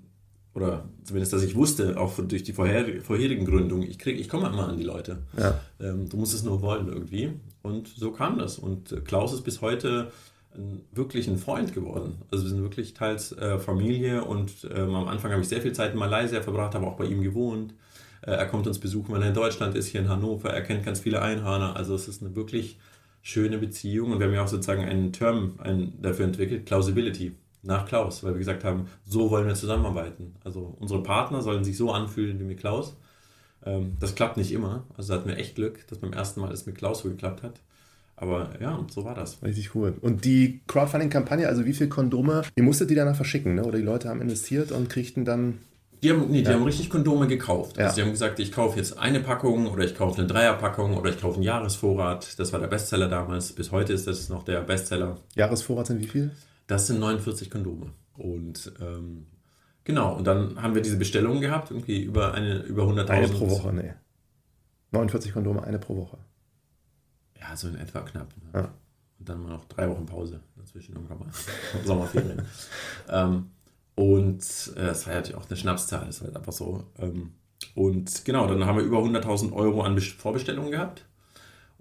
oder 0.56 0.86
zumindest, 1.04 1.34
dass 1.34 1.44
ich 1.44 1.56
wusste, 1.56 2.00
auch 2.00 2.18
durch 2.18 2.44
die 2.44 2.54
vorher, 2.54 3.02
vorherigen 3.02 3.46
Gründungen, 3.46 3.84
ich, 3.84 4.04
ich 4.06 4.30
komme 4.30 4.48
immer 4.48 4.70
an 4.70 4.78
die 4.78 4.86
Leute. 4.86 5.18
Ja. 5.38 5.60
Ähm, 5.82 6.08
du 6.08 6.16
musst 6.16 6.34
es 6.34 6.44
nur 6.44 6.62
wollen 6.62 6.88
irgendwie. 6.88 7.34
Und 7.62 7.90
so 7.90 8.12
kam 8.12 8.40
das. 8.40 8.58
Und 8.58 8.94
äh, 8.94 9.02
Klaus 9.02 9.34
ist 9.34 9.42
bis 9.42 9.60
heute 9.60 10.12
wirklich 10.92 11.28
ein 11.28 11.38
Freund 11.38 11.74
geworden. 11.74 12.22
Also 12.32 12.46
wir 12.46 12.50
sind 12.50 12.62
wirklich 12.62 12.94
teils 12.94 13.32
äh, 13.32 13.60
Familie 13.60 14.24
und 14.24 14.68
ähm, 14.74 14.96
am 14.96 15.08
Anfang 15.08 15.32
habe 15.32 15.42
ich 15.42 15.48
sehr 15.48 15.62
viel 15.62 15.74
Zeit 15.74 15.94
in 15.94 16.00
Malaysia 16.00 16.42
verbracht, 16.42 16.76
habe 16.76 16.88
auch 16.88 16.98
bei 16.98 17.06
ihm 17.06 17.22
gewohnt. 17.22 17.74
Äh, 18.22 18.32
er 18.32 18.46
kommt 18.48 18.68
uns 18.68 18.80
besuchen, 18.80 19.14
wenn 19.14 19.22
er 19.22 19.30
in 19.30 19.34
Deutschland 19.34 19.76
ist, 19.76 19.88
hier 19.88 20.02
in 20.02 20.10
Hannover. 20.10 20.50
Er 20.50 20.62
kennt 20.62 20.86
ganz 20.86 21.00
viele 21.00 21.22
Einhörner. 21.22 21.76
Also 21.76 21.96
es 21.96 22.08
ist 22.08 22.22
eine 22.22 22.36
wirklich 22.36 22.80
schöne 23.22 23.58
Beziehung 23.58 24.12
und 24.12 24.20
wir 24.20 24.28
haben 24.28 24.34
ja 24.34 24.44
auch 24.44 24.48
sozusagen 24.48 24.84
einen 24.84 25.12
Term 25.12 25.56
einen, 25.58 26.02
dafür 26.02 26.26
entwickelt, 26.26 26.66
Clausability 26.66 27.36
nach 27.64 27.88
Klaus, 27.88 28.24
weil 28.24 28.34
wir 28.34 28.40
gesagt 28.40 28.64
haben, 28.64 28.88
so 29.04 29.32
wollen 29.32 29.48
wir 29.48 29.56
zusammenarbeiten. 29.56 30.36
Also 30.44 30.76
unsere 30.80 31.02
Partner 31.02 31.42
sollen 31.42 31.64
sich 31.64 31.78
so 31.78 31.92
anfühlen 31.92 32.40
wie 32.40 32.44
mit 32.44 32.60
Klaus. 32.60 32.96
Ähm, 33.66 33.98
das 34.00 34.16
klappt 34.16 34.38
nicht 34.38 34.52
immer. 34.52 34.86
Also 34.96 35.14
da 35.14 35.20
hatten 35.20 35.30
wir 35.30 35.38
echt 35.38 35.56
Glück, 35.56 35.88
dass 35.88 35.98
beim 35.98 36.14
ersten 36.14 36.40
Mal 36.42 36.52
es 36.52 36.66
mit 36.66 36.78
Klaus 36.78 37.00
so 37.00 37.10
geklappt 37.10 37.44
hat. 37.44 37.60
Aber 38.18 38.50
ja, 38.62 38.80
so 38.90 39.04
war 39.04 39.14
das. 39.14 39.44
Richtig 39.44 39.76
cool. 39.76 39.96
Und 40.02 40.24
die 40.24 40.62
Crowdfunding-Kampagne, 40.68 41.48
also 41.48 41.66
wie 41.66 41.74
viele 41.74 41.90
Kondome, 41.90 42.44
ihr 42.56 42.64
musstet 42.64 42.90
die 42.90 42.96
danach 42.96 43.16
verschicken, 43.16 43.56
ne? 43.56 43.66
oder 43.66 43.78
die 43.78 43.84
Leute 43.84 44.08
haben 44.10 44.22
investiert 44.22 44.72
und 44.72 44.90
kriegten 44.90 45.26
dann 45.26 45.60
die 46.06 46.12
haben, 46.12 46.30
nee, 46.30 46.42
die 46.44 46.50
ja. 46.50 46.54
haben 46.54 46.64
richtig 46.64 46.90
Kondome 46.90 47.26
gekauft. 47.26 47.80
Also 47.80 47.90
ja. 47.90 47.96
die 47.96 48.02
haben 48.04 48.12
gesagt, 48.12 48.40
ich 48.40 48.52
kaufe 48.52 48.78
jetzt 48.78 49.00
eine 49.00 49.22
Packung 49.22 49.68
oder 49.68 49.84
ich 49.84 49.96
kaufe 49.96 50.20
eine 50.20 50.28
Dreierpackung 50.28 50.98
oder 50.98 51.10
ich 51.10 51.20
kaufe 51.20 51.36
einen 51.36 51.44
Jahresvorrat. 51.44 52.38
Das 52.38 52.54
war 52.54 52.60
der 52.60 52.68
Bestseller 52.68 53.08
damals. 53.08 53.54
Bis 53.54 53.72
heute 53.72 53.94
ist 53.94 54.06
das 54.06 54.30
noch 54.30 54.44
der 54.44 54.62
Bestseller. 54.62 55.18
Jahresvorrat 55.36 55.88
sind 55.88 56.02
wie 56.02 56.08
viel? 56.08 56.32
Das 56.68 56.86
sind 56.88 57.00
49 57.00 57.50
Kondome. 57.50 57.88
Und 58.18 58.72
ähm, 58.82 59.26
genau, 59.84 60.16
und 60.16 60.28
dann 60.28 60.62
haben 60.62 60.76
wir 60.76 60.82
diese 60.82 60.98
Bestellungen 60.98 61.42
gehabt, 61.42 61.72
irgendwie 61.72 62.04
über, 62.04 62.34
eine, 62.34 62.60
über 62.60 62.84
100.000. 62.84 63.10
Eine 63.10 63.28
pro 63.28 63.50
Woche, 63.50 63.74
nee. 63.74 63.94
49 64.92 65.34
Kondome, 65.34 65.64
eine 65.64 65.80
pro 65.80 65.96
Woche. 65.98 66.18
Ja, 67.40 67.56
so 67.56 67.68
in 67.68 67.76
etwa 67.76 68.02
knapp. 68.02 68.34
Ne? 68.38 68.60
Ja. 68.60 68.74
Und 69.20 69.30
dann 69.30 69.42
mal 69.42 69.50
noch 69.50 69.66
drei 69.66 69.90
Wochen 69.90 70.06
Pause 70.06 70.42
dazwischen 70.56 70.96
irgendwann 70.96 71.20
mal. 71.20 71.30
Sommerferien. 71.84 72.42
ähm, 73.10 73.52
und 73.96 74.44
äh, 74.76 74.86
das 74.88 75.06
war 75.06 75.14
ja 75.14 75.20
natürlich 75.20 75.38
auch 75.42 75.50
eine 75.50 75.58
Schnapszahl, 75.58 76.06
das 76.06 76.18
ist 76.18 76.24
halt 76.24 76.36
einfach 76.36 76.52
so. 76.54 76.84
Ähm, 77.00 77.32
und 77.74 78.26
genau, 78.26 78.48
dann 78.48 78.66
haben 78.66 78.78
wir 78.78 78.84
über 78.86 79.00
100.000 79.00 79.54
Euro 79.54 79.82
an 79.82 80.00
Vorbestellungen 80.00 80.72
gehabt. 80.72 81.06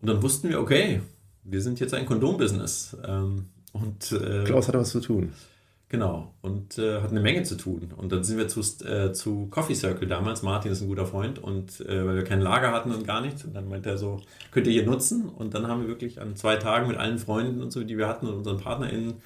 Und 0.00 0.08
dann 0.08 0.22
wussten 0.22 0.48
wir, 0.48 0.60
okay, 0.60 1.00
wir 1.42 1.60
sind 1.60 1.80
jetzt 1.80 1.94
ein 1.94 2.06
Kondombusiness. 2.06 2.96
Ähm, 3.04 3.46
und, 3.72 4.12
äh, 4.12 4.44
Klaus 4.44 4.68
hatte 4.68 4.78
was 4.78 4.90
zu 4.90 5.00
tun. 5.00 5.32
Genau, 5.94 6.34
und 6.42 6.76
äh, 6.76 7.00
hat 7.02 7.12
eine 7.12 7.20
Menge 7.20 7.44
zu 7.44 7.56
tun. 7.56 7.92
Und 7.96 8.10
dann 8.10 8.24
sind 8.24 8.36
wir 8.36 8.48
zu, 8.48 8.62
äh, 8.84 9.12
zu 9.12 9.46
Coffee 9.46 9.76
Circle 9.76 10.08
damals. 10.08 10.42
Martin 10.42 10.72
ist 10.72 10.80
ein 10.80 10.88
guter 10.88 11.06
Freund 11.06 11.38
und 11.38 11.80
äh, 11.82 12.04
weil 12.04 12.16
wir 12.16 12.24
kein 12.24 12.40
Lager 12.40 12.72
hatten 12.72 12.90
und 12.90 13.06
gar 13.06 13.20
nichts. 13.20 13.44
Und 13.44 13.54
dann 13.54 13.68
meinte 13.68 13.90
er 13.90 13.96
so, 13.96 14.20
könnt 14.50 14.66
ihr 14.66 14.72
hier 14.72 14.86
nutzen? 14.86 15.28
Und 15.28 15.54
dann 15.54 15.68
haben 15.68 15.82
wir 15.82 15.86
wirklich 15.86 16.20
an 16.20 16.34
zwei 16.34 16.56
Tagen 16.56 16.88
mit 16.88 16.96
allen 16.96 17.20
Freunden 17.20 17.62
und 17.62 17.70
so, 17.70 17.84
die 17.84 17.96
wir 17.96 18.08
hatten 18.08 18.26
und 18.26 18.34
unseren 18.34 18.58
PartnerInnen, 18.58 19.22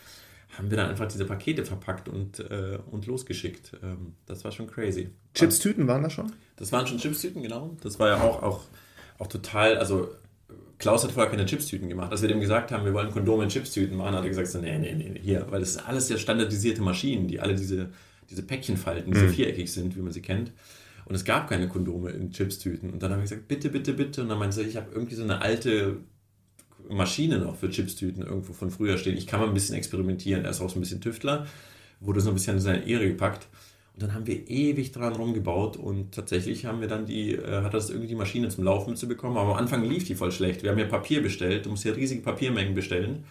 haben 0.59 0.71
wir 0.71 0.77
dann 0.77 0.91
einfach 0.91 1.09
diese 1.09 1.25
Pakete 1.25 1.65
verpackt 1.65 2.11
und, 2.11 2.41
äh, 2.41 2.79
und 2.91 3.07
losgeschickt. 3.07 3.73
Ähm, 3.83 4.13
das 4.27 4.45
war 4.45 4.53
schon 4.53 4.67
crazy. 4.67 5.09
Chips-Tüten 5.33 5.89
waren 5.89 6.03
das 6.03 6.13
schon? 6.13 6.31
Das 6.57 6.71
waren 6.71 6.87
schon 6.87 6.99
Chips-Tüten, 6.99 7.43
genau. 7.43 7.79
Das 7.83 7.99
war 7.99 8.09
ja 8.09 8.21
auch, 8.21 8.43
auch, 8.43 8.61
auch 9.17 9.29
total, 9.29 9.79
also 9.79 10.11
Klaus 10.79 11.03
hat 11.03 11.13
vorher 11.13 11.31
keine 11.31 11.45
Chipstüten 11.45 11.89
gemacht. 11.89 12.13
Als 12.13 12.23
wir 12.23 12.29
dem 12.29 12.41
gesagt 12.41 12.71
haben, 12.71 12.85
wir 12.85 12.95
wollen 12.95 13.11
Kondome 13.11 13.45
in 13.45 13.49
Chipstüten 13.49 13.97
machen, 13.97 14.15
hat 14.15 14.23
er 14.23 14.29
gesagt, 14.29 14.49
so, 14.49 14.61
nee, 14.61 14.79
nee, 14.79 14.95
nee, 14.95 15.21
hier, 15.21 15.47
weil 15.51 15.61
das 15.61 15.75
sind 15.75 15.89
alles 15.89 16.09
ja 16.09 16.17
standardisierte 16.17 16.83
Maschinen, 16.83 17.27
die 17.27 17.41
alle 17.41 17.55
diese, 17.55 17.91
diese 18.31 18.43
Päckchen 18.43 18.77
falten, 18.77 19.11
die 19.11 19.19
so 19.19 19.25
mhm. 19.27 19.31
viereckig 19.31 19.73
sind, 19.73 19.97
wie 19.97 20.01
man 20.01 20.13
sie 20.13 20.23
kennt. 20.23 20.53
Und 21.05 21.15
es 21.15 21.25
gab 21.25 21.49
keine 21.49 21.69
Kondome 21.69 22.11
in 22.11 22.31
Chipstüten. 22.31 22.91
Und 22.91 23.03
dann 23.03 23.11
haben 23.11 23.19
wir 23.19 23.23
gesagt, 23.23 23.49
bitte, 23.49 23.71
bitte, 23.71 23.95
bitte. 23.95 24.23
Und 24.23 24.29
dann 24.29 24.39
meinte 24.39 24.61
er, 24.61 24.69
ich 24.69 24.77
habe 24.77 24.93
irgendwie 24.93 25.15
so 25.15 25.23
eine 25.23 25.41
alte 25.41 25.97
Maschine 26.89 27.39
noch 27.39 27.57
für 27.57 27.71
Chipstüten 27.71 28.23
irgendwo 28.23 28.53
von 28.53 28.71
früher 28.71 28.99
stehen. 28.99 29.17
Ich 29.17 29.27
kann 29.27 29.41
mal 29.41 29.49
ein 29.49 29.55
bisschen 29.55 29.75
experimentieren. 29.75 30.45
Er 30.45 30.51
ist 30.51 30.61
auch 30.61 30.71
so 30.71 30.79
ein 30.79 30.81
bisschen 30.81 31.01
Tüftler, 31.01 31.47
wurde 32.01 32.21
so 32.21 32.29
ein 32.29 32.35
bisschen 32.35 32.57
in 32.57 32.63
seine 32.63 32.87
Ehre 32.87 33.09
gepackt. 33.09 33.49
Und 33.99 34.03
dann 34.05 34.15
haben 34.15 34.29
wir 34.29 34.49
ewig 34.49 34.93
dran 34.93 35.17
rumgebaut 35.17 35.77
und 35.77 36.15
tatsächlich 36.15 36.67
haben 36.67 36.81
wir 36.81 36.87
dann 36.87 37.05
die, 37.05 37.35
äh, 37.35 37.63
hat 37.63 37.75
das 37.75 37.91
irgendwie 37.91 38.07
die 38.07 38.15
Maschine 38.15 38.49
zum 38.49 38.63
Laufen 38.63 38.91
mitzubekommen. 38.91 39.37
Aber 39.37 39.51
am 39.51 39.57
Anfang 39.57 39.83
lief 39.83 40.05
die 40.05 40.15
voll 40.15 40.31
schlecht. 40.31 40.63
Wir 40.63 40.71
haben 40.71 40.79
ja 40.79 40.85
Papier 40.85 41.21
bestellt, 41.21 41.67
du 41.67 41.71
musst 41.71 41.85
ja 41.85 41.91
riesige 41.91 42.23
Papiermengen 42.23 42.77
bestellen 42.77 43.25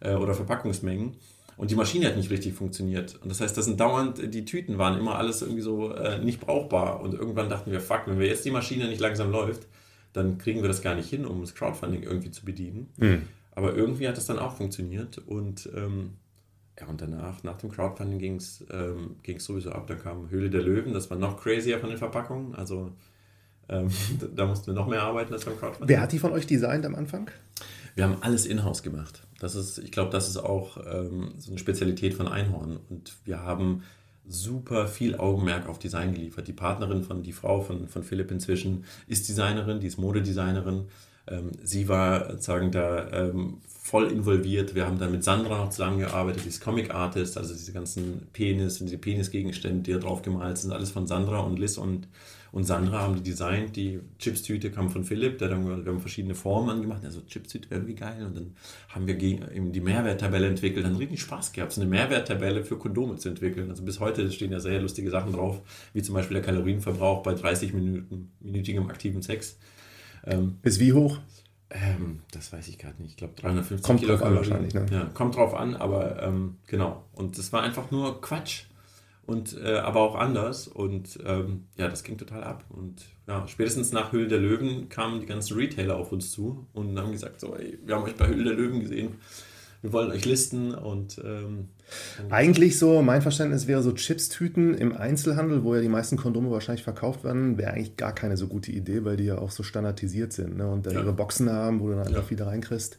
äh, 0.00 0.14
oder 0.14 0.34
Verpackungsmengen. 0.34 1.12
Und 1.56 1.70
die 1.70 1.76
Maschine 1.76 2.06
hat 2.06 2.16
nicht 2.16 2.30
richtig 2.30 2.54
funktioniert. 2.54 3.14
Und 3.22 3.28
das 3.28 3.40
heißt, 3.40 3.56
das 3.56 3.66
sind 3.66 3.78
dauernd, 3.78 4.34
die 4.34 4.44
Tüten 4.44 4.76
waren 4.78 4.98
immer 4.98 5.14
alles 5.18 5.40
irgendwie 5.40 5.60
so 5.62 5.92
äh, 5.92 6.18
nicht 6.18 6.40
brauchbar. 6.40 7.00
Und 7.00 7.14
irgendwann 7.14 7.48
dachten 7.48 7.70
wir, 7.70 7.78
fuck, 7.78 8.02
wenn 8.06 8.18
wir 8.18 8.26
jetzt 8.26 8.44
die 8.44 8.50
Maschine 8.50 8.88
nicht 8.88 9.00
langsam 9.00 9.30
läuft, 9.30 9.68
dann 10.14 10.36
kriegen 10.38 10.62
wir 10.62 10.68
das 10.68 10.82
gar 10.82 10.96
nicht 10.96 11.08
hin, 11.08 11.26
um 11.26 11.42
das 11.42 11.54
Crowdfunding 11.54 12.02
irgendwie 12.02 12.32
zu 12.32 12.44
bedienen. 12.44 12.88
Mhm. 12.96 13.22
Aber 13.52 13.72
irgendwie 13.76 14.08
hat 14.08 14.16
das 14.16 14.26
dann 14.26 14.40
auch 14.40 14.56
funktioniert. 14.56 15.18
Und 15.18 15.70
ähm, 15.76 16.14
ja, 16.80 16.86
und 16.86 17.00
danach, 17.00 17.42
nach 17.42 17.58
dem 17.58 17.70
Crowdfunding 17.70 18.18
ging 18.18 18.36
es 18.36 18.64
ähm, 18.70 19.16
sowieso 19.38 19.72
ab. 19.72 19.86
Da 19.86 19.94
kam 19.94 20.30
Höhle 20.30 20.50
der 20.50 20.62
Löwen, 20.62 20.92
das 20.92 21.10
war 21.10 21.18
noch 21.18 21.40
crazier 21.42 21.78
von 21.78 21.88
den 21.88 21.98
Verpackungen. 21.98 22.54
Also 22.54 22.92
ähm, 23.68 23.88
da 24.36 24.46
mussten 24.46 24.68
wir 24.68 24.74
noch 24.74 24.86
mehr 24.86 25.02
arbeiten 25.02 25.32
als 25.32 25.44
beim 25.44 25.58
Crowdfunding. 25.58 25.88
Wer 25.88 26.00
hat 26.00 26.12
die 26.12 26.18
von 26.18 26.32
euch 26.32 26.46
designt 26.46 26.86
am 26.86 26.94
Anfang? 26.94 27.30
Wir 27.94 28.04
haben 28.04 28.18
alles 28.20 28.46
in-house 28.46 28.82
gemacht. 28.82 29.26
Das 29.40 29.56
ist, 29.56 29.78
ich 29.78 29.90
glaube, 29.90 30.10
das 30.10 30.28
ist 30.28 30.36
auch 30.36 30.78
ähm, 30.86 31.32
so 31.36 31.50
eine 31.50 31.58
Spezialität 31.58 32.14
von 32.14 32.28
Einhorn. 32.28 32.78
Und 32.88 33.16
wir 33.24 33.42
haben 33.42 33.82
super 34.24 34.86
viel 34.86 35.16
Augenmerk 35.16 35.68
auf 35.68 35.78
Design 35.78 36.14
geliefert. 36.14 36.46
Die 36.46 36.52
Partnerin 36.52 37.02
von, 37.02 37.22
die 37.22 37.32
Frau 37.32 37.60
von, 37.60 37.88
von 37.88 38.04
Philipp 38.04 38.30
inzwischen 38.30 38.84
ist 39.08 39.28
Designerin, 39.28 39.80
die 39.80 39.88
ist 39.88 39.98
Modedesignerin. 39.98 40.84
Ähm, 41.30 41.52
sie 41.62 41.88
war 41.88 42.30
sozusagen 42.30 42.70
da 42.70 43.10
ähm, 43.12 43.58
voll 43.88 44.12
involviert. 44.12 44.74
Wir 44.74 44.86
haben 44.86 44.98
dann 44.98 45.12
mit 45.12 45.24
Sandra 45.24 45.58
noch 45.58 45.70
zusammengearbeitet, 45.70 46.44
die 46.44 46.48
ist 46.48 46.60
Comic 46.60 46.94
Artist, 46.94 47.38
also 47.38 47.54
diese 47.54 47.72
ganzen 47.72 48.28
Penis 48.32 48.80
und 48.80 48.86
diese 48.86 48.98
Penisgegenstände, 48.98 49.82
die 49.82 49.92
da 49.92 49.98
drauf 49.98 50.22
gemalt 50.22 50.58
sind, 50.58 50.72
alles 50.72 50.90
von 50.90 51.06
Sandra 51.06 51.40
und 51.40 51.58
Liz 51.58 51.78
und, 51.78 52.06
und 52.52 52.64
Sandra 52.64 53.00
haben 53.00 53.16
die 53.16 53.22
designt. 53.22 53.76
Die 53.76 54.00
Chipstüte 54.18 54.70
kam 54.70 54.90
von 54.90 55.04
Philipp, 55.04 55.38
der 55.38 55.48
dann, 55.48 55.84
wir 55.84 55.90
haben 55.90 56.00
verschiedene 56.00 56.34
Formen 56.34 56.68
angemacht. 56.68 57.02
Also 57.04 57.22
Chipstüte 57.22 57.68
irgendwie 57.70 57.94
geil. 57.94 58.24
Und 58.26 58.36
dann 58.36 58.54
haben 58.90 59.06
wir 59.06 59.20
eben 59.20 59.72
die 59.72 59.80
Mehrwerttabelle 59.80 60.46
entwickelt, 60.46 60.84
dann 60.84 60.96
richtig 60.96 61.20
Spaß 61.20 61.52
gehabt, 61.52 61.72
so 61.72 61.80
eine 61.80 61.88
Mehrwerttabelle 61.88 62.64
für 62.64 62.76
Kondome 62.76 63.16
zu 63.16 63.30
entwickeln. 63.30 63.70
Also 63.70 63.84
bis 63.84 64.00
heute 64.00 64.30
stehen 64.30 64.52
ja 64.52 64.60
sehr 64.60 64.80
lustige 64.80 65.10
Sachen 65.10 65.32
drauf, 65.32 65.62
wie 65.94 66.02
zum 66.02 66.14
Beispiel 66.14 66.34
der 66.34 66.44
Kalorienverbrauch 66.44 67.22
bei 67.22 67.34
30 67.34 67.72
Minuten, 67.72 68.32
minütigem 68.40 68.88
aktiven 68.90 69.22
Sex. 69.22 69.58
Ähm, 70.24 70.58
Ist 70.62 70.80
wie 70.80 70.92
hoch? 70.92 71.18
Ähm, 71.70 72.20
das 72.30 72.52
weiß 72.52 72.68
ich 72.68 72.78
gerade 72.78 73.00
nicht. 73.02 73.12
Ich 73.12 73.16
glaube 73.16 73.34
350 73.36 73.86
kommt 73.86 74.00
Kilokalorien. 74.00 74.34
Drauf 74.34 74.52
an 74.52 74.64
wahrscheinlich, 74.64 74.74
ne? 74.74 74.86
Ja, 74.90 75.04
kommt 75.12 75.36
drauf 75.36 75.54
an, 75.54 75.76
aber 75.76 76.22
ähm, 76.22 76.56
genau. 76.66 77.04
Und 77.12 77.36
das 77.38 77.52
war 77.52 77.62
einfach 77.62 77.90
nur 77.90 78.20
Quatsch. 78.20 78.64
Und 79.26 79.58
äh, 79.62 79.76
aber 79.78 80.00
auch 80.00 80.14
anders. 80.14 80.68
Und 80.68 81.18
ähm, 81.26 81.66
ja, 81.76 81.88
das 81.88 82.02
ging 82.02 82.16
total 82.16 82.42
ab. 82.44 82.64
Und 82.70 83.04
ja, 83.26 83.46
spätestens 83.46 83.92
nach 83.92 84.12
Höhle 84.12 84.28
der 84.28 84.38
Löwen 84.38 84.88
kamen 84.88 85.20
die 85.20 85.26
ganzen 85.26 85.58
Retailer 85.58 85.96
auf 85.96 86.12
uns 86.12 86.30
zu 86.30 86.66
und 86.72 86.98
haben 86.98 87.12
gesagt: 87.12 87.40
so, 87.40 87.54
ey, 87.54 87.78
wir 87.84 87.96
haben 87.96 88.04
euch 88.04 88.16
bei 88.16 88.26
Höhle 88.26 88.44
der 88.44 88.54
Löwen 88.54 88.80
gesehen 88.80 89.16
wir 89.82 89.92
wollen 89.92 90.10
euch 90.10 90.24
listen 90.24 90.74
und 90.74 91.20
ähm, 91.24 91.68
eigentlich 92.30 92.78
so, 92.78 93.00
mein 93.02 93.22
Verständnis 93.22 93.66
wäre 93.66 93.82
so 93.82 93.92
Chips-Tüten 93.92 94.74
im 94.74 94.96
Einzelhandel, 94.96 95.62
wo 95.64 95.74
ja 95.74 95.80
die 95.80 95.88
meisten 95.88 96.16
Kondome 96.16 96.50
wahrscheinlich 96.50 96.84
verkauft 96.84 97.24
werden, 97.24 97.58
wäre 97.58 97.72
eigentlich 97.72 97.96
gar 97.96 98.14
keine 98.14 98.36
so 98.36 98.46
gute 98.46 98.72
Idee, 98.72 99.04
weil 99.04 99.16
die 99.16 99.24
ja 99.24 99.38
auch 99.38 99.50
so 99.50 99.62
standardisiert 99.62 100.32
sind 100.32 100.56
ne? 100.56 100.68
und 100.68 100.86
dann 100.86 100.94
ja. 100.94 101.00
ihre 101.00 101.12
Boxen 101.12 101.50
haben, 101.50 101.80
wo 101.80 101.88
du 101.88 101.92
dann 101.92 102.06
einfach 102.06 102.22
ja. 102.22 102.22
viele 102.22 102.46
reinkriegst. 102.46 102.98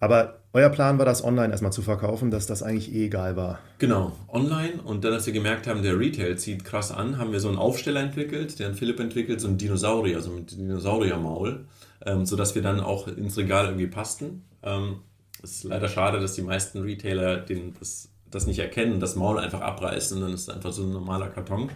Aber 0.00 0.38
euer 0.52 0.68
Plan 0.68 0.98
war 0.98 1.04
das 1.04 1.24
online 1.24 1.50
erstmal 1.50 1.72
zu 1.72 1.82
verkaufen, 1.82 2.30
dass 2.30 2.46
das 2.46 2.62
eigentlich 2.62 2.94
eh 2.94 3.06
egal 3.06 3.36
war. 3.36 3.58
Genau, 3.78 4.12
online. 4.28 4.80
Und 4.82 5.04
dann, 5.04 5.12
als 5.12 5.26
wir 5.26 5.32
gemerkt 5.32 5.66
haben, 5.66 5.82
der 5.82 5.98
Retail 5.98 6.36
zieht 6.36 6.64
krass 6.64 6.92
an, 6.92 7.18
haben 7.18 7.32
wir 7.32 7.40
so 7.40 7.48
einen 7.48 7.58
Aufsteller 7.58 8.00
entwickelt, 8.00 8.58
den 8.60 8.74
Philipp 8.74 9.00
entwickelt, 9.00 9.40
so 9.40 9.48
ein 9.48 9.58
Dinosaurier, 9.58 10.20
so 10.20 10.32
ein 10.32 10.46
Dinosauriermaul, 10.46 11.66
ähm, 12.06 12.26
sodass 12.26 12.54
wir 12.54 12.62
dann 12.62 12.78
auch 12.78 13.08
ins 13.08 13.36
Regal 13.36 13.66
irgendwie 13.66 13.88
passten. 13.88 14.44
Ähm, 14.62 14.98
es 15.42 15.52
ist 15.52 15.64
leider 15.64 15.88
schade, 15.88 16.20
dass 16.20 16.34
die 16.34 16.42
meisten 16.42 16.80
Retailer 16.80 17.38
den, 17.38 17.74
das, 17.78 18.10
das 18.30 18.46
nicht 18.46 18.58
erkennen, 18.58 19.00
das 19.00 19.16
Maul 19.16 19.38
einfach 19.38 19.60
abreißen, 19.60 20.20
dann 20.20 20.32
ist 20.32 20.42
es 20.42 20.48
einfach 20.48 20.72
so 20.72 20.82
ein 20.82 20.92
normaler 20.92 21.28
Karton, 21.28 21.70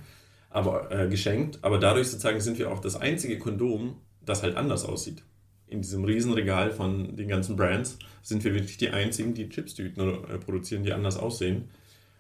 aber 0.51 0.91
äh, 0.91 1.09
geschenkt. 1.09 1.59
Aber 1.63 1.79
dadurch 1.79 2.09
sozusagen 2.09 2.41
sind 2.41 2.59
wir 2.59 2.71
auch 2.71 2.81
das 2.81 2.97
einzige 2.97 3.39
Kondom, 3.39 3.97
das 4.25 4.43
halt 4.43 4.57
anders 4.57 4.85
aussieht. 4.85 5.23
In 5.67 5.81
diesem 5.81 6.05
Riesenregal 6.05 6.71
von 6.71 7.17
den 7.17 7.29
ganzen 7.29 7.57
Brands 7.57 7.99
sind 8.23 8.45
wir 8.45 8.53
wirklich 8.53 8.77
die 8.77 8.91
einzigen, 8.91 9.35
die 9.35 9.49
Chipstüten 9.49 10.25
äh, 10.25 10.39
produzieren, 10.39 10.85
die 10.85 10.93
anders 10.93 11.17
aussehen. 11.17 11.71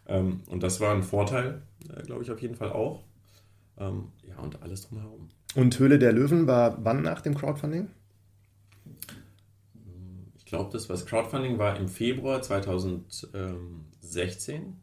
Ähm, 0.07 0.41
und 0.49 0.63
das 0.63 0.81
war 0.81 0.95
ein 0.95 1.03
Vorteil, 1.03 1.63
äh, 1.95 2.03
glaube 2.03 2.23
ich, 2.23 2.31
auf 2.31 2.41
jeden 2.41 2.55
Fall 2.55 2.73
auch. 2.73 3.05
Ähm, 3.79 4.09
ja, 4.27 4.39
und 4.39 4.63
alles 4.63 4.89
drumherum. 4.89 5.29
Und 5.55 5.79
Höhle 5.79 5.99
der 5.99 6.13
Löwen 6.13 6.47
war 6.47 6.83
wann 6.85 7.03
nach 7.03 7.21
dem 7.21 7.35
Crowdfunding? 7.35 7.89
Glaube, 10.53 10.71
das 10.71 10.89
was 10.89 11.05
Crowdfunding 11.07 11.59
war 11.59 11.77
im 11.77 11.89
Februar 11.89 12.41
2016 12.43 14.77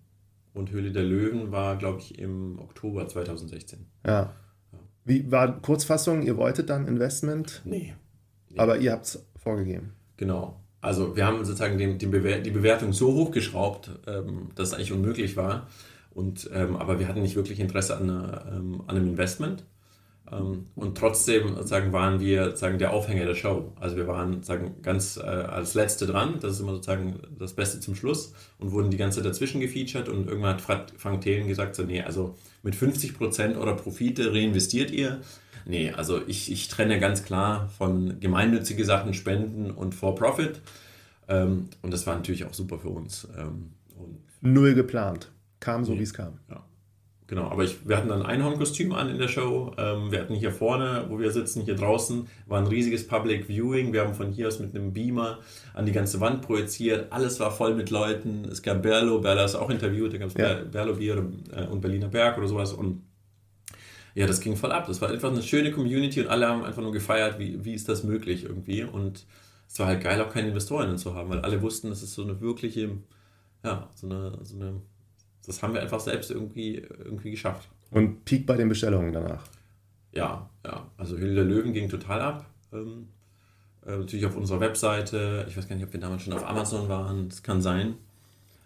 und 0.54 0.72
Höhle 0.72 0.92
der 0.92 1.04
Löwen 1.04 1.52
war, 1.52 1.78
glaube 1.78 2.00
ich, 2.00 2.18
im 2.18 2.58
Oktober 2.60 3.08
2016. 3.08 3.86
Ja. 4.06 4.34
Wie 5.06 5.32
war 5.32 5.62
Kurzfassung? 5.62 6.24
Ihr 6.24 6.38
wolltet 6.38 6.72
dann 6.72 6.88
Investment? 6.88 7.62
Nee. 7.66 7.94
nee. 8.50 8.58
Aber 8.58 8.80
ihr 8.80 8.92
habt 8.92 9.06
es 9.06 9.24
vorgegeben. 9.38 9.94
Genau. 10.18 10.60
Also 10.82 11.16
wir 11.16 11.26
haben 11.26 11.46
sozusagen 11.46 11.78
den, 11.78 12.00
den 12.00 12.10
Bewer 12.10 12.40
die 12.40 12.52
Bewertung 12.52 12.92
so 12.92 13.14
hochgeschraubt, 13.14 13.92
ähm, 14.08 14.50
dass 14.56 14.70
es 14.70 14.74
eigentlich 14.74 14.92
unmöglich 14.92 15.38
war. 15.38 15.68
Und, 16.10 16.50
ähm, 16.54 16.78
aber 16.78 17.00
wir 17.00 17.08
hatten 17.08 17.22
nicht 17.22 17.36
wirklich 17.36 17.60
Interesse 17.60 17.96
an, 17.96 18.10
eine, 18.10 18.52
ähm, 18.52 18.82
an 18.88 18.96
einem 18.96 19.10
Investment. 19.10 19.66
Ähm, 20.32 20.68
und 20.76 20.98
trotzdem 20.98 21.56
sozusagen 21.56 21.92
waren 21.92 22.20
wir 22.20 22.46
sozusagen 22.46 22.78
der 22.78 22.94
Aufhänger 22.94 23.26
der 23.26 23.36
Show. 23.36 23.74
Also 23.80 23.96
wir 23.96 24.08
waren 24.08 24.34
sozusagen 24.34 24.82
ganz 24.82 25.18
äh, 25.18 25.22
als 25.22 25.74
Letzte 25.74 26.06
dran. 26.06 26.38
Das 26.40 26.54
ist 26.54 26.60
immer 26.60 26.74
sozusagen 26.74 27.20
das 27.38 27.54
Beste 27.54 27.80
zum 27.80 27.96
Schluss 27.96 28.34
und 28.60 28.72
wurden 28.72 28.92
die 28.92 28.98
ganze 28.98 29.18
Zeit 29.18 29.26
dazwischen 29.26 29.62
gefeatured 29.62 30.10
und 30.10 30.28
irgendwann 30.28 30.58
hat 30.68 30.94
Frank 30.98 31.22
Thelen 31.22 31.48
gesagt, 31.48 31.76
so 31.76 31.84
nee, 31.84 32.02
also 32.02 32.36
mit 32.64 32.76
50% 32.76 33.58
eurer 33.58 33.76
Profite 33.76 34.34
reinvestiert 34.34 34.92
ihr. 34.92 35.22
Nee, 35.66 35.92
also 35.92 36.22
ich, 36.28 36.52
ich 36.52 36.68
trenne 36.68 37.00
ganz 37.00 37.24
klar 37.24 37.70
von 37.78 38.20
gemeinnützige 38.20 38.86
Sachen, 38.86 39.14
Spenden 39.14 39.72
und 39.72 39.94
For-Profit. 39.94 40.62
Ähm, 41.28 41.70
und 41.82 41.92
das 41.94 42.08
war 42.08 42.16
natürlich 42.16 42.46
auch 42.46 42.54
super 42.54 42.80
für 42.80 42.90
uns. 42.90 43.28
Ähm, 43.38 43.72
Null 44.42 44.74
geplant. 44.74 45.32
Kam 45.60 45.84
so, 45.84 45.92
nee, 45.92 46.00
wie 46.00 46.04
es 46.04 46.14
kam. 46.14 46.40
Ja. 46.50 46.64
Genau, 47.30 47.44
aber 47.44 47.64
ich, 47.64 47.88
wir 47.88 47.96
hatten 47.96 48.12
ein 48.12 48.24
Einhornkostüm 48.24 48.92
an 48.92 49.08
in 49.08 49.20
der 49.20 49.28
Show. 49.28 49.72
Ähm, 49.78 50.12
wir 50.12 50.20
hatten 50.20 50.34
hier 50.34 50.52
vorne, 50.52 51.06
wo 51.10 51.20
wir 51.20 51.30
sitzen, 51.30 51.62
hier 51.62 51.76
draußen, 51.76 52.28
war 52.48 52.58
ein 52.58 52.66
riesiges 52.66 53.06
Public 53.06 53.48
Viewing. 53.48 53.94
Wir 53.94 54.02
haben 54.02 54.16
von 54.16 54.32
hier 54.32 54.48
aus 54.48 54.60
mit 54.60 54.74
einem 54.74 54.94
Beamer 54.94 55.38
an 55.76 55.86
die 55.86 55.92
ganze 55.92 56.20
Wand 56.22 56.42
projiziert. 56.42 57.14
Alles 57.14 57.40
war 57.40 57.52
voll 57.52 57.76
mit 57.76 57.92
Leuten. 57.92 58.46
Es 58.46 58.64
gab 58.64 58.82
Berlo, 58.82 59.20
Berlo 59.20 59.46
ist 59.46 59.54
auch 59.54 59.70
interviewt, 59.70 60.12
da 60.12 60.18
gab 60.18 60.30
es 60.30 60.34
ja. 60.34 60.56
Berlo 60.56 60.96
Bier 60.96 61.24
äh, 61.56 61.68
und 61.68 61.82
Berliner 61.82 62.08
Berg 62.08 62.40
oder 62.40 62.48
sowas. 62.48 62.74
Und 62.74 63.04
ja, 64.16 64.26
das 64.26 64.42
ging 64.42 64.56
voll 64.56 64.72
ab. 64.72 64.88
Das 64.88 65.00
war 65.00 65.12
einfach 65.12 65.32
eine 65.32 65.44
schöne 65.44 65.72
Community 65.72 66.22
und 66.22 66.30
alle 66.30 66.48
haben 66.48 66.64
einfach 66.64 66.82
nur 66.82 66.92
gefeiert, 66.92 67.38
wie, 67.38 67.64
wie 67.64 67.76
ist 67.76 67.88
das 67.88 68.04
möglich 68.04 68.46
irgendwie. 68.46 68.82
Und 68.82 69.28
es 69.68 69.78
war 69.78 69.86
halt 69.86 70.02
geil, 70.02 70.20
auch 70.20 70.34
keine 70.34 70.48
Investoren 70.48 70.98
zu 70.98 71.14
haben, 71.14 71.30
weil 71.30 71.42
alle 71.42 71.62
wussten, 71.62 71.90
das 71.90 72.02
ist 72.02 72.16
so 72.16 72.24
eine 72.24 72.42
wirkliche, 72.42 72.90
ja, 73.64 73.88
so 73.94 74.08
eine, 74.08 74.40
so 74.42 74.56
eine 74.56 74.82
das 75.50 75.64
haben 75.64 75.74
wir 75.74 75.82
einfach 75.82 76.00
selbst 76.00 76.30
irgendwie, 76.30 76.76
irgendwie 76.76 77.32
geschafft. 77.32 77.68
Und 77.90 78.24
Peak 78.24 78.46
bei 78.46 78.56
den 78.56 78.70
Bestellungen 78.70 79.12
danach? 79.12 79.44
Ja, 80.12 80.48
ja. 80.64 80.86
Also 80.96 81.18
Höhle 81.18 81.34
der 81.36 81.44
Löwen 81.44 81.74
ging 81.74 81.90
total 81.90 82.22
ab. 82.22 82.46
Ähm, 82.72 83.08
äh, 83.84 83.98
natürlich 83.98 84.28
auf 84.28 84.36
unserer 84.36 84.60
Webseite. 84.60 85.46
Ich 85.50 85.58
weiß 85.58 85.68
gar 85.68 85.76
nicht, 85.76 85.86
ob 85.86 85.92
wir 85.92 86.00
damals 86.00 86.22
schon 86.22 86.34
auf 86.34 86.48
Amazon 86.48 86.88
waren. 86.88 87.30
Das 87.30 87.42
kann 87.42 87.64
sein. 87.64 87.96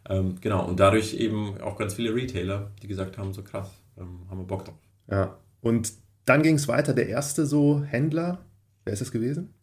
Ähm, 0.10 0.36
genau. 0.42 0.66
Und 0.68 0.82
dadurch 0.82 1.14
eben 1.14 1.60
auch 1.62 1.78
ganz 1.78 1.94
viele 1.94 2.14
Retailer, 2.14 2.72
die 2.82 2.88
gesagt 2.88 3.18
haben, 3.18 3.32
so 3.32 3.44
krass, 3.44 3.72
ähm, 3.98 4.20
haben 4.30 4.40
wir 4.40 4.46
Bock 4.46 4.66
drauf. 4.66 4.76
Ja. 5.10 5.38
Und 5.62 5.94
dann 6.26 6.44
ging 6.44 6.56
es 6.56 6.68
weiter. 6.68 6.94
Der 6.94 7.08
erste 7.08 7.46
so 7.46 7.82
Händler, 7.82 8.40
wer 8.84 8.92
ist 8.92 9.02
das 9.02 9.14
gewesen? 9.14 9.54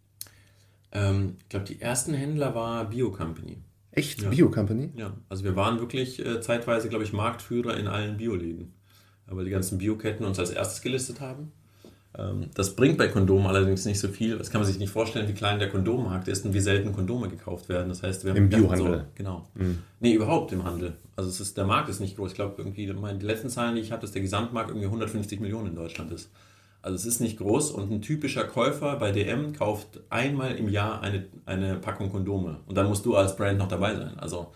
Ähm, 0.93 1.37
ich 1.39 1.49
glaube, 1.51 1.67
die 1.67 1.83
ersten 1.83 2.15
Händler 2.15 2.55
war 2.55 2.89
Bio 2.89 3.11
Company. 3.11 3.59
Echt? 3.93 4.23
Ja. 4.23 4.29
Bio-Company? 4.31 4.91
Ja, 4.97 5.15
also 5.29 5.45
wir 5.45 5.57
waren 5.57 5.81
wirklich 5.81 6.25
äh, 6.25 6.41
zeitweise, 6.41 6.89
glaube 6.89 7.05
ich, 7.05 7.13
Marktführer 7.13 7.77
in 7.77 7.89
allen 7.89 8.17
Bioläden. 8.17 8.73
Weil 9.27 9.45
die 9.45 9.51
ganzen 9.51 9.79
Bioketten 9.79 10.27
uns 10.27 10.39
als 10.39 10.51
erstes 10.51 10.83
gelistet 10.83 11.21
haben. 11.21 11.53
Ähm, 12.19 12.51
das 12.55 12.75
bringt 12.75 12.99
bei 12.99 13.09
Kondomen 13.09 13.47
allerdings 13.47 13.85
nicht 13.85 14.01
so 14.01 14.09
viel. 14.09 14.37
Das 14.37 14.51
kann 14.51 14.61
man 14.61 14.67
sich 14.69 14.79
nicht 14.79 14.91
vorstellen, 14.91 15.29
wie 15.29 15.33
klein 15.33 15.59
der 15.59 15.69
Kondommarkt 15.69 16.27
ist 16.29 16.45
und 16.45 16.53
wie 16.53 16.61
selten 16.61 16.93
Kondome 16.93 17.29
gekauft 17.29 17.69
werden. 17.69 17.89
Das 17.89 18.03
heißt, 18.03 18.25
wir 18.25 18.31
haben 18.33 18.39
Im 18.39 18.49
Biohandel. 18.49 18.99
So, 18.99 19.05
genau. 19.15 19.49
Mhm. 19.55 19.79
Nee, 20.01 20.15
überhaupt 20.15 20.53
im 20.53 20.65
Handel. 20.65 20.95
Also 21.15 21.31
es 21.31 21.41
ist, 21.41 21.57
der 21.57 21.67
Markt 21.67 21.89
ist 21.89 22.01
nicht 22.01 22.17
groß. 22.17 22.31
Ich 22.31 22.35
glaube, 22.35 22.55
irgendwie, 22.59 22.87
die 22.87 23.27
letzten 23.27 23.49
Zahlen, 23.49 23.77
die 23.77 23.83
ich 23.83 23.93
habe, 23.93 24.03
dass 24.03 24.13
der 24.13 24.23
Gesamtmarkt 24.23 24.71
irgendwie 24.71 24.87
150 24.87 25.39
Millionen 25.41 25.69
in 25.69 25.77
Deutschland 25.77 26.11
ist. 26.11 26.31
Also 26.83 26.97
es 26.97 27.05
ist 27.05 27.21
nicht 27.21 27.39
groß 27.39 27.73
und 27.73 27.91
ein 27.91 28.01
typischer 28.01 28.45
Käufer 28.45 28.97
bei 28.97 29.13
DM 29.13 29.53
kauft 29.53 30.01
einmal 30.09 30.55
im 30.57 30.69
Jahr 30.69 31.03
eine, 31.03 31.27
eine 31.45 31.77
Packung 31.77 32.11
Kondome 32.11 32.61
und 32.67 32.77
dann 32.77 32.89
musst 32.89 33.05
du 33.05 33.17
als 33.17 33.37
Brand 33.37 33.59
noch 33.59 33.69
dabei 33.69 33.95
sein. 33.95 34.19
Also 34.19 34.53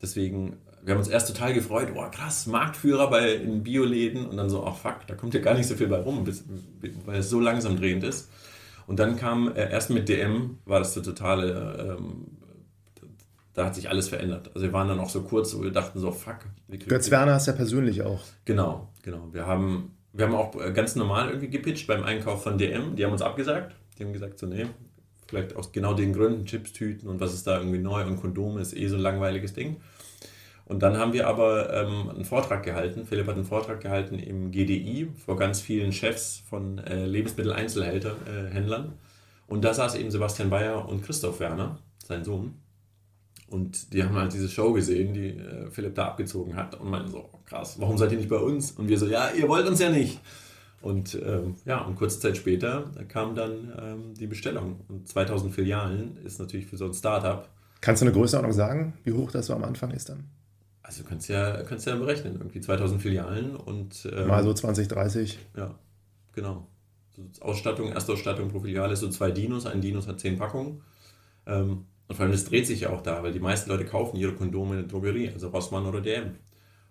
deswegen, 0.00 0.56
wir 0.82 0.94
haben 0.94 1.00
uns 1.00 1.08
erst 1.08 1.28
total 1.28 1.52
gefreut, 1.52 1.88
oh 1.94 2.10
krass, 2.10 2.46
Marktführer 2.46 3.10
bei 3.10 3.34
in 3.34 3.62
Bioläden 3.62 4.26
und 4.26 4.38
dann 4.38 4.48
so, 4.48 4.64
ach 4.64 4.76
fuck, 4.76 5.06
da 5.06 5.14
kommt 5.14 5.34
ja 5.34 5.40
gar 5.40 5.54
nicht 5.54 5.66
so 5.66 5.74
viel 5.74 5.88
bei 5.88 5.98
rum, 5.98 6.24
bis, 6.24 6.44
weil 7.04 7.18
es 7.18 7.28
so 7.28 7.40
langsam 7.40 7.76
drehend 7.76 8.04
ist. 8.04 8.30
Und 8.86 8.98
dann 8.98 9.16
kam 9.16 9.54
äh, 9.54 9.70
erst 9.70 9.90
mit 9.90 10.08
DM, 10.08 10.58
war 10.64 10.78
das 10.78 10.94
der 10.94 11.02
totale, 11.02 11.98
ähm, 11.98 12.38
da 13.52 13.66
hat 13.66 13.74
sich 13.74 13.90
alles 13.90 14.08
verändert. 14.08 14.50
Also 14.54 14.66
wir 14.66 14.72
waren 14.72 14.88
dann 14.88 14.98
auch 14.98 15.10
so 15.10 15.22
kurz, 15.22 15.54
wo 15.54 15.62
wir 15.62 15.70
dachten 15.70 16.00
so, 16.00 16.10
fuck. 16.10 16.38
Götz 16.88 17.10
Werner 17.10 17.36
ist 17.36 17.46
ja 17.46 17.52
persönlich 17.52 18.02
auch. 18.02 18.20
Genau, 18.46 18.88
genau. 19.02 19.28
Wir 19.32 19.46
haben 19.46 19.92
wir 20.12 20.26
haben 20.26 20.34
auch 20.34 20.54
äh, 20.60 20.72
ganz 20.72 20.96
normal 20.96 21.28
irgendwie 21.28 21.48
gepitcht 21.48 21.86
beim 21.86 22.02
Einkauf 22.02 22.42
von 22.42 22.58
DM. 22.58 22.96
Die 22.96 23.04
haben 23.04 23.12
uns 23.12 23.22
abgesagt. 23.22 23.74
Die 23.98 24.04
haben 24.04 24.12
gesagt, 24.12 24.38
so, 24.38 24.46
nee, 24.46 24.66
vielleicht 25.28 25.54
aus 25.56 25.72
genau 25.72 25.94
den 25.94 26.12
Gründen, 26.12 26.44
Chipstüten 26.46 27.08
und 27.08 27.20
was 27.20 27.34
ist 27.34 27.46
da 27.46 27.58
irgendwie 27.58 27.78
neu 27.78 28.04
und 28.04 28.20
Kondome 28.20 28.60
ist 28.60 28.76
eh 28.76 28.88
so 28.88 28.96
ein 28.96 29.02
langweiliges 29.02 29.52
Ding. 29.52 29.76
Und 30.64 30.84
dann 30.84 30.96
haben 30.96 31.12
wir 31.12 31.26
aber 31.26 31.72
ähm, 31.72 32.10
einen 32.10 32.24
Vortrag 32.24 32.62
gehalten. 32.62 33.04
Philipp 33.04 33.26
hat 33.26 33.34
einen 33.34 33.44
Vortrag 33.44 33.80
gehalten 33.80 34.20
im 34.20 34.52
GDI 34.52 35.08
vor 35.16 35.36
ganz 35.36 35.60
vielen 35.60 35.92
Chefs 35.92 36.44
von 36.48 36.78
äh, 36.78 37.06
Lebensmitteleinzelhändlern. 37.06 38.84
Äh, 38.84 39.52
und 39.52 39.64
da 39.64 39.74
saß 39.74 39.96
eben 39.96 40.12
Sebastian 40.12 40.48
Bayer 40.48 40.88
und 40.88 41.02
Christoph 41.04 41.40
Werner, 41.40 41.78
sein 42.04 42.22
Sohn. 42.22 42.54
Und 43.50 43.92
die 43.92 44.04
haben 44.04 44.14
halt 44.14 44.32
diese 44.32 44.48
Show 44.48 44.72
gesehen, 44.72 45.12
die 45.12 45.30
äh, 45.30 45.68
Philipp 45.70 45.96
da 45.96 46.06
abgezogen 46.06 46.54
hat 46.54 46.76
und 46.76 46.88
meinten 46.88 47.10
so, 47.10 47.28
oh, 47.32 47.38
krass, 47.44 47.74
warum 47.78 47.98
seid 47.98 48.12
ihr 48.12 48.18
nicht 48.18 48.30
bei 48.30 48.36
uns? 48.36 48.70
Und 48.72 48.88
wir 48.88 48.96
so, 48.96 49.06
ja, 49.06 49.30
ihr 49.30 49.48
wollt 49.48 49.66
uns 49.66 49.80
ja 49.80 49.90
nicht. 49.90 50.20
Und 50.80 51.18
ähm, 51.22 51.56
ja, 51.64 51.82
und 51.82 51.96
kurze 51.96 52.20
Zeit 52.20 52.36
später 52.36 52.84
kam 53.08 53.34
dann 53.34 53.72
ähm, 53.76 54.14
die 54.14 54.28
Bestellung. 54.28 54.76
Und 54.88 55.08
2000 55.08 55.52
Filialen 55.52 56.16
ist 56.24 56.38
natürlich 56.38 56.66
für 56.66 56.76
so 56.76 56.86
ein 56.86 56.94
Startup. 56.94 57.48
Kannst 57.80 58.02
du 58.02 58.06
eine 58.06 58.14
Größenordnung 58.14 58.52
sagen, 58.52 58.94
wie 59.02 59.12
hoch 59.12 59.32
das 59.32 59.46
so 59.46 59.54
am 59.54 59.64
Anfang 59.64 59.90
ist 59.90 60.08
dann? 60.08 60.24
Also 60.82 61.02
kannst 61.02 61.28
ja, 61.28 61.62
kannst 61.64 61.86
ja 61.86 61.96
berechnen, 61.96 62.36
irgendwie 62.38 62.60
2000 62.60 63.02
Filialen 63.02 63.56
und... 63.56 64.08
Ähm, 64.12 64.28
Mal 64.28 64.44
so 64.44 64.54
20, 64.54 64.88
30. 64.88 65.38
Ja, 65.56 65.74
genau. 66.34 66.66
Ausstattung, 67.40 67.92
Erstausstattung 67.92 68.48
pro 68.48 68.60
Filiale 68.60 68.92
ist 68.92 69.00
so 69.00 69.10
zwei 69.10 69.32
Dinos. 69.32 69.66
Ein 69.66 69.80
Dinos 69.80 70.06
hat 70.06 70.20
zehn 70.20 70.38
Packungen. 70.38 70.82
Und 72.10 72.16
vor 72.16 72.24
allem, 72.24 72.32
das 72.32 72.44
dreht 72.44 72.66
sich 72.66 72.80
ja 72.80 72.90
auch 72.90 73.02
da, 73.02 73.22
weil 73.22 73.30
die 73.30 73.38
meisten 73.38 73.70
Leute 73.70 73.84
kaufen 73.84 74.16
ihre 74.16 74.32
Kondome 74.32 74.74
in 74.74 74.80
der 74.80 74.88
Drogerie, 74.88 75.30
also 75.32 75.46
Rossmann 75.50 75.86
oder 75.86 76.00
DM. 76.00 76.34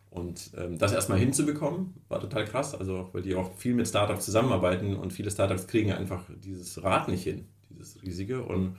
Und 0.09 0.51
ähm, 0.55 0.77
das 0.77 0.93
erstmal 0.93 1.19
hinzubekommen, 1.19 1.93
war 2.07 2.21
total 2.21 2.45
krass. 2.45 2.73
Also, 2.73 3.09
weil 3.11 3.21
die 3.21 3.35
auch 3.35 3.53
viel 3.57 3.73
mit 3.73 3.85
Startups 3.85 4.23
zusammenarbeiten 4.23 4.95
und 4.95 5.11
viele 5.11 5.29
Startups 5.29 5.67
kriegen 5.67 5.91
einfach 5.91 6.23
dieses 6.41 6.81
Rad 6.81 7.09
nicht 7.09 7.25
hin, 7.25 7.49
dieses 7.69 8.01
riesige. 8.01 8.43
Und 8.43 8.77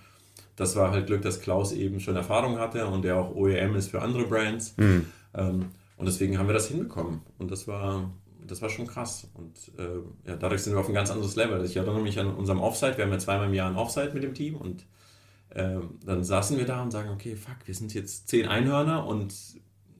das 0.57 0.77
war 0.77 0.93
halt 0.93 1.09
Glück, 1.09 1.21
dass 1.21 1.43
Klaus 1.43 1.73
eben 1.73 2.01
schon 2.01 2.17
Erfahrung 2.17 2.59
hatte 2.59 2.87
und 2.87 3.03
der 3.03 3.19
auch 3.19 3.35
OEM 3.35 3.77
ist 3.77 3.91
für 3.91 4.01
andere 4.01 4.25
Brands. 4.25 4.75
Mhm. 4.79 5.05
Ähm, 5.35 5.67
und 5.99 6.07
deswegen 6.07 6.39
haben 6.39 6.47
wir 6.47 6.55
das 6.55 6.69
hinbekommen. 6.69 7.21
Und 7.37 7.51
das 7.51 7.69
war, 7.69 8.11
das 8.47 8.63
war 8.63 8.71
schon 8.71 8.87
krass. 8.87 9.29
Und 9.35 9.79
äh, 9.79 10.01
ja, 10.27 10.37
dadurch 10.37 10.63
sind 10.63 10.73
wir 10.73 10.81
auf 10.81 10.89
ein 10.89 10.95
ganz 10.95 11.11
anderes 11.11 11.37
Level. 11.37 11.63
Ich 11.67 11.77
erinnere 11.77 12.01
mich 12.01 12.19
an 12.19 12.35
unserem 12.35 12.61
Offsite. 12.61 12.97
Wir 12.97 13.05
haben 13.05 13.13
ja 13.13 13.19
zweimal 13.19 13.49
im 13.49 13.53
Jahr 13.53 13.69
ein 13.69 13.77
Offsite 13.77 14.15
mit 14.15 14.23
dem 14.23 14.33
Team 14.33 14.57
und 14.57 14.87
äh, 15.51 15.79
dann 16.05 16.25
saßen 16.25 16.59
wir 16.59 16.67
da 16.67 16.83
und 16.83 16.91
sagen, 16.91 17.11
okay, 17.11 17.37
fuck, 17.37 17.57
wir 17.65 17.75
sind 17.75 17.95
jetzt 17.95 18.29
zehn 18.29 18.47
Einhörner 18.47 19.07
und 19.07 19.35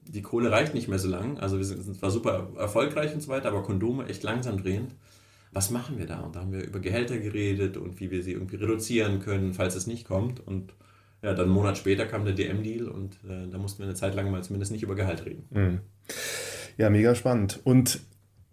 die 0.07 0.21
Kohle 0.21 0.51
reicht 0.51 0.73
nicht 0.73 0.87
mehr 0.87 0.99
so 0.99 1.07
lang. 1.07 1.37
Also 1.39 1.57
wir 1.57 1.65
sind 1.65 1.97
zwar 1.97 2.11
super 2.11 2.49
erfolgreich 2.57 3.13
und 3.13 3.21
so 3.21 3.29
weiter, 3.29 3.49
aber 3.49 3.63
Kondome 3.63 4.07
echt 4.07 4.23
langsam 4.23 4.61
drehend. 4.61 4.95
Was 5.53 5.69
machen 5.69 5.97
wir 5.97 6.05
da? 6.05 6.21
Und 6.21 6.35
da 6.35 6.41
haben 6.41 6.51
wir 6.51 6.63
über 6.63 6.79
Gehälter 6.79 7.17
geredet 7.17 7.77
und 7.77 7.99
wie 7.99 8.09
wir 8.09 8.23
sie 8.23 8.31
irgendwie 8.31 8.55
reduzieren 8.55 9.19
können, 9.19 9.53
falls 9.53 9.75
es 9.75 9.87
nicht 9.87 10.07
kommt. 10.07 10.45
Und 10.45 10.73
ja, 11.21 11.33
dann 11.33 11.45
einen 11.45 11.53
Monat 11.53 11.77
später 11.77 12.05
kam 12.05 12.25
der 12.25 12.33
DM-Deal 12.33 12.87
und 12.87 13.15
äh, 13.29 13.47
da 13.49 13.57
mussten 13.57 13.79
wir 13.79 13.85
eine 13.85 13.95
Zeit 13.95 14.15
lang 14.15 14.31
mal 14.31 14.43
zumindest 14.43 14.71
nicht 14.71 14.83
über 14.83 14.95
Gehalt 14.95 15.25
reden. 15.25 15.45
Mhm. 15.49 15.79
Ja, 16.77 16.89
mega 16.89 17.13
spannend. 17.15 17.59
Und 17.63 18.01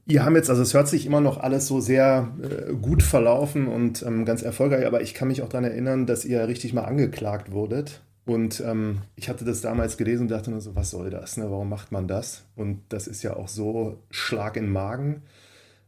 Ihr 0.09 0.25
haben 0.25 0.35
jetzt, 0.37 0.51
also 0.51 0.63
es 0.63 0.75
hört 0.75 0.89
sich 0.89 1.07
immer 1.07 1.21
noch 1.21 1.39
alles 1.39 1.67
so 1.67 1.81
sehr 1.81 2.33
äh, 2.43 2.73
gut 2.73 3.03
verlaufen 3.03 3.69
und 3.69 4.03
ähm, 4.03 4.25
ganz 4.25 4.43
erfolgreich, 4.43 4.87
aber 4.87 5.03
ich 5.03 5.15
kann 5.15 5.29
mich 5.29 5.43
auch 5.43 5.49
daran 5.49 5.65
erinnern, 5.65 6.07
dass 6.07 6.25
ihr 6.25 6.49
richtig 6.49 6.73
mal 6.73 6.85
angeklagt 6.85 7.53
wurdet 7.53 8.01
und 8.29 8.61
ähm, 8.61 9.01
ich 9.17 9.31
hatte 9.31 9.47
das 9.47 9.63
damals 9.63 9.97
gelesen 9.97 10.25
und 10.25 10.29
dachte 10.29 10.51
nur 10.51 10.61
so, 10.61 10.77
was 10.77 10.91
soll 10.91 11.09
das? 11.09 11.39
Ne? 11.39 11.51
Warum 11.51 11.71
macht 11.71 11.93
man 11.93 12.07
das? 12.07 12.45
Und 12.57 12.83
das 12.91 13.07
ist 13.07 13.23
ja 13.23 13.35
auch 13.35 13.49
so 13.49 14.03
Schlag 14.11 14.59
in 14.59 14.65
den 14.65 14.73
Magen. 14.73 15.23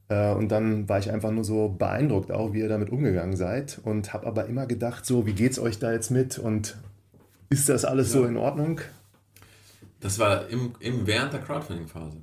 Äh, 0.09 0.33
und 0.33 0.49
dann 0.49 0.89
war 0.89 0.99
ich 0.99 1.11
einfach 1.11 1.31
nur 1.31 1.45
so 1.45 1.69
beeindruckt, 1.69 2.33
auch 2.33 2.55
wie 2.55 2.61
ihr 2.61 2.69
damit 2.71 2.89
umgegangen 2.89 3.37
seid. 3.37 3.79
Und 3.85 4.15
habe 4.15 4.27
aber 4.27 4.47
immer 4.47 4.65
gedacht, 4.65 5.05
so, 5.05 5.27
wie 5.27 5.35
geht 5.35 5.53
es 5.53 5.59
euch 5.59 5.81
da 5.81 5.93
jetzt 5.93 6.11
mit? 6.11 6.39
Und 6.39 6.79
ist 7.51 7.69
das 7.69 7.85
alles 7.85 8.15
ja. 8.15 8.21
so 8.21 8.27
in 8.27 8.39
Ordnung? 8.39 8.81
Das 10.01 10.19
war 10.19 10.49
im, 10.49 10.73
im 10.81 11.07
während 11.07 11.35
der 11.35 11.41
Crowdfunding-Phase. 11.41 12.23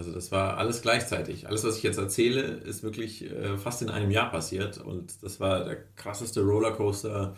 Also 0.00 0.12
das 0.12 0.32
war 0.32 0.56
alles 0.56 0.80
gleichzeitig. 0.80 1.46
Alles, 1.46 1.62
was 1.62 1.76
ich 1.76 1.82
jetzt 1.82 1.98
erzähle, 1.98 2.40
ist 2.40 2.82
wirklich 2.82 3.30
äh, 3.30 3.58
fast 3.58 3.82
in 3.82 3.90
einem 3.90 4.10
Jahr 4.10 4.30
passiert. 4.30 4.78
Und 4.78 5.22
das 5.22 5.40
war 5.40 5.62
der 5.62 5.76
krasseste 5.94 6.40
Rollercoaster 6.40 7.36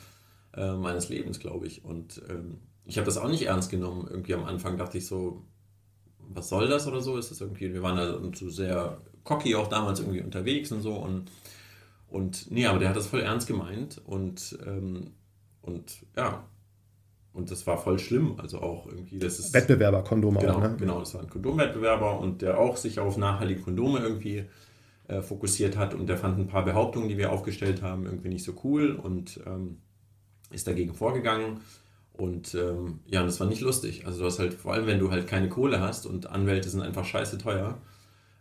äh, 0.54 0.74
meines 0.74 1.08
Lebens, 1.08 1.40
glaube 1.40 1.66
ich. 1.66 1.84
Und 1.84 2.22
ähm, 2.30 2.60
ich 2.84 2.98
habe 2.98 3.06
das 3.06 3.18
auch 3.18 3.28
nicht 3.28 3.46
ernst 3.46 3.68
genommen. 3.68 4.06
Irgendwie 4.08 4.34
am 4.34 4.44
Anfang 4.44 4.78
dachte 4.78 4.96
ich 4.98 5.08
so, 5.08 5.42
was 6.20 6.50
soll 6.50 6.68
das 6.68 6.86
oder 6.86 7.00
so? 7.00 7.16
Ist 7.16 7.32
das 7.32 7.40
irgendwie, 7.40 7.74
wir 7.74 7.82
waren 7.82 7.96
da 7.96 8.16
so 8.32 8.48
sehr 8.48 9.00
cocky 9.24 9.56
auch 9.56 9.66
damals 9.66 9.98
irgendwie 9.98 10.22
unterwegs 10.22 10.70
und 10.70 10.82
so 10.82 10.94
und 10.94 11.32
und 12.06 12.48
nee, 12.52 12.66
aber 12.66 12.78
der 12.78 12.90
hat 12.90 12.96
das 12.96 13.08
voll 13.08 13.22
ernst 13.22 13.48
gemeint 13.48 14.00
und 14.04 14.56
ähm, 14.64 15.14
und 15.62 16.06
ja, 16.16 16.44
und 17.32 17.50
das 17.50 17.66
war 17.66 17.78
voll 17.78 17.98
schlimm. 17.98 18.34
Also 18.38 18.60
auch 18.60 18.86
irgendwie, 18.86 19.18
das 19.18 19.38
ist. 19.38 19.54
Wettbewerber, 19.54 20.02
Kondome 20.04 20.40
genau, 20.40 20.54
auch, 20.54 20.60
ne? 20.60 20.76
Genau, 20.78 21.00
das 21.00 21.14
war 21.14 21.22
ein 21.22 21.30
Kondomwettbewerber 21.30 22.18
und 22.20 22.42
der 22.42 22.58
auch 22.58 22.76
sich 22.76 22.98
auf 22.98 23.16
nachhaltige 23.16 23.60
Kondome 23.60 24.00
irgendwie 24.00 24.44
äh, 25.08 25.22
fokussiert 25.22 25.76
hat 25.76 25.94
und 25.94 26.08
der 26.08 26.16
fand 26.16 26.38
ein 26.38 26.46
paar 26.46 26.64
Behauptungen, 26.64 27.08
die 27.08 27.18
wir 27.18 27.32
aufgestellt 27.32 27.82
haben, 27.82 28.06
irgendwie 28.06 28.28
nicht 28.28 28.44
so 28.44 28.54
cool 28.64 28.92
und 28.92 29.40
ähm, 29.46 29.78
ist 30.50 30.66
dagegen 30.66 30.94
vorgegangen. 30.94 31.60
Und 32.12 32.54
ähm, 32.54 33.00
ja, 33.06 33.22
das 33.22 33.40
war 33.40 33.46
nicht 33.46 33.62
lustig. 33.62 34.06
Also 34.06 34.20
du 34.20 34.26
hast 34.26 34.38
halt, 34.38 34.52
vor 34.54 34.74
allem 34.74 34.86
wenn 34.86 34.98
du 34.98 35.10
halt 35.10 35.26
keine 35.26 35.48
Kohle 35.48 35.80
hast 35.80 36.06
und 36.06 36.30
Anwälte 36.30 36.68
sind 36.68 36.82
einfach 36.82 37.06
scheiße 37.06 37.38
teuer. 37.38 37.78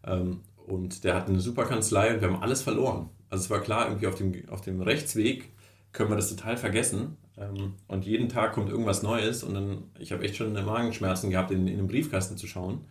Ähm, 0.06 0.42
und 0.68 1.04
der 1.04 1.16
hat 1.16 1.28
eine 1.28 1.40
super 1.40 1.66
Kanzlei 1.66 2.14
und 2.14 2.22
wir 2.22 2.30
haben 2.30 2.44
alles 2.44 2.62
verloren. 2.62 3.10
Also 3.30 3.46
es 3.46 3.50
war 3.50 3.62
klar, 3.62 3.88
irgendwie 3.88 4.08
auf 4.08 4.16
dem, 4.16 4.34
auf 4.50 4.62
dem 4.62 4.82
Rechtsweg 4.82 5.52
können 5.94 6.10
wir 6.10 6.16
das 6.16 6.30
total 6.30 6.58
vergessen. 6.58 7.18
Ähm, 7.42 7.74
und 7.88 8.06
jeden 8.06 8.30
Tag 8.30 8.54
kommt 8.54 8.70
irgendwas 8.70 9.04
Neues 9.04 9.44
und 9.44 9.54
dann, 9.54 9.84
ich 10.00 10.12
habe 10.12 10.24
echt 10.24 10.36
schon 10.36 10.54
Magenschmerzen 10.54 11.30
gehabt, 11.30 11.52
in, 11.52 11.68
in 11.68 11.78
den 11.78 11.88
Briefkasten 11.88 12.38
zu 12.38 12.48
schauen. 12.48 12.86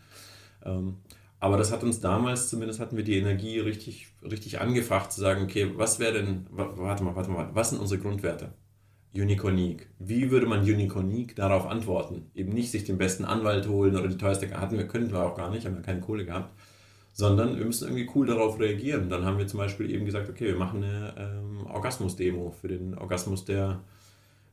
Ähm, 0.64 0.96
aber 1.38 1.56
das 1.56 1.72
hat 1.72 1.82
uns 1.82 2.00
damals, 2.00 2.48
zumindest 2.48 2.80
hatten 2.80 2.96
wir 2.96 3.04
die 3.04 3.16
Energie 3.16 3.58
richtig, 3.60 4.08
richtig 4.22 4.60
angefacht, 4.60 5.10
zu 5.10 5.20
sagen, 5.20 5.42
okay, 5.42 5.72
was 5.74 5.98
wäre 5.98 6.12
denn, 6.12 6.46
warte 6.50 7.02
mal, 7.02 7.16
warte 7.16 7.30
mal, 7.30 7.48
was 7.54 7.70
sind 7.70 7.80
unsere 7.80 8.00
Grundwerte? 8.00 8.52
Unicornique. 9.14 9.88
Wie 9.98 10.30
würde 10.30 10.46
man 10.46 10.60
Unicornique 10.60 11.34
darauf 11.34 11.66
antworten? 11.66 12.30
Eben 12.34 12.52
nicht 12.52 12.70
sich 12.70 12.84
den 12.84 12.98
besten 12.98 13.24
Anwalt 13.24 13.68
holen 13.68 13.96
oder 13.96 14.06
die 14.06 14.18
teuerste, 14.18 14.48
hatten 14.60 14.76
wir, 14.76 14.86
könnten 14.86 15.12
wir 15.12 15.24
auch 15.24 15.34
gar 15.34 15.50
nicht, 15.50 15.66
haben 15.66 15.74
wir 15.74 15.82
keine 15.82 16.00
Kohle 16.00 16.26
gehabt, 16.26 16.54
sondern 17.12 17.58
wir 17.58 17.64
müssen 17.64 17.88
irgendwie 17.88 18.08
cool 18.14 18.26
darauf 18.26 18.60
reagieren. 18.60 19.08
Dann 19.08 19.24
haben 19.24 19.38
wir 19.38 19.48
zum 19.48 19.58
Beispiel 19.58 19.90
eben 19.90 20.04
gesagt, 20.04 20.28
okay, 20.28 20.46
wir 20.46 20.56
machen 20.56 20.84
eine 20.84 21.14
ähm, 21.16 21.66
Orgasmus-Demo 21.66 22.52
für 22.52 22.68
den 22.68 22.96
Orgasmus 22.96 23.44
der, 23.44 23.80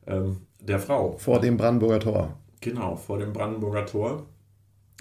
ähm, 0.08 0.38
der 0.60 0.80
Frau. 0.80 1.16
Vor 1.18 1.40
dem 1.40 1.56
Brandenburger 1.56 2.00
Tor. 2.00 2.38
Genau, 2.60 2.96
vor 2.96 3.18
dem 3.18 3.32
Brandenburger 3.32 3.86
Tor. 3.86 4.26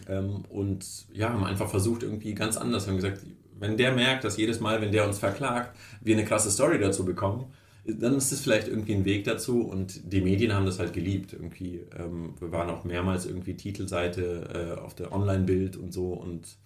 Ähm, 0.07 0.43
und 0.49 0.85
ja, 1.11 1.33
haben 1.33 1.43
einfach 1.43 1.69
versucht, 1.69 2.03
irgendwie 2.03 2.35
ganz 2.35 2.57
anders. 2.57 2.85
Wir 2.85 2.91
haben 2.91 2.97
gesagt, 2.97 3.25
wenn 3.59 3.77
der 3.77 3.93
merkt, 3.93 4.23
dass 4.23 4.37
jedes 4.37 4.59
Mal, 4.59 4.81
wenn 4.81 4.91
der 4.91 5.07
uns 5.07 5.17
verklagt, 5.17 5.75
wir 6.01 6.15
eine 6.15 6.25
krasse 6.25 6.51
Story 6.51 6.79
dazu 6.79 7.03
bekommen, 7.05 7.45
dann 7.85 8.15
ist 8.15 8.31
es 8.31 8.41
vielleicht 8.41 8.67
irgendwie 8.67 8.93
ein 8.93 9.05
Weg 9.05 9.23
dazu 9.23 9.61
und 9.61 10.11
die 10.11 10.21
Medien 10.21 10.53
haben 10.53 10.65
das 10.65 10.77
halt 10.77 10.93
geliebt. 10.93 11.33
Irgendwie, 11.33 11.81
ähm, 11.97 12.35
wir 12.39 12.51
waren 12.51 12.69
auch 12.69 12.83
mehrmals 12.83 13.25
irgendwie 13.25 13.55
Titelseite 13.55 14.75
äh, 14.77 14.81
auf 14.81 14.93
der 14.93 15.13
Online-Bild 15.13 15.77
und 15.77 15.93
so 15.93 16.13
und 16.13 16.57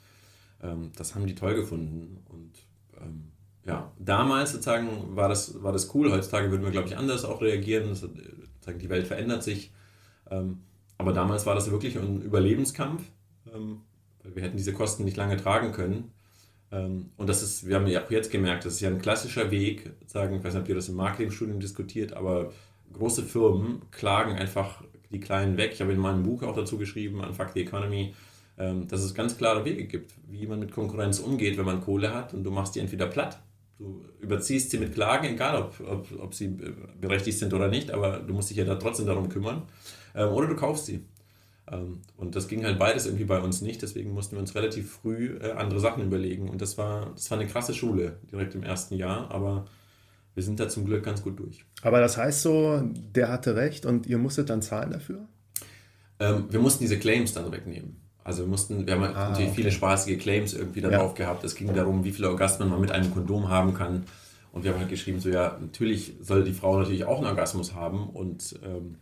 ähm, 0.64 0.92
das 0.96 1.16
haben 1.16 1.28
die 1.28 1.36
toll 1.36 1.56
gefunden. 1.56 2.18
Und 2.28 2.52
ähm, 3.00 3.31
ja, 3.66 3.92
damals 4.00 4.52
sozusagen 4.52 5.16
war 5.16 5.30
das, 5.30 5.62
war 5.62 5.72
das 5.72 5.94
cool. 5.94 6.12
Heutzutage 6.12 6.50
würden 6.50 6.64
wir, 6.64 6.72
glaube 6.72 6.88
ich, 6.88 6.98
anders 6.98 7.26
auch 7.26 7.42
reagieren. 7.42 7.90
Das, 7.90 8.00
sozusagen, 8.00 8.80
die 8.80 8.90
Welt 8.90 9.08
verändert 9.08 9.44
sich. 9.44 9.72
Ähm, 10.30 10.60
aber 10.98 11.14
damals 11.14 11.46
war 11.46 11.56
das 11.56 11.72
wirklich 11.72 11.98
ein 11.98 12.22
Überlebenskampf, 12.22 13.04
ähm, 13.54 13.82
wir 14.24 14.44
hätten 14.44 14.58
diese 14.58 14.72
Kosten 14.72 15.04
nicht 15.04 15.18
lange 15.18 15.36
tragen 15.36 15.72
können. 15.72 16.12
Ähm, 16.72 17.10
und 17.18 17.28
das 17.28 17.42
ist, 17.42 17.68
wir 17.68 17.76
haben 17.76 17.88
ja 17.88 18.04
auch 18.04 18.12
jetzt 18.12 18.32
gemerkt, 18.32 18.66
das 18.66 18.76
ist 18.76 18.82
ja 18.82 18.90
ein 18.90 19.02
klassischer 19.02 19.50
Weg, 19.50 19.92
sagen, 20.06 20.36
ich 20.36 20.44
weiß 20.44 20.54
nicht, 20.54 20.62
ob 20.62 20.70
ihr 20.70 20.76
das 20.76 20.90
im 20.90 20.96
Marketingstudium 20.96 21.60
diskutiert, 21.60 22.14
aber 22.14 22.54
große 22.94 23.24
Firmen 23.24 23.82
klagen 23.90 24.34
einfach 24.36 24.84
die 25.10 25.20
Kleinen 25.20 25.58
weg. 25.58 25.72
Ich 25.74 25.82
habe 25.82 25.92
in 25.92 26.00
meinem 26.00 26.24
Buch 26.24 26.44
auch 26.44 26.56
dazu 26.56 26.78
geschrieben, 26.78 27.22
an 27.22 27.34
Fuck 27.34 27.50
the 27.54 27.62
Economy, 27.62 28.14
dass 28.58 29.02
es 29.02 29.14
ganz 29.14 29.38
klare 29.38 29.66
Wege 29.66 29.86
gibt, 29.86 30.14
wie 30.30 30.46
man 30.46 30.60
mit 30.60 30.72
Konkurrenz 30.72 31.20
umgeht, 31.20 31.58
wenn 31.58 31.66
man 31.66 31.82
Kohle 31.82 32.14
hat 32.14 32.34
und 32.34 32.44
du 32.44 32.52
machst 32.52 32.76
die 32.76 32.80
entweder 32.80 33.08
platt, 33.08 33.42
du 33.82 34.06
überziehst 34.20 34.70
sie 34.70 34.78
mit 34.78 34.94
Klagen, 34.94 35.28
egal 35.28 35.62
ob, 35.62 35.80
ob, 35.88 36.08
ob 36.20 36.36
sie 36.36 36.56
berechtigt 37.00 37.40
sind 37.40 37.54
oder 37.54 37.68
nicht, 37.68 37.92
aber 37.92 38.20
du 38.20 38.34
musst 38.34 38.50
dich 38.50 38.58
ja 38.58 38.66
da 38.66 38.76
trotzdem 38.76 39.08
darum 39.08 39.28
kümmern, 39.30 39.64
ähm, 40.16 40.30
oder 40.30 40.48
du 40.48 40.56
kaufst 40.56 40.86
sie. 40.86 41.06
Ähm, 41.70 42.02
und 42.16 42.36
das 42.36 42.48
ging 42.48 42.64
halt 42.64 42.78
beides 42.78 43.06
irgendwie 43.06 43.26
bei 43.26 43.40
uns 43.40 43.62
nicht, 43.62 43.82
deswegen 43.82 44.14
mussten 44.14 44.36
wir 44.36 44.40
uns 44.40 44.54
relativ 44.54 44.92
früh 44.92 45.38
äh, 45.42 45.52
andere 45.54 45.80
Sachen 45.80 46.04
überlegen. 46.04 46.48
Und 46.48 46.62
das 46.62 46.78
war, 46.78 47.12
das 47.16 47.30
war 47.32 47.40
eine 47.40 47.48
krasse 47.48 47.74
Schule 47.74 48.18
direkt 48.32 48.54
im 48.54 48.64
ersten 48.64 48.96
Jahr, 48.96 49.32
aber 49.32 49.66
wir 50.36 50.44
sind 50.44 50.60
da 50.60 50.70
zum 50.70 50.86
Glück 50.86 51.04
ganz 51.04 51.24
gut 51.24 51.40
durch. 51.40 51.66
Aber 51.82 52.00
das 52.00 52.18
heißt 52.18 52.42
so, 52.42 52.82
der 52.84 53.30
hatte 53.30 53.56
recht 53.56 53.86
und 53.86 54.06
ihr 54.06 54.18
musstet 54.18 54.50
dann 54.50 54.62
zahlen 54.62 54.92
dafür? 54.92 55.28
Ähm, 56.20 56.46
wir 56.50 56.60
mussten 56.60 56.84
diese 56.84 57.00
Claims 57.00 57.34
dann 57.34 57.52
wegnehmen. 57.52 58.01
Also 58.24 58.44
wir 58.44 58.50
mussten, 58.50 58.86
wir 58.86 58.94
haben 58.94 59.04
ah, 59.04 59.30
natürlich 59.30 59.48
okay. 59.48 59.56
viele 59.56 59.72
spaßige 59.72 60.20
Claims 60.20 60.54
irgendwie 60.54 60.82
da 60.82 60.90
drauf 60.90 61.16
gehabt. 61.16 61.44
Es 61.44 61.56
ging 61.56 61.74
darum, 61.74 62.04
wie 62.04 62.12
viele 62.12 62.30
Orgasmen 62.30 62.70
man 62.70 62.80
mit 62.80 62.92
einem 62.92 63.14
Kondom 63.14 63.50
haben 63.50 63.74
kann. 63.74 64.04
Und 64.52 64.64
wir 64.64 64.72
haben 64.72 64.80
halt 64.80 64.90
geschrieben, 64.90 65.20
so 65.20 65.30
ja, 65.30 65.58
natürlich 65.60 66.14
soll 66.22 66.44
die 66.44 66.54
Frau 66.54 66.78
natürlich 66.78 67.06
auch 67.06 67.18
einen 67.18 67.28
Orgasmus 67.28 67.74
haben 67.74 68.10
und 68.10 68.60
ähm, 68.64 68.98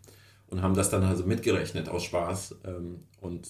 und 0.50 0.62
haben 0.62 0.76
das 0.76 0.90
dann 0.90 1.04
also 1.04 1.26
mitgerechnet 1.26 1.90
aus 1.90 2.04
Spaß 2.04 2.56
ähm, 2.66 3.04
und 3.22 3.48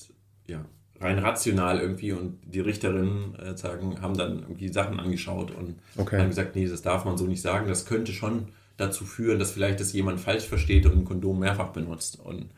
ja, 0.48 0.66
rein 1.00 1.20
rational 1.20 1.80
irgendwie 1.80 2.12
und 2.12 2.40
die 2.44 2.60
Richterinnen 2.60 3.36
äh, 3.36 3.58
sagen, 3.58 4.02
haben 4.02 4.18
dann 4.18 4.40
irgendwie 4.40 4.70
Sachen 4.70 5.00
angeschaut 5.00 5.52
und 5.52 5.76
okay. 5.98 6.20
haben 6.20 6.30
gesagt, 6.30 6.56
nee, 6.56 6.68
das 6.68 6.82
darf 6.82 7.06
man 7.06 7.18
so 7.18 7.26
nicht 7.26 7.42
sagen, 7.42 7.68
das 7.68 7.86
könnte 7.86 8.12
schon 8.12 8.50
dazu 8.78 9.06
führen, 9.06 9.40
dass 9.40 9.52
vielleicht 9.52 9.80
das 9.80 9.94
jemand 9.94 10.20
falsch 10.20 10.46
versteht 10.46 10.86
und 10.86 10.98
ein 10.98 11.06
Kondom 11.06 11.40
mehrfach 11.40 11.70
benutzt 11.70 12.20
und, 12.20 12.50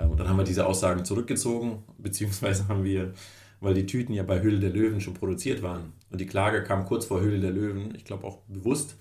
und 0.00 0.18
dann 0.18 0.28
haben 0.28 0.36
wir 0.36 0.44
diese 0.44 0.66
Aussagen 0.66 1.04
zurückgezogen, 1.04 1.82
beziehungsweise 1.98 2.68
haben 2.68 2.84
wir 2.84 3.14
weil 3.60 3.74
die 3.74 3.86
Tüten 3.86 4.12
ja 4.14 4.22
bei 4.22 4.40
Höhle 4.40 4.60
der 4.60 4.70
Löwen 4.70 5.00
schon 5.00 5.14
produziert 5.14 5.62
waren. 5.62 5.92
Und 6.10 6.20
die 6.20 6.26
Klage 6.26 6.62
kam 6.62 6.84
kurz 6.84 7.06
vor 7.06 7.20
Höhle 7.20 7.40
der 7.40 7.50
Löwen, 7.50 7.94
ich 7.96 8.04
glaube 8.04 8.26
auch 8.26 8.38
bewusst. 8.48 8.96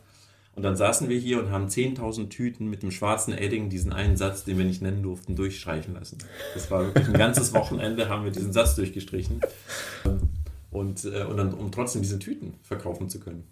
Und 0.56 0.64
dann 0.64 0.76
saßen 0.76 1.08
wir 1.08 1.20
hier 1.20 1.40
und 1.40 1.52
haben 1.52 1.68
10.000 1.68 2.30
Tüten 2.30 2.68
mit 2.68 2.82
dem 2.82 2.90
schwarzen 2.90 3.32
Edding 3.38 3.70
diesen 3.70 3.94
einen 3.94 4.18
Satz, 4.18 4.44
den 4.44 4.58
wir 4.58 4.66
nicht 4.66 4.82
nennen 4.82 5.04
durften, 5.04 5.36
durchstreichen 5.36 5.94
lassen. 5.94 6.18
Das 6.56 6.72
war 6.72 6.84
wirklich 6.84 7.08
ein 7.08 7.14
ganzes 7.14 7.54
Wochenende, 7.54 8.10
haben 8.10 8.24
wir 8.24 8.32
diesen 8.32 8.54
Satz 8.54 8.76
durchgestrichen. 8.76 9.40
Und, 10.72 11.06
äh, 11.06 11.24
und 11.24 11.38
dann, 11.38 11.54
um 11.54 11.72
trotzdem 11.72 12.02
diese 12.02 12.18
Tüten 12.18 12.56
verkaufen 12.64 13.08
zu 13.08 13.20
können. 13.20 13.44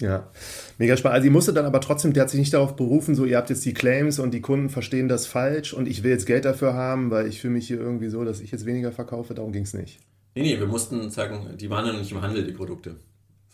Ja, 0.00 0.30
mega 0.78 0.96
spannend. 0.96 1.16
Also, 1.16 1.26
ihr 1.26 1.32
musstet 1.32 1.56
dann 1.56 1.64
aber 1.64 1.80
trotzdem, 1.80 2.12
der 2.12 2.24
hat 2.24 2.30
sich 2.30 2.38
nicht 2.38 2.52
darauf 2.52 2.76
berufen, 2.76 3.14
so, 3.14 3.24
ihr 3.24 3.36
habt 3.36 3.48
jetzt 3.48 3.64
die 3.64 3.72
Claims 3.72 4.18
und 4.18 4.32
die 4.32 4.42
Kunden 4.42 4.68
verstehen 4.68 5.08
das 5.08 5.26
falsch 5.26 5.72
und 5.72 5.88
ich 5.88 6.02
will 6.02 6.10
jetzt 6.10 6.26
Geld 6.26 6.44
dafür 6.44 6.74
haben, 6.74 7.10
weil 7.10 7.26
ich 7.26 7.40
fühle 7.40 7.54
mich 7.54 7.66
hier 7.66 7.80
irgendwie 7.80 8.08
so, 8.08 8.24
dass 8.24 8.40
ich 8.40 8.50
jetzt 8.50 8.66
weniger 8.66 8.92
verkaufe. 8.92 9.32
Darum 9.32 9.52
ging 9.52 9.62
es 9.62 9.72
nicht. 9.72 10.00
Nee, 10.34 10.42
nee, 10.42 10.58
wir 10.58 10.66
mussten 10.66 11.10
sagen, 11.10 11.56
die 11.58 11.70
waren 11.70 11.86
ja 11.86 11.94
nicht 11.94 12.12
im 12.12 12.20
Handel, 12.20 12.44
die 12.44 12.52
Produkte. 12.52 12.96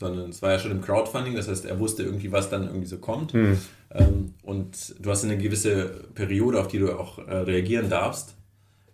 Sondern 0.00 0.30
es 0.30 0.42
war 0.42 0.50
ja 0.50 0.58
schon 0.58 0.72
im 0.72 0.80
Crowdfunding, 0.80 1.36
das 1.36 1.46
heißt, 1.46 1.64
er 1.64 1.78
wusste 1.78 2.02
irgendwie, 2.02 2.32
was 2.32 2.50
dann 2.50 2.66
irgendwie 2.66 2.86
so 2.86 2.98
kommt. 2.98 3.34
Hm. 3.34 3.56
Ähm, 3.92 4.34
und 4.42 4.96
du 4.98 5.10
hast 5.10 5.22
eine 5.22 5.38
gewisse 5.38 6.08
Periode, 6.14 6.58
auf 6.58 6.66
die 6.66 6.80
du 6.80 6.98
auch 6.98 7.18
äh, 7.18 7.36
reagieren 7.36 7.88
darfst 7.88 8.34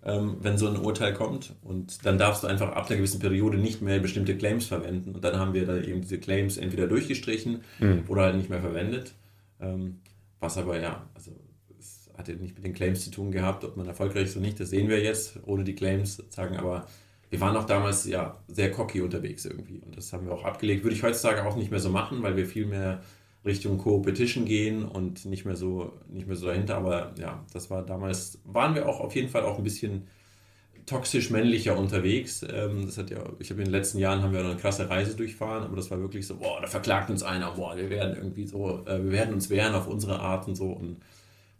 wenn 0.02 0.58
so 0.58 0.68
ein 0.68 0.76
Urteil 0.76 1.12
kommt. 1.12 1.54
Und 1.62 2.06
dann 2.06 2.18
darfst 2.18 2.42
du 2.42 2.46
einfach 2.46 2.72
ab 2.72 2.86
einer 2.86 2.96
gewissen 2.96 3.20
Periode 3.20 3.58
nicht 3.58 3.82
mehr 3.82 3.98
bestimmte 3.98 4.36
Claims 4.36 4.66
verwenden. 4.66 5.14
Und 5.14 5.24
dann 5.24 5.36
haben 5.36 5.54
wir 5.54 5.66
da 5.66 5.76
eben 5.76 6.00
diese 6.00 6.18
Claims 6.18 6.56
entweder 6.56 6.86
durchgestrichen 6.86 7.62
mhm. 7.78 8.04
oder 8.08 8.22
halt 8.22 8.36
nicht 8.36 8.48
mehr 8.48 8.60
verwendet. 8.60 9.14
Ähm, 9.60 9.98
was 10.40 10.56
aber 10.56 10.80
ja, 10.80 11.08
also 11.14 11.32
es 11.78 12.10
hat 12.16 12.28
ja 12.28 12.34
nicht 12.34 12.54
mit 12.54 12.64
den 12.64 12.74
Claims 12.74 13.04
zu 13.04 13.10
tun 13.10 13.32
gehabt, 13.32 13.64
ob 13.64 13.76
man 13.76 13.86
erfolgreich 13.86 14.24
ist 14.24 14.36
oder 14.36 14.46
nicht. 14.46 14.60
Das 14.60 14.70
sehen 14.70 14.88
wir 14.88 15.02
jetzt 15.02 15.40
ohne 15.44 15.64
die 15.64 15.74
Claims 15.74 16.22
sagen. 16.30 16.56
Aber 16.56 16.86
wir 17.30 17.40
waren 17.40 17.56
auch 17.56 17.66
damals 17.66 18.06
ja 18.06 18.38
sehr 18.46 18.70
cocky 18.70 19.00
unterwegs 19.00 19.44
irgendwie. 19.44 19.80
Und 19.84 19.96
das 19.96 20.12
haben 20.12 20.26
wir 20.26 20.32
auch 20.32 20.44
abgelegt. 20.44 20.84
Würde 20.84 20.94
ich 20.94 21.02
heutzutage 21.02 21.44
auch 21.44 21.56
nicht 21.56 21.70
mehr 21.70 21.80
so 21.80 21.90
machen, 21.90 22.22
weil 22.22 22.36
wir 22.36 22.46
viel 22.46 22.66
mehr 22.66 23.02
Richtung 23.48 23.78
Co-Petition 23.78 24.44
gehen 24.44 24.84
und 24.84 25.24
nicht 25.24 25.44
mehr 25.44 25.56
so 25.56 25.92
nicht 26.08 26.28
mehr 26.28 26.36
so 26.36 26.46
dahinter. 26.46 26.76
Aber 26.76 27.12
ja, 27.18 27.44
das 27.52 27.70
war 27.70 27.84
damals, 27.84 28.38
waren 28.44 28.76
wir 28.76 28.88
auch 28.88 29.00
auf 29.00 29.16
jeden 29.16 29.28
Fall 29.28 29.42
auch 29.42 29.58
ein 29.58 29.64
bisschen 29.64 30.06
toxisch 30.88 31.30
männlicher 31.30 31.76
unterwegs. 31.78 32.44
Ähm, 32.50 32.86
das 32.86 32.98
hat 32.98 33.10
ja, 33.10 33.18
ich 33.38 33.50
habe 33.50 33.60
in 33.60 33.66
den 33.66 33.72
letzten 33.72 33.98
Jahren 33.98 34.22
haben 34.22 34.32
wir 34.32 34.40
eine 34.40 34.56
krasse 34.56 34.88
Reise 34.88 35.14
durchfahren, 35.14 35.64
aber 35.64 35.76
das 35.76 35.90
war 35.90 36.00
wirklich 36.00 36.26
so, 36.26 36.36
boah, 36.36 36.60
da 36.60 36.66
verklagt 36.66 37.10
uns 37.10 37.22
einer, 37.22 37.52
boah, 37.52 37.76
wir 37.76 37.90
werden 37.90 38.16
irgendwie 38.16 38.46
so, 38.46 38.84
äh, 38.86 39.02
wir 39.04 39.12
werden 39.12 39.34
uns 39.34 39.50
wehren 39.50 39.74
auf 39.74 39.86
unsere 39.86 40.18
Art 40.18 40.48
und 40.48 40.56
so. 40.56 40.70
Und, 40.70 41.00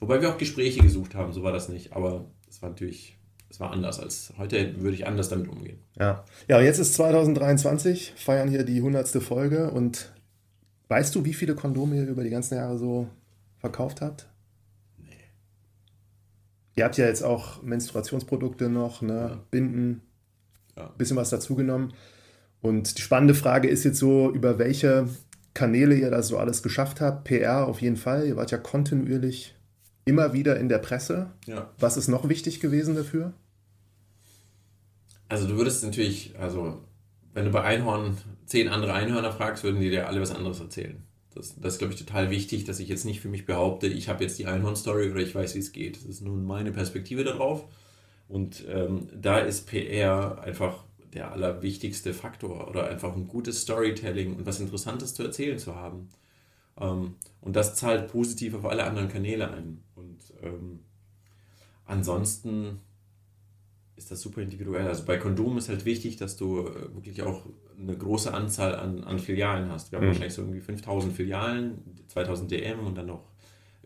wobei 0.01 0.21
wir 0.21 0.31
auch 0.31 0.39
Gespräche 0.39 0.81
gesucht 0.81 1.15
haben, 1.15 1.33
so 1.33 1.43
war 1.43 1.53
das 1.53 1.69
nicht. 1.69 1.93
Aber 1.93 2.25
es 2.49 2.63
war 2.63 2.71
natürlich, 2.71 3.19
es 3.51 3.61
war 3.61 3.71
anders 3.71 4.01
als 4.01 4.33
heute 4.39 4.81
würde 4.81 4.95
ich 4.95 5.07
anders 5.07 5.29
damit 5.29 5.49
umgehen. 5.49 5.79
Ja, 5.99 6.25
ja, 6.49 6.61
jetzt 6.61 6.79
ist 6.79 6.95
2023, 6.95 8.15
feiern 8.17 8.49
hier 8.49 8.65
die 8.65 8.79
100. 8.79 9.23
Folge 9.23 9.71
und 9.71 10.13
Weißt 10.89 11.15
du, 11.15 11.25
wie 11.25 11.35
viele 11.35 11.55
Kondome 11.55 11.97
ihr 11.97 12.09
über 12.09 12.25
die 12.25 12.31
ganzen 12.31 12.55
Jahre 12.55 12.79
so 12.79 13.09
verkauft 13.59 14.01
habt? 14.01 14.29
Nee. 14.97 15.13
Ihr 16.77 16.85
habt 16.85 16.97
ja 16.97 17.07
jetzt 17.07 17.23
auch 17.23 17.63
Menstruationsprodukte 17.63 18.69
noch, 18.69 19.03
ne? 19.03 19.15
Ja. 19.15 19.41
Binden, 19.51 20.03
ja. 20.77 20.89
bisschen 20.97 21.17
was 21.17 21.31
dazugenommen. 21.31 21.93
Und 22.61 22.99
die 22.99 23.03
spannende 23.03 23.35
Frage 23.35 23.69
ist 23.69 23.85
jetzt 23.85 23.99
so, 23.99 24.33
über 24.33 24.59
welche 24.59 25.09
Kanäle 25.55 25.95
ihr 25.95 26.11
das 26.11 26.29
so 26.29 26.39
alles 26.39 26.63
geschafft 26.63 27.01
habt. 27.01 27.25
PR 27.25 27.67
auf 27.67 27.81
jeden 27.81 27.97
Fall. 27.97 28.27
Ihr 28.27 28.37
wart 28.37 28.51
ja 28.51 28.59
kontinuierlich 28.59 29.55
immer 30.05 30.33
wieder 30.33 30.59
in 30.59 30.69
der 30.69 30.79
Presse. 30.79 31.31
Ja. 31.47 31.71
Was 31.79 31.97
ist 31.97 32.09
noch 32.09 32.29
wichtig 32.29 32.61
gewesen 32.61 32.95
dafür? 32.95 33.35
Also 35.29 35.47
du 35.47 35.57
würdest 35.57 35.85
natürlich, 35.85 36.35
also 36.39 36.83
wenn 37.35 37.45
du 37.45 37.51
bei 37.51 37.63
Einhorn 37.63 38.17
zehn 38.47 38.69
andere 38.69 38.95
Einhörner 38.95 39.33
fragst, 39.33 39.65
würden 39.65 39.81
die 39.81 39.91
dir 39.91 40.09
alle 40.09 40.21
was 40.21 40.35
anderes 40.35 40.61
erzählen. 40.61 41.03
Das, 41.35 41.55
das 41.61 41.75
ist, 41.75 41.79
glaube 41.79 41.95
ich, 41.95 42.01
total 42.01 42.31
wichtig, 42.31 42.65
dass 42.65 42.81
ich 42.81 42.89
jetzt 42.89 43.05
nicht 43.05 43.21
für 43.21 43.29
mich 43.29 43.47
behaupte, 43.47 43.87
ich 43.87 44.09
habe 44.09 44.25
jetzt 44.25 44.39
die 44.39 44.47
Einhorn-Story 44.47 45.11
oder 45.11 45.21
ich 45.21 45.35
weiß, 45.35 45.55
wie 45.55 45.61
es 45.61 45.73
geht. 45.73 45.97
Das 45.97 46.05
ist 46.05 46.23
nun 46.23 46.45
meine 46.45 46.73
Perspektive 46.73 47.25
darauf. 47.25 47.67
Und 48.29 48.65
ähm, 48.69 49.09
da 49.15 49.39
ist 49.39 49.67
PR 49.67 50.41
einfach 50.43 50.85
der 51.15 51.33
allerwichtigste 51.33 52.13
Faktor 52.13 52.69
oder 52.69 52.89
einfach 52.89 53.15
ein 53.15 53.29
gutes 53.29 53.63
Storytelling 53.63 54.37
und 54.37 54.47
was 54.47 54.61
Interessantes 54.61 55.15
zu 55.15 55.23
erzählen 55.23 55.59
zu 55.59 55.75
haben. 55.75 56.09
Ähm, 56.79 57.15
und 57.41 57.57
das 57.57 57.75
zahlt 57.77 58.11
positiv 58.11 58.55
auf 58.55 58.67
alle 58.67 58.85
anderen 58.85 59.09
Kanäle 59.09 59.51
ein. 59.51 59.83
Und 59.95 60.19
ähm, 60.43 60.81
ansonsten 61.85 62.81
ist 63.99 64.11
das 64.11 64.21
super 64.21 64.41
individuell. 64.41 64.87
Also 64.87 65.05
bei 65.05 65.19
Kondomen 65.19 65.59
ist 65.59 65.69
halt 65.69 65.85
wichtig, 65.85 66.17
dass 66.17 66.37
du 66.37 66.61
äh, 66.61 66.95
wirklich 66.95 67.23
auch 67.23 67.45
eine 67.79 67.97
große 67.97 68.33
Anzahl 68.33 68.77
an, 68.77 69.05
an 69.05 69.19
Filialen 69.19 69.71
hast. 69.71 69.91
Wir 69.91 69.99
haben 69.99 70.07
mhm. 70.07 70.11
wahrscheinlich 70.11 70.35
so 70.35 70.43
irgendwie 70.43 70.61
5000 70.61 71.13
Filialen, 71.13 71.83
2000 72.07 72.51
DM 72.51 72.87
und 72.87 72.97
dann 72.97 73.07
noch 73.07 73.25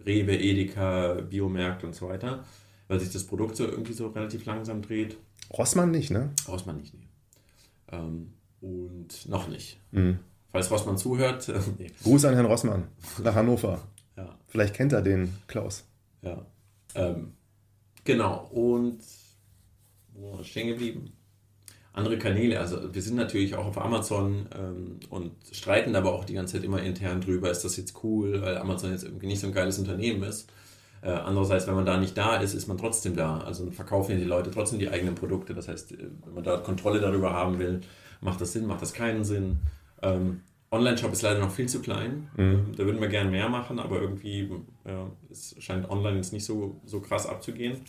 Rewe, 0.04 0.36
Edeka, 0.36 1.14
Biomärkte 1.28 1.86
und 1.86 1.94
so 1.94 2.08
weiter, 2.08 2.44
weil 2.88 3.00
sich 3.00 3.10
das 3.10 3.24
Produkt 3.24 3.56
so 3.56 3.64
irgendwie 3.64 3.94
so 3.94 4.08
relativ 4.08 4.44
langsam 4.44 4.82
dreht. 4.82 5.16
Rossmann 5.50 5.90
nicht, 5.90 6.10
ne? 6.10 6.30
Rossmann 6.46 6.76
nicht, 6.76 6.94
nee. 6.94 7.08
Ähm, 7.90 8.34
und 8.60 9.28
noch 9.28 9.48
nicht. 9.48 9.80
Mhm. 9.92 10.18
Falls 10.50 10.70
Rossmann 10.70 10.98
zuhört. 10.98 11.50
nee. 11.78 11.90
Gruß 12.02 12.26
an 12.26 12.34
Herrn 12.34 12.46
Rossmann 12.46 12.88
nach 13.22 13.34
Hannover. 13.34 13.80
ja. 14.16 14.38
Vielleicht 14.48 14.74
kennt 14.74 14.92
er 14.92 15.00
den 15.00 15.32
Klaus. 15.46 15.84
Ja. 16.20 16.44
Ähm, 16.94 17.32
genau. 18.04 18.48
Und 18.52 19.00
wo 20.14 20.42
stehen 20.42 20.68
geblieben? 20.68 21.12
Andere 21.94 22.18
Kanäle, 22.18 22.58
also 22.58 22.94
wir 22.94 23.02
sind 23.02 23.16
natürlich 23.16 23.54
auch 23.54 23.66
auf 23.66 23.78
Amazon 23.78 24.46
ähm, 24.58 25.00
und 25.10 25.32
streiten 25.52 25.94
aber 25.94 26.14
auch 26.14 26.24
die 26.24 26.32
ganze 26.32 26.54
Zeit 26.54 26.64
immer 26.64 26.82
intern 26.82 27.20
drüber, 27.20 27.50
ist 27.50 27.64
das 27.64 27.76
jetzt 27.76 28.02
cool, 28.02 28.40
weil 28.40 28.56
Amazon 28.56 28.92
jetzt 28.92 29.04
irgendwie 29.04 29.26
nicht 29.26 29.40
so 29.40 29.48
ein 29.48 29.52
geiles 29.52 29.78
Unternehmen 29.78 30.22
ist. 30.22 30.50
Äh, 31.02 31.10
andererseits, 31.10 31.66
wenn 31.66 31.74
man 31.74 31.84
da 31.84 31.98
nicht 31.98 32.16
da 32.16 32.36
ist, 32.36 32.54
ist 32.54 32.66
man 32.66 32.78
trotzdem 32.78 33.14
da. 33.14 33.38
Also 33.38 33.70
verkaufen 33.70 34.12
ja 34.12 34.18
die 34.18 34.24
Leute 34.24 34.50
trotzdem 34.50 34.78
die 34.78 34.88
eigenen 34.88 35.14
Produkte. 35.14 35.52
Das 35.52 35.68
heißt, 35.68 35.92
äh, 35.92 36.08
wenn 36.24 36.34
man 36.34 36.44
da 36.44 36.56
Kontrolle 36.58 37.00
darüber 37.00 37.32
haben 37.34 37.58
will, 37.58 37.82
macht 38.22 38.40
das 38.40 38.52
Sinn, 38.52 38.66
macht 38.66 38.80
das 38.80 38.94
keinen 38.94 39.24
Sinn. 39.24 39.58
Ähm, 40.00 40.40
Online-Shop 40.70 41.12
ist 41.12 41.20
leider 41.20 41.40
noch 41.40 41.50
viel 41.50 41.68
zu 41.68 41.82
klein. 41.82 42.30
Mhm. 42.38 42.72
Da 42.74 42.86
würden 42.86 43.02
wir 43.02 43.08
gerne 43.08 43.30
mehr 43.30 43.50
machen, 43.50 43.78
aber 43.78 44.00
irgendwie 44.00 44.48
ja, 44.86 45.10
es 45.30 45.54
scheint 45.58 45.90
online 45.90 46.16
jetzt 46.16 46.32
nicht 46.32 46.46
so, 46.46 46.80
so 46.86 47.00
krass 47.00 47.26
abzugehen 47.26 47.82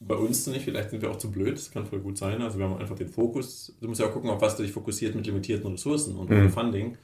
bei 0.00 0.14
uns 0.14 0.46
nicht, 0.46 0.64
vielleicht 0.64 0.90
sind 0.90 1.02
wir 1.02 1.10
auch 1.10 1.18
zu 1.18 1.30
blöd, 1.30 1.56
das 1.56 1.70
kann 1.70 1.86
voll 1.86 2.00
gut 2.00 2.18
sein. 2.18 2.42
Also 2.42 2.58
wir 2.58 2.66
haben 2.66 2.76
einfach 2.76 2.96
den 2.96 3.08
Fokus, 3.08 3.74
du 3.80 3.88
musst 3.88 4.00
ja 4.00 4.06
auch 4.06 4.12
gucken, 4.12 4.30
auf 4.30 4.40
was 4.42 4.56
du 4.56 4.62
dich 4.62 4.72
fokussiert 4.72 5.14
mit 5.14 5.26
limitierten 5.26 5.70
Ressourcen 5.70 6.16
und 6.16 6.28
mhm. 6.28 6.50
Funding. 6.50 6.98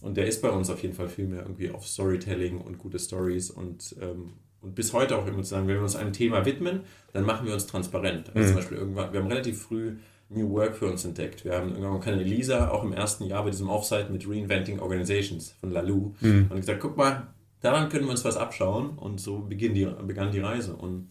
Und 0.00 0.16
der 0.16 0.26
ist 0.26 0.42
bei 0.42 0.50
uns 0.50 0.70
auf 0.70 0.82
jeden 0.82 0.94
Fall 0.94 1.08
viel 1.08 1.26
mehr 1.26 1.42
irgendwie 1.42 1.70
auf 1.70 1.86
Storytelling 1.86 2.60
und 2.60 2.78
gute 2.78 2.98
Stories 2.98 3.50
und, 3.50 3.96
ähm, 4.00 4.34
und 4.60 4.74
bis 4.74 4.92
heute 4.92 5.16
auch 5.16 5.26
immer 5.26 5.42
zu 5.42 5.50
sagen, 5.50 5.66
wenn 5.66 5.76
wir 5.76 5.82
uns 5.82 5.96
einem 5.96 6.12
Thema 6.12 6.44
widmen, 6.44 6.80
dann 7.12 7.24
machen 7.24 7.46
wir 7.46 7.54
uns 7.54 7.66
transparent. 7.66 8.28
Also 8.28 8.40
mhm. 8.40 8.46
zum 8.46 8.56
Beispiel 8.56 8.78
irgendwann, 8.78 9.12
wir 9.12 9.20
haben 9.20 9.28
relativ 9.28 9.62
früh 9.62 9.96
New 10.28 10.50
Work 10.50 10.76
für 10.76 10.86
uns 10.86 11.04
entdeckt. 11.04 11.44
Wir 11.44 11.54
haben 11.54 11.70
irgendwann 11.70 12.00
keine 12.00 12.22
Lisa 12.22 12.70
auch 12.70 12.84
im 12.84 12.92
ersten 12.92 13.24
Jahr 13.24 13.44
bei 13.44 13.50
diesem 13.50 13.70
Offsite 13.70 14.12
mit 14.12 14.28
Reinventing 14.28 14.78
Organizations 14.78 15.54
von 15.58 15.70
Lalu 15.70 16.12
mhm. 16.20 16.46
und 16.50 16.56
gesagt, 16.56 16.80
guck 16.80 16.96
mal, 16.96 17.28
daran 17.60 17.88
können 17.88 18.04
wir 18.04 18.10
uns 18.10 18.24
was 18.24 18.36
abschauen 18.36 18.90
und 18.98 19.20
so 19.20 19.38
beginn 19.38 19.74
die, 19.74 19.88
begann 20.06 20.30
die 20.30 20.40
Reise. 20.40 20.76
Und 20.76 21.08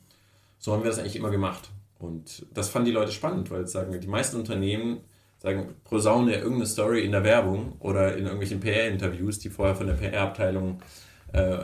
so 0.57 0.73
haben 0.73 0.83
wir 0.83 0.89
das 0.89 0.99
eigentlich 0.99 1.15
immer 1.15 1.29
gemacht. 1.29 1.69
Und 1.99 2.45
das 2.53 2.69
fanden 2.69 2.87
die 2.87 2.91
Leute 2.91 3.11
spannend, 3.11 3.49
weil 3.49 3.67
sagen, 3.67 3.99
die 3.99 4.07
meisten 4.07 4.37
Unternehmen 4.37 5.01
sagen, 5.39 5.75
prosaune 5.83 6.35
irgendeine 6.35 6.65
Story 6.65 7.03
in 7.03 7.11
der 7.11 7.23
Werbung 7.23 7.73
oder 7.79 8.15
in 8.15 8.23
irgendwelchen 8.23 8.59
PR-Interviews, 8.59 9.39
die 9.39 9.49
vorher 9.49 9.75
von 9.75 9.87
der 9.87 9.93
PR-Abteilung 9.93 10.79
äh, 11.33 11.57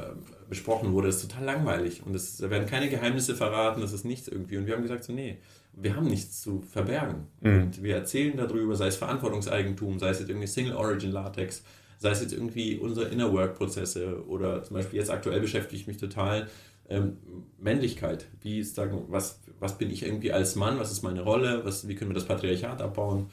besprochen 0.50 0.94
wurde, 0.94 1.08
das 1.08 1.18
ist 1.18 1.32
total 1.32 1.46
langweilig. 1.46 2.04
Und 2.06 2.16
es 2.16 2.42
werden 2.42 2.68
keine 2.68 2.90
Geheimnisse 2.90 3.36
verraten, 3.36 3.82
das 3.82 3.94
ist 3.94 4.06
nichts 4.06 4.28
irgendwie. 4.28 4.58
Und 4.58 4.68
wir 4.68 4.76
haben 4.76 4.84
gesagt, 4.84 5.04
so, 5.04 5.14
nee, 5.14 5.38
wir 5.74 5.96
haben 5.96 6.08
nichts 6.08 6.42
zu 6.42 6.62
verbergen. 6.62 7.28
Mhm. 7.42 7.64
Und 7.64 7.84
wir 7.84 7.96
erzählen 7.96 8.38
darüber, 8.38 8.76
sei 8.76 8.88
es 8.88 8.96
Verantwortungseigentum, 8.96 10.00
sei 10.00 10.10
es 10.10 10.20
jetzt 10.20 10.30
irgendwie 10.30 10.48
Single 10.48 10.76
Origin 10.76 11.12
Latex, 11.12 11.64
sei 11.98 12.12
es 12.12 12.22
jetzt 12.22 12.34
irgendwie 12.34 12.78
unsere 12.78 13.08
Inner 13.08 13.34
Work 13.34 13.56
Prozesse 13.56 14.24
oder 14.28 14.64
zum 14.64 14.76
Beispiel 14.76 15.00
jetzt 15.00 15.10
aktuell 15.10 15.40
beschäftige 15.40 15.82
ich 15.82 15.88
mich 15.88 15.98
total 15.98 16.48
ähm, 16.90 17.18
Männlichkeit. 17.58 18.28
Wie 18.42 18.60
ist 18.60 18.76
sagen, 18.76 19.06
was, 19.08 19.40
was 19.60 19.78
bin 19.78 19.90
ich 19.90 20.04
irgendwie 20.04 20.32
als 20.32 20.56
Mann, 20.56 20.80
was 20.80 20.92
ist 20.92 21.04
meine 21.04 21.22
Rolle, 21.22 21.66
was, 21.66 21.88
wie 21.88 21.96
können 21.96 22.12
wir 22.12 22.16
das 22.16 22.26
Patriarchat 22.26 22.82
abbauen? 22.82 23.30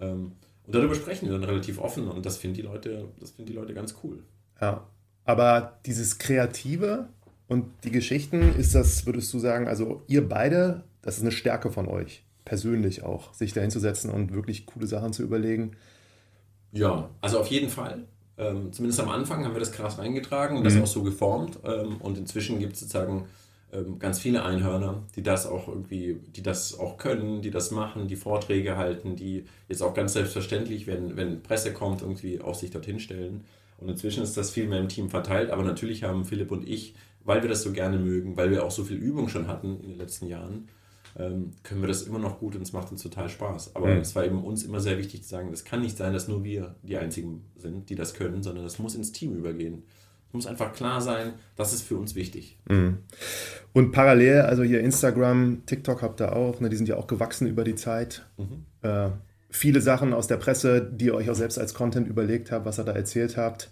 Ähm, 0.00 0.32
und 0.66 0.74
darüber 0.74 0.94
sprechen 0.94 1.26
wir 1.26 1.32
dann 1.32 1.44
relativ 1.44 1.78
offen 1.78 2.08
und 2.08 2.26
das 2.26 2.36
finden 2.36 2.56
die 2.56 2.62
Leute, 2.62 3.08
das 3.20 3.30
finden 3.30 3.50
die 3.50 3.56
Leute 3.56 3.74
ganz 3.74 3.94
cool. 4.02 4.22
Ja. 4.60 4.86
Aber 5.24 5.78
dieses 5.86 6.18
Kreative 6.18 7.08
und 7.48 7.66
die 7.84 7.90
Geschichten, 7.90 8.54
ist 8.58 8.74
das, 8.74 9.06
würdest 9.06 9.32
du 9.32 9.38
sagen, 9.38 9.68
also 9.68 10.02
ihr 10.06 10.28
beide, 10.28 10.84
das 11.02 11.16
ist 11.16 11.22
eine 11.22 11.32
Stärke 11.32 11.70
von 11.70 11.86
euch, 11.88 12.24
persönlich 12.44 13.02
auch, 13.02 13.32
sich 13.34 13.52
da 13.52 13.60
hinzusetzen 13.60 14.10
und 14.10 14.34
wirklich 14.34 14.66
coole 14.66 14.86
Sachen 14.86 15.12
zu 15.12 15.22
überlegen. 15.22 15.72
Ja, 16.72 17.10
also 17.20 17.40
auf 17.40 17.48
jeden 17.48 17.70
Fall. 17.70 18.04
Ähm, 18.38 18.72
zumindest 18.72 19.00
am 19.00 19.08
Anfang 19.08 19.44
haben 19.44 19.54
wir 19.54 19.60
das 19.60 19.72
krass 19.72 19.98
reingetragen 19.98 20.56
und 20.56 20.64
das 20.64 20.74
mhm. 20.74 20.82
auch 20.82 20.86
so 20.86 21.02
geformt. 21.02 21.58
Ähm, 21.64 21.96
und 22.00 22.18
inzwischen 22.18 22.58
gibt 22.58 22.74
es 22.74 22.80
sozusagen 22.80 23.26
ähm, 23.72 23.98
ganz 23.98 24.20
viele 24.20 24.44
Einhörner, 24.44 25.02
die 25.16 25.22
das 25.22 25.46
auch 25.46 25.68
irgendwie, 25.68 26.20
die 26.34 26.42
das 26.42 26.78
auch 26.78 26.96
können, 26.96 27.42
die 27.42 27.50
das 27.50 27.70
machen, 27.70 28.08
die 28.08 28.16
Vorträge 28.16 28.76
halten, 28.76 29.16
die 29.16 29.44
jetzt 29.68 29.82
auch 29.82 29.92
ganz 29.92 30.14
selbstverständlich, 30.14 30.86
wenn, 30.86 31.16
wenn 31.16 31.42
Presse 31.42 31.72
kommt, 31.72 32.00
irgendwie 32.00 32.40
auch 32.40 32.54
sich 32.54 32.70
dorthin 32.70 33.00
stellen. 33.00 33.44
Und 33.78 33.88
inzwischen 33.88 34.22
ist 34.22 34.36
das 34.36 34.50
viel 34.50 34.66
mehr 34.68 34.80
im 34.80 34.88
Team 34.88 35.10
verteilt, 35.10 35.50
aber 35.50 35.62
natürlich 35.62 36.02
haben 36.02 36.24
Philipp 36.24 36.50
und 36.50 36.66
ich, 36.66 36.94
weil 37.24 37.42
wir 37.42 37.48
das 37.48 37.62
so 37.62 37.72
gerne 37.72 37.98
mögen, 37.98 38.36
weil 38.36 38.50
wir 38.50 38.64
auch 38.64 38.70
so 38.70 38.84
viel 38.84 38.96
Übung 38.96 39.28
schon 39.28 39.48
hatten 39.48 39.80
in 39.82 39.90
den 39.90 39.98
letzten 39.98 40.26
Jahren, 40.26 40.68
ähm, 41.18 41.52
können 41.62 41.80
wir 41.80 41.88
das 41.88 42.02
immer 42.02 42.18
noch 42.18 42.38
gut 42.38 42.54
und 42.54 42.62
es 42.62 42.72
macht 42.72 42.92
uns 42.92 43.02
total 43.02 43.28
Spaß. 43.28 43.74
Aber 43.74 43.88
mhm. 43.88 44.00
es 44.00 44.14
war 44.14 44.24
eben 44.24 44.44
uns 44.44 44.64
immer 44.64 44.80
sehr 44.80 44.98
wichtig 44.98 45.22
zu 45.24 45.28
sagen, 45.28 45.52
es 45.52 45.64
kann 45.64 45.82
nicht 45.82 45.96
sein, 45.96 46.12
dass 46.12 46.28
nur 46.28 46.44
wir 46.44 46.76
die 46.82 46.96
Einzigen 46.96 47.44
sind, 47.56 47.90
die 47.90 47.94
das 47.94 48.14
können, 48.14 48.42
sondern 48.42 48.64
das 48.64 48.78
muss 48.78 48.94
ins 48.94 49.12
Team 49.12 49.34
übergehen. 49.34 49.82
Es 50.28 50.34
muss 50.34 50.46
einfach 50.46 50.72
klar 50.72 51.00
sein, 51.00 51.32
das 51.56 51.72
ist 51.72 51.82
für 51.82 51.96
uns 51.96 52.14
wichtig. 52.14 52.58
Mhm. 52.68 52.98
Und 53.72 53.92
parallel, 53.92 54.42
also 54.42 54.62
hier 54.62 54.80
Instagram, 54.80 55.62
TikTok 55.66 56.02
habt 56.02 56.20
ihr 56.20 56.36
auch, 56.36 56.60
ne, 56.60 56.68
die 56.68 56.76
sind 56.76 56.88
ja 56.88 56.96
auch 56.96 57.06
gewachsen 57.06 57.46
über 57.46 57.64
die 57.64 57.74
Zeit. 57.74 58.26
Mhm. 58.36 58.64
Äh, 58.82 59.10
viele 59.50 59.80
Sachen 59.80 60.12
aus 60.12 60.26
der 60.26 60.36
Presse, 60.36 60.82
die 60.82 61.06
ihr 61.06 61.14
euch 61.14 61.30
auch 61.30 61.34
selbst 61.34 61.58
als 61.58 61.74
Content 61.74 62.06
überlegt 62.06 62.52
habt, 62.52 62.66
was 62.66 62.78
ihr 62.78 62.84
da 62.84 62.92
erzählt 62.92 63.36
habt. 63.36 63.70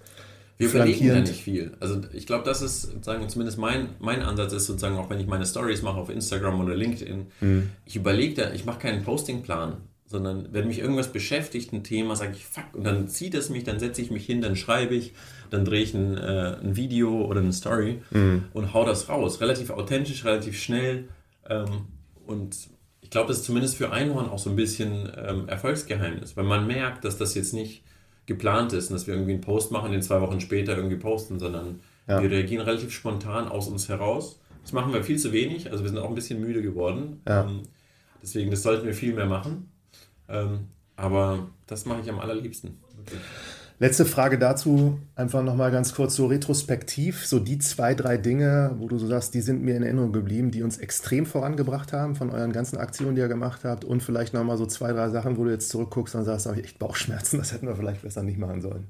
Wir 0.59 0.69
überlegen 0.69 1.07
ja 1.07 1.21
nicht 1.21 1.33
viel. 1.35 1.73
Also 1.81 2.01
ich 2.13 2.27
glaube, 2.27 2.45
das 2.45 2.63
ist 2.63 2.83
sozusagen 2.83 3.29
zumindest 3.29 3.59
mein, 3.59 3.91
mein 3.99 4.23
Ansatz 4.23 4.53
ist 4.53 4.67
sozusagen 4.67 4.97
auch 4.97 5.11
wenn 5.11 5.21
ich 5.21 5.27
meine 5.27 5.45
Stories 5.45 5.83
mache 5.83 5.99
auf 5.99 6.09
Instagram 6.09 6.61
oder 6.61 6.75
LinkedIn, 6.75 7.27
mhm. 7.41 7.71
ich 7.85 7.97
überlege 7.97 8.43
da, 8.43 8.53
ich 8.53 8.65
mache 8.65 8.79
keinen 8.79 9.05
Postingplan, 9.05 9.77
sondern 10.07 10.49
wenn 10.53 10.67
mich 10.67 10.79
irgendwas 10.79 11.13
beschäftigt, 11.13 11.73
ein 11.73 11.85
Thema, 11.85 12.17
sage 12.17 12.33
ich 12.35 12.47
fuck 12.47 12.75
und 12.75 12.85
dann 12.85 13.09
zieht 13.09 13.35
es 13.35 13.51
mich, 13.51 13.65
dann 13.65 13.79
setze 13.79 14.01
ich 14.01 14.11
mich 14.11 14.25
hin, 14.25 14.41
dann 14.41 14.57
schreibe 14.57 14.95
ich, 14.95 15.13
dann 15.51 15.65
drehe 15.65 15.83
ich 15.83 15.93
ein, 15.93 16.17
äh, 16.17 16.57
ein 16.63 16.77
Video 16.77 17.27
oder 17.27 17.41
eine 17.41 17.53
Story 17.53 18.01
mhm. 18.11 18.45
und 18.55 18.73
hau 18.73 18.85
das 18.87 19.09
raus. 19.11 19.41
Relativ 19.41 19.71
authentisch, 19.71 20.25
relativ 20.25 20.59
schnell 20.59 21.09
ähm, 21.49 21.87
und 22.27 22.57
ich 23.03 23.11
glaube, 23.11 23.29
das 23.29 23.39
ist 23.39 23.45
zumindest 23.45 23.77
für 23.77 23.93
Einhorn 23.93 24.29
auch 24.29 24.39
so 24.39 24.51
ein 24.51 24.57
bisschen 24.57 25.09
ähm, 25.17 25.49
Erfolgsgeheimnis, 25.49 26.37
weil 26.37 26.45
man 26.45 26.67
merkt, 26.67 27.05
dass 27.05 27.19
das 27.19 27.35
jetzt 27.35 27.53
nicht 27.53 27.85
geplant 28.27 28.73
ist 28.73 28.91
und 28.91 28.95
dass 28.95 29.07
wir 29.07 29.15
irgendwie 29.15 29.33
einen 29.33 29.41
Post 29.41 29.73
machen, 29.73 29.93
den 29.93 30.03
zwei 30.03 30.21
Wochen 30.21 30.41
später 30.41 30.77
irgendwie 30.77 30.97
posten, 30.97 31.39
sondern 31.39 31.81
ja. 32.09 32.21
wir 32.21 32.31
reagieren 32.31 32.65
relativ 32.65 32.93
spontan 32.93 33.49
aus 33.49 33.69
uns 33.69 33.89
heraus. 33.89 34.41
Das 34.63 34.73
machen 34.73 34.93
wir 34.93 35.03
viel 35.05 35.19
zu 35.19 35.33
wenig, 35.33 35.71
also 35.71 35.85
wir 35.85 35.91
sind 35.91 35.99
auch 35.99 36.09
ein 36.09 36.15
bisschen 36.15 36.41
müde 36.41 36.61
geworden. 36.61 37.23
Ja. 37.27 37.45
Ähm, 37.45 37.63
deswegen, 38.23 38.51
das 38.51 38.63
sollten 38.63 38.85
wir 38.87 38.95
viel 38.95 39.15
mehr 39.15 39.27
machen. 39.27 39.71
Ähm, 40.29 40.69
aber 40.97 41.51
das 41.67 41.87
mache 41.87 42.01
ich 42.01 42.11
am 42.11 42.19
allerliebsten. 42.19 42.79
Wirklich. 42.97 43.21
Letzte 43.79 44.07
Frage 44.07 44.39
dazu, 44.39 44.99
einfach 45.17 45.43
nochmal 45.43 45.71
ganz 45.71 45.95
kurz 45.95 46.17
so 46.17 46.27
retrospektiv, 46.27 47.27
so 47.27 47.39
die 47.39 47.59
zwei, 47.59 47.95
drei 47.95 48.17
Dinge, 48.17 48.75
wo 48.79 48.89
du 48.89 48.97
so 48.97 49.07
sagst, 49.07 49.35
die 49.35 49.43
sind 49.43 49.63
mir 49.63 49.77
in 49.77 49.83
Erinnerung 49.83 50.13
geblieben, 50.13 50.51
die 50.51 50.63
uns 50.63 50.79
extrem 50.79 51.27
vorangebracht 51.27 51.93
haben 51.93 52.15
von 52.15 52.31
euren 52.31 52.53
ganzen 52.53 52.79
Aktionen, 52.79 53.17
die 53.17 53.21
ihr 53.21 53.29
gemacht 53.29 53.65
habt 53.65 53.85
und 53.85 54.03
vielleicht 54.03 54.33
nochmal 54.33 54.57
so 54.57 54.65
zwei, 54.65 54.93
drei 54.93 55.11
Sachen, 55.11 55.37
wo 55.37 55.45
du 55.45 55.51
jetzt 55.51 55.69
zurückguckst 55.69 56.15
und 56.15 56.25
sagst, 56.25 56.47
habe 56.47 56.59
ich 56.59 56.65
echt 56.65 56.79
Bauchschmerzen, 56.79 57.37
das 57.39 57.53
hätten 57.53 57.67
wir 57.67 57.77
vielleicht 57.77 58.01
besser 58.01 58.23
nicht 58.23 58.39
machen 58.39 58.63
sollen. 58.63 58.87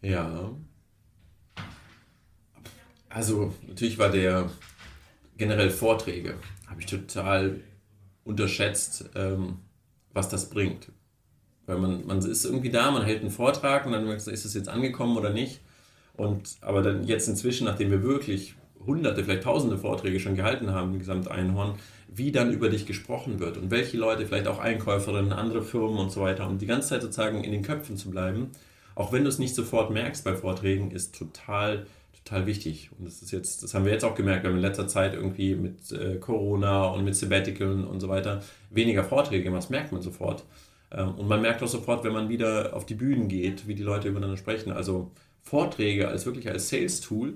Ja. 0.00 0.50
Also 3.10 3.52
natürlich 3.68 3.98
war 3.98 4.08
der 4.08 4.48
generell 5.36 5.68
Vorträge, 5.68 6.36
habe 6.66 6.80
ich 6.80 6.86
total 6.86 7.60
unterschätzt, 8.24 9.10
ähm, 9.14 9.58
was 10.14 10.30
das 10.30 10.48
bringt 10.48 10.90
weil 11.72 11.80
man, 11.80 12.06
man 12.06 12.18
ist 12.18 12.44
irgendwie 12.44 12.70
da, 12.70 12.90
man 12.90 13.04
hält 13.04 13.22
einen 13.22 13.30
Vortrag 13.30 13.86
und 13.86 13.92
dann 13.92 14.06
ist 14.08 14.28
es 14.28 14.54
jetzt 14.54 14.68
angekommen 14.68 15.16
oder 15.16 15.30
nicht. 15.30 15.60
Und 16.14 16.56
aber 16.60 16.82
dann 16.82 17.04
jetzt 17.04 17.28
inzwischen, 17.28 17.64
nachdem 17.64 17.90
wir 17.90 18.02
wirklich 18.02 18.54
hunderte, 18.86 19.24
vielleicht 19.24 19.44
tausende 19.44 19.78
Vorträge 19.78 20.20
schon 20.20 20.36
gehalten 20.36 20.72
haben, 20.72 20.98
Gesamt 20.98 21.30
Einhorn, 21.30 21.74
wie 22.08 22.32
dann 22.32 22.52
über 22.52 22.68
dich 22.68 22.86
gesprochen 22.86 23.40
wird 23.40 23.56
und 23.56 23.70
welche 23.70 23.96
Leute, 23.96 24.26
vielleicht 24.26 24.48
auch 24.48 24.58
Einkäuferinnen, 24.58 25.32
andere 25.32 25.62
Firmen 25.62 25.98
und 25.98 26.12
so 26.12 26.20
weiter, 26.20 26.48
und 26.48 26.60
die 26.60 26.66
ganze 26.66 26.88
Zeit 26.88 27.02
sozusagen 27.02 27.44
in 27.44 27.52
den 27.52 27.62
Köpfen 27.62 27.96
zu 27.96 28.10
bleiben, 28.10 28.50
auch 28.94 29.12
wenn 29.12 29.22
du 29.22 29.28
es 29.30 29.38
nicht 29.38 29.54
sofort 29.54 29.90
merkst 29.90 30.24
bei 30.24 30.34
Vorträgen, 30.34 30.90
ist 30.90 31.16
total, 31.16 31.86
total 32.24 32.46
wichtig. 32.46 32.90
Und 32.98 33.06
das 33.06 33.22
ist 33.22 33.30
jetzt, 33.30 33.62
das 33.62 33.72
haben 33.72 33.86
wir 33.86 33.92
jetzt 33.92 34.04
auch 34.04 34.14
gemerkt, 34.14 34.44
wir 34.44 34.50
in 34.50 34.58
letzter 34.58 34.88
Zeit 34.88 35.14
irgendwie 35.14 35.54
mit 35.54 35.92
äh, 35.92 36.16
Corona 36.16 36.84
und 36.86 37.04
mit 37.04 37.16
Sabbatical 37.16 37.84
und 37.84 38.00
so 38.00 38.08
weiter 38.08 38.42
weniger 38.70 39.04
Vorträge 39.04 39.44
gemacht, 39.44 39.62
das 39.62 39.70
merkt 39.70 39.92
man 39.92 40.02
sofort. 40.02 40.44
Ähm, 40.92 41.14
und 41.14 41.28
man 41.28 41.40
merkt 41.42 41.62
auch 41.62 41.68
sofort, 41.68 42.04
wenn 42.04 42.12
man 42.12 42.28
wieder 42.28 42.74
auf 42.74 42.86
die 42.86 42.94
Bühnen 42.94 43.28
geht, 43.28 43.66
wie 43.66 43.74
die 43.74 43.82
Leute 43.82 44.08
übereinander 44.08 44.36
sprechen. 44.36 44.72
Also 44.72 45.10
Vorträge 45.42 46.08
als 46.08 46.26
wirklich 46.26 46.48
als 46.48 46.68
Sales-Tool 46.68 47.34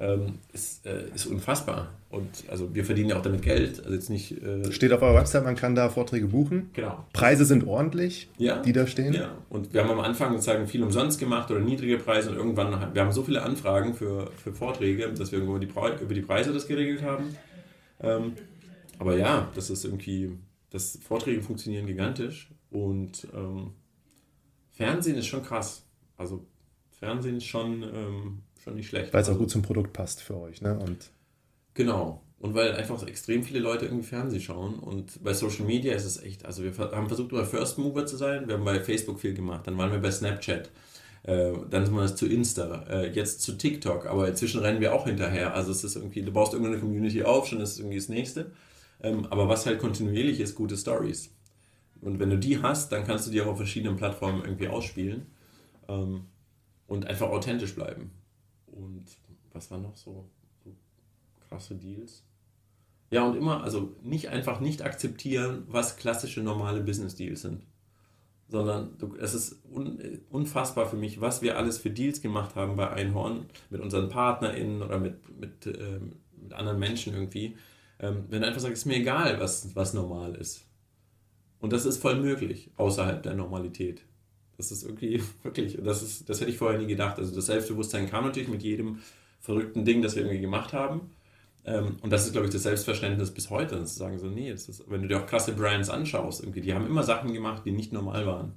ähm, 0.00 0.34
ist, 0.52 0.86
äh, 0.86 1.08
ist 1.14 1.26
unfassbar. 1.26 1.92
Und 2.10 2.44
also 2.48 2.74
wir 2.74 2.84
verdienen 2.84 3.10
ja 3.10 3.18
auch 3.18 3.22
damit 3.22 3.42
Geld. 3.42 3.80
Also 3.80 3.92
jetzt 3.92 4.10
nicht. 4.10 4.42
Äh 4.42 4.72
Steht 4.72 4.92
auf 4.92 5.02
eurer 5.02 5.14
Website, 5.14 5.44
man 5.44 5.56
kann 5.56 5.74
da 5.74 5.88
Vorträge 5.88 6.28
buchen. 6.28 6.70
Genau. 6.72 7.04
Preise 7.12 7.44
sind 7.44 7.66
ordentlich, 7.66 8.28
ja. 8.38 8.62
die 8.62 8.72
da 8.72 8.86
stehen. 8.86 9.12
Ja. 9.12 9.32
Und 9.50 9.74
wir 9.74 9.82
haben 9.82 9.90
am 9.90 10.00
Anfang 10.00 10.32
sozusagen 10.32 10.66
viel 10.66 10.82
umsonst 10.82 11.18
gemacht 11.18 11.50
oder 11.50 11.60
niedrige 11.60 11.98
Preise 11.98 12.30
und 12.30 12.36
irgendwann, 12.36 12.94
wir 12.94 13.02
haben 13.02 13.12
so 13.12 13.22
viele 13.22 13.42
Anfragen 13.42 13.94
für, 13.94 14.30
für 14.42 14.52
Vorträge, 14.52 15.12
dass 15.12 15.32
wir 15.32 15.40
über 15.40 15.58
die, 15.58 15.68
über 16.00 16.14
die 16.14 16.22
Preise 16.22 16.52
das 16.52 16.66
geregelt 16.66 17.02
haben. 17.02 17.36
Ähm, 18.00 18.32
aber 18.98 19.16
ja, 19.16 19.48
das 19.54 19.68
ist 19.68 19.84
irgendwie, 19.84 20.32
das 20.70 20.98
Vorträge 21.02 21.42
funktionieren 21.42 21.86
gigantisch 21.86 22.48
und 22.70 23.26
ähm, 23.34 23.72
Fernsehen 24.70 25.16
ist 25.16 25.26
schon 25.26 25.42
krass. 25.42 25.84
Also 26.16 26.46
Fernsehen 26.90 27.36
ist 27.36 27.46
schon, 27.46 27.82
ähm, 27.82 28.42
schon 28.62 28.74
nicht 28.74 28.88
schlecht. 28.88 29.12
Weil 29.12 29.22
es 29.22 29.28
auch 29.28 29.32
also, 29.32 29.40
gut 29.40 29.50
zum 29.50 29.62
Produkt 29.62 29.92
passt 29.92 30.20
für 30.20 30.36
euch, 30.36 30.60
ne? 30.60 30.78
Und 30.78 31.10
genau. 31.74 32.22
Und 32.40 32.54
weil 32.54 32.72
einfach 32.72 33.04
extrem 33.06 33.42
viele 33.42 33.58
Leute 33.58 33.86
irgendwie 33.86 34.06
Fernsehen 34.06 34.40
schauen. 34.40 34.78
Und 34.78 35.22
bei 35.24 35.34
Social 35.34 35.64
Media 35.64 35.94
ist 35.94 36.04
es 36.04 36.22
echt, 36.22 36.44
also 36.44 36.62
wir 36.62 36.76
haben 36.76 37.08
versucht, 37.08 37.32
immer 37.32 37.44
First 37.44 37.78
Mover 37.78 38.06
zu 38.06 38.16
sein. 38.16 38.46
Wir 38.46 38.54
haben 38.54 38.64
bei 38.64 38.80
Facebook 38.80 39.18
viel 39.18 39.34
gemacht, 39.34 39.66
dann 39.66 39.76
waren 39.76 39.90
wir 39.90 39.98
bei 39.98 40.10
Snapchat. 40.10 40.70
Äh, 41.24 41.52
dann 41.68 41.84
sind 41.84 41.94
wir 41.94 42.02
das 42.02 42.14
zu 42.14 42.26
Insta, 42.26 42.84
äh, 42.88 43.10
jetzt 43.10 43.42
zu 43.42 43.58
TikTok, 43.58 44.06
aber 44.06 44.28
inzwischen 44.28 44.60
rennen 44.60 44.80
wir 44.80 44.94
auch 44.94 45.06
hinterher. 45.06 45.54
Also 45.54 45.72
es 45.72 45.82
ist 45.82 45.96
irgendwie, 45.96 46.22
du 46.22 46.30
baust 46.30 46.52
irgendeine 46.52 46.80
Community 46.80 47.24
auf, 47.24 47.48
schon 47.48 47.60
ist 47.60 47.72
es 47.72 47.78
irgendwie 47.80 47.98
das 47.98 48.08
nächste. 48.08 48.52
Ähm, 49.02 49.26
aber 49.26 49.48
was 49.48 49.66
halt 49.66 49.80
kontinuierlich 49.80 50.38
ist, 50.38 50.54
gute 50.54 50.76
Stories. 50.76 51.30
Und 52.00 52.20
wenn 52.20 52.30
du 52.30 52.38
die 52.38 52.62
hast, 52.62 52.92
dann 52.92 53.04
kannst 53.04 53.26
du 53.26 53.30
die 53.30 53.40
auch 53.40 53.46
auf 53.46 53.56
verschiedenen 53.56 53.96
Plattformen 53.96 54.42
irgendwie 54.42 54.68
ausspielen 54.68 55.26
ähm, 55.88 56.26
und 56.86 57.06
einfach 57.06 57.28
authentisch 57.28 57.74
bleiben. 57.74 58.10
Und 58.66 59.04
was 59.52 59.70
war 59.70 59.78
noch 59.78 59.96
so, 59.96 60.30
so 60.64 60.74
krasse 61.48 61.74
Deals? 61.74 62.24
Ja, 63.10 63.26
und 63.26 63.36
immer, 63.36 63.62
also 63.62 63.96
nicht 64.02 64.28
einfach 64.28 64.60
nicht 64.60 64.82
akzeptieren, 64.82 65.64
was 65.66 65.96
klassische 65.96 66.42
normale 66.42 66.80
Business 66.80 67.14
Deals 67.14 67.42
sind. 67.42 67.62
Sondern 68.48 68.96
du, 68.98 69.16
es 69.16 69.34
ist 69.34 69.62
un, 69.70 70.20
unfassbar 70.30 70.86
für 70.86 70.96
mich, 70.96 71.20
was 71.20 71.42
wir 71.42 71.58
alles 71.58 71.78
für 71.78 71.90
Deals 71.90 72.20
gemacht 72.20 72.54
haben 72.54 72.76
bei 72.76 72.90
Einhorn 72.90 73.46
mit 73.70 73.80
unseren 73.80 74.08
PartnerInnen 74.08 74.82
oder 74.82 74.98
mit, 74.98 75.38
mit, 75.38 75.66
ähm, 75.66 76.16
mit 76.40 76.52
anderen 76.52 76.78
Menschen 76.78 77.14
irgendwie. 77.14 77.56
Ähm, 77.98 78.24
wenn 78.28 78.42
du 78.42 78.46
einfach 78.46 78.60
sagst, 78.60 78.78
ist 78.78 78.86
mir 78.86 78.96
egal, 78.96 79.40
was, 79.40 79.74
was 79.74 79.94
normal 79.94 80.34
ist. 80.34 80.67
Und 81.60 81.72
das 81.72 81.84
ist 81.84 82.00
voll 82.00 82.20
möglich, 82.20 82.70
außerhalb 82.76 83.22
der 83.22 83.34
Normalität. 83.34 84.02
Das 84.56 84.70
ist 84.70 84.84
irgendwie 84.84 85.22
wirklich, 85.42 85.78
das, 85.82 86.02
ist, 86.02 86.28
das 86.28 86.40
hätte 86.40 86.50
ich 86.50 86.58
vorher 86.58 86.78
nie 86.78 86.86
gedacht. 86.86 87.18
Also 87.18 87.34
das 87.34 87.46
Selbstbewusstsein 87.46 88.08
kam 88.08 88.24
natürlich 88.24 88.48
mit 88.48 88.62
jedem 88.62 88.98
verrückten 89.40 89.84
Ding, 89.84 90.02
das 90.02 90.16
wir 90.16 90.22
irgendwie 90.22 90.40
gemacht 90.40 90.72
haben. 90.72 91.10
Ähm, 91.64 91.96
und 92.02 92.12
das 92.12 92.26
ist, 92.26 92.32
glaube 92.32 92.46
ich, 92.46 92.52
das 92.52 92.62
Selbstverständnis 92.62 93.32
bis 93.32 93.50
heute, 93.50 93.82
zu 93.84 93.94
sagen 93.94 94.18
so, 94.18 94.26
nee, 94.26 94.50
das 94.50 94.68
ist, 94.68 94.90
wenn 94.90 95.02
du 95.02 95.08
dir 95.08 95.20
auch 95.20 95.26
krasse 95.26 95.52
Brands 95.52 95.90
anschaust, 95.90 96.42
irgendwie, 96.42 96.60
die 96.60 96.74
haben 96.74 96.86
immer 96.86 97.02
Sachen 97.02 97.32
gemacht, 97.32 97.62
die 97.64 97.72
nicht 97.72 97.92
normal 97.92 98.26
waren. 98.26 98.52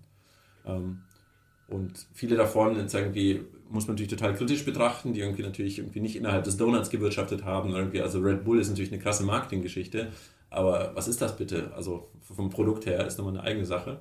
Ähm, 0.66 1.02
und 1.68 2.06
viele 2.14 2.36
davon 2.36 2.76
jetzt 2.76 2.94
irgendwie 2.94 3.42
muss 3.70 3.88
man 3.88 3.96
natürlich 3.96 4.12
total 4.12 4.36
kritisch 4.36 4.66
betrachten, 4.66 5.14
die 5.14 5.22
irgendwie 5.22 5.44
natürlich 5.44 5.80
irgendwie 5.80 6.02
nicht 6.02 6.18
innerhalb 6.18 6.44
des 6.44 6.58
Donuts 6.58 6.90
gewirtschaftet 6.90 7.46
haben. 7.46 7.74
Irgendwie, 7.74 8.02
also 8.02 8.20
Red 8.20 8.44
Bull 8.44 8.60
ist 8.60 8.70
natürlich 8.70 8.92
eine 8.92 9.02
krasse 9.02 9.24
Marketinggeschichte, 9.24 10.10
aber 10.52 10.92
was 10.94 11.08
ist 11.08 11.22
das 11.22 11.36
bitte? 11.38 11.72
Also 11.76 12.10
vom 12.22 12.50
Produkt 12.50 12.86
her 12.86 13.08
ist 13.08 13.18
nochmal 13.18 13.38
eine 13.38 13.44
eigene 13.44 13.66
Sache. 13.66 14.00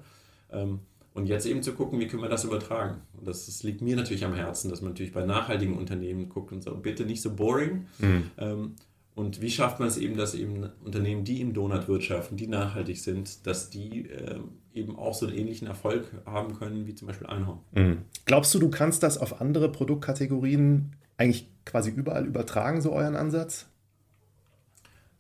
Ähm, 0.53 0.81
und 1.15 1.27
jetzt 1.27 1.47
eben 1.47 1.63
zu 1.63 1.73
gucken, 1.73 1.99
wie 1.99 2.07
können 2.07 2.23
wir 2.23 2.29
das 2.29 2.45
übertragen. 2.45 3.03
Und 3.19 3.27
das, 3.27 3.47
das, 3.47 3.63
liegt 3.63 3.81
mir 3.81 3.97
natürlich 3.97 4.25
am 4.25 4.35
Herzen, 4.35 4.71
dass 4.71 4.81
man 4.81 4.93
natürlich 4.93 5.13
bei 5.13 5.25
nachhaltigen 5.25 5.77
Unternehmen 5.77 6.29
guckt 6.29 6.53
und 6.53 6.63
so, 6.63 6.75
bitte 6.75 7.05
nicht 7.05 7.23
so 7.23 7.35
boring. 7.35 7.87
Mhm. 7.99 8.31
Ähm, 8.39 8.77
und 9.15 9.41
wie 9.41 9.51
schafft 9.51 9.81
man 9.81 9.89
es 9.89 9.97
eben, 9.97 10.17
dass 10.17 10.35
eben 10.35 10.71
Unternehmen, 10.85 11.25
die 11.25 11.41
im 11.41 11.53
Donut 11.53 11.89
wirtschaften, 11.89 12.37
die 12.37 12.47
nachhaltig 12.47 13.01
sind, 13.01 13.47
dass 13.47 13.71
die 13.71 14.09
äh, 14.09 14.41
eben 14.73 14.97
auch 14.97 15.15
so 15.15 15.27
einen 15.27 15.37
ähnlichen 15.37 15.67
Erfolg 15.67 16.11
haben 16.27 16.55
können 16.55 16.87
wie 16.87 16.95
zum 16.95 17.09
Beispiel 17.09 17.27
Einhorn. 17.27 17.59
Mhm. 17.73 17.99
Glaubst 18.25 18.55
du, 18.55 18.59
du 18.59 18.71
kannst 18.71 19.03
das 19.03 19.19
auf 19.19 19.41
andere 19.41 19.71
Produktkategorien 19.71 20.97
eigentlich 21.17 21.49
quasi 21.65 21.91
überall 21.91 22.25
übertragen, 22.25 22.81
so 22.81 22.93
euren 22.93 23.17
Ansatz? 23.17 23.67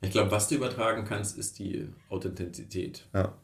Ich 0.03 0.11
glaube, 0.11 0.31
was 0.31 0.49
du 0.49 0.55
übertragen 0.55 1.05
kannst, 1.05 1.37
ist 1.37 1.59
die 1.59 1.89
Authentizität. 2.09 3.07
Ja. 3.13 3.35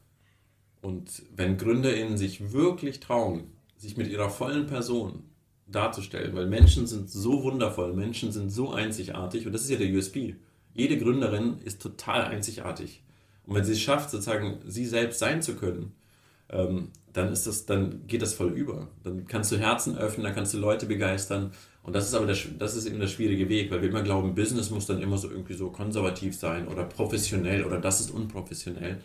Und 0.80 1.22
wenn 1.34 1.58
GründerInnen 1.58 2.16
sich 2.16 2.52
wirklich 2.52 3.00
trauen, 3.00 3.52
sich 3.76 3.96
mit 3.96 4.08
ihrer 4.08 4.30
vollen 4.30 4.66
Person 4.66 5.24
darzustellen, 5.66 6.34
weil 6.34 6.46
Menschen 6.46 6.86
sind 6.86 7.10
so 7.10 7.42
wundervoll, 7.42 7.92
Menschen 7.92 8.32
sind 8.32 8.50
so 8.50 8.72
einzigartig 8.72 9.46
und 9.46 9.52
das 9.52 9.62
ist 9.62 9.70
ja 9.70 9.76
der 9.76 9.92
USB. 9.92 10.34
Jede 10.74 10.98
Gründerin 10.98 11.58
ist 11.64 11.82
total 11.82 12.24
einzigartig. 12.24 13.02
Und 13.44 13.54
wenn 13.54 13.64
sie 13.64 13.72
es 13.72 13.80
schafft, 13.80 14.10
sozusagen 14.10 14.60
sie 14.66 14.86
selbst 14.86 15.18
sein 15.18 15.42
zu 15.42 15.56
können, 15.56 15.92
ähm, 16.50 16.90
dann 17.12 17.32
ist 17.32 17.46
das, 17.46 17.66
dann 17.66 18.06
geht 18.06 18.22
das 18.22 18.34
voll 18.34 18.52
über. 18.52 18.88
Dann 19.02 19.26
kannst 19.26 19.50
du 19.50 19.56
Herzen 19.56 19.96
öffnen, 19.96 20.24
dann 20.24 20.34
kannst 20.34 20.54
du 20.54 20.58
Leute 20.58 20.86
begeistern. 20.86 21.52
Und 21.86 21.94
das 21.94 22.08
ist 22.08 22.14
aber 22.14 22.26
der, 22.26 22.36
das 22.58 22.74
ist 22.74 22.86
eben 22.86 22.98
der 22.98 23.06
schwierige 23.06 23.48
Weg, 23.48 23.70
weil 23.70 23.80
wir 23.80 23.88
immer 23.88 24.02
glauben, 24.02 24.34
Business 24.34 24.70
muss 24.70 24.86
dann 24.86 25.00
immer 25.00 25.18
so 25.18 25.30
irgendwie 25.30 25.54
so 25.54 25.70
konservativ 25.70 26.36
sein 26.36 26.66
oder 26.66 26.82
professionell 26.82 27.64
oder 27.64 27.80
das 27.80 28.00
ist 28.00 28.10
unprofessionell. 28.10 28.98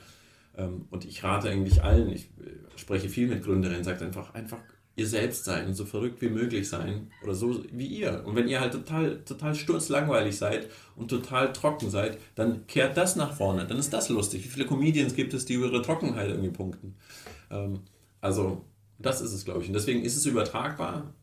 Ähm, 0.58 0.86
und 0.90 1.06
ich 1.06 1.24
rate 1.24 1.50
eigentlich 1.50 1.84
allen, 1.84 2.12
ich 2.12 2.24
äh, 2.40 2.80
spreche 2.80 3.08
viel 3.08 3.28
mit 3.28 3.44
Gründerinnen, 3.44 3.84
sagt 3.84 4.02
einfach, 4.02 4.34
einfach 4.34 4.58
ihr 4.96 5.08
selbst 5.08 5.46
sein, 5.46 5.76
so 5.76 5.86
verrückt 5.86 6.24
wie 6.24 6.30
möglich 6.30 6.68
sein 6.68 7.12
oder 7.24 7.36
so 7.36 7.64
wie 7.72 7.86
ihr. 7.86 8.24
Und 8.26 8.36
wenn 8.36 8.48
ihr 8.48 8.60
halt 8.60 8.74
total, 8.74 9.24
total 9.26 9.54
sturzlangweilig 9.54 10.36
seid 10.36 10.68
und 10.96 11.10
total 11.10 11.54
trocken 11.54 11.92
seid, 11.92 12.18
dann 12.34 12.66
kehrt 12.66 12.98
das 12.98 13.16
nach 13.16 13.34
vorne, 13.34 13.68
dann 13.68 13.78
ist 13.78 13.94
das 13.94 14.10
lustig. 14.10 14.44
Wie 14.44 14.50
viele 14.50 14.66
Comedians 14.66 15.14
gibt 15.14 15.36
es, 15.36 15.46
die 15.46 15.54
über 15.54 15.68
ihre 15.68 15.84
Trockenheit 15.84 16.30
irgendwie 16.30 16.50
punkten? 16.50 16.96
Ähm, 17.52 17.82
also, 18.22 18.66
das 18.98 19.22
ist 19.22 19.34
es, 19.34 19.46
glaube 19.46 19.62
ich. 19.62 19.68
Und 19.68 19.74
deswegen 19.74 20.02
ist 20.02 20.18
es 20.18 20.26
übertragbar. 20.26 21.14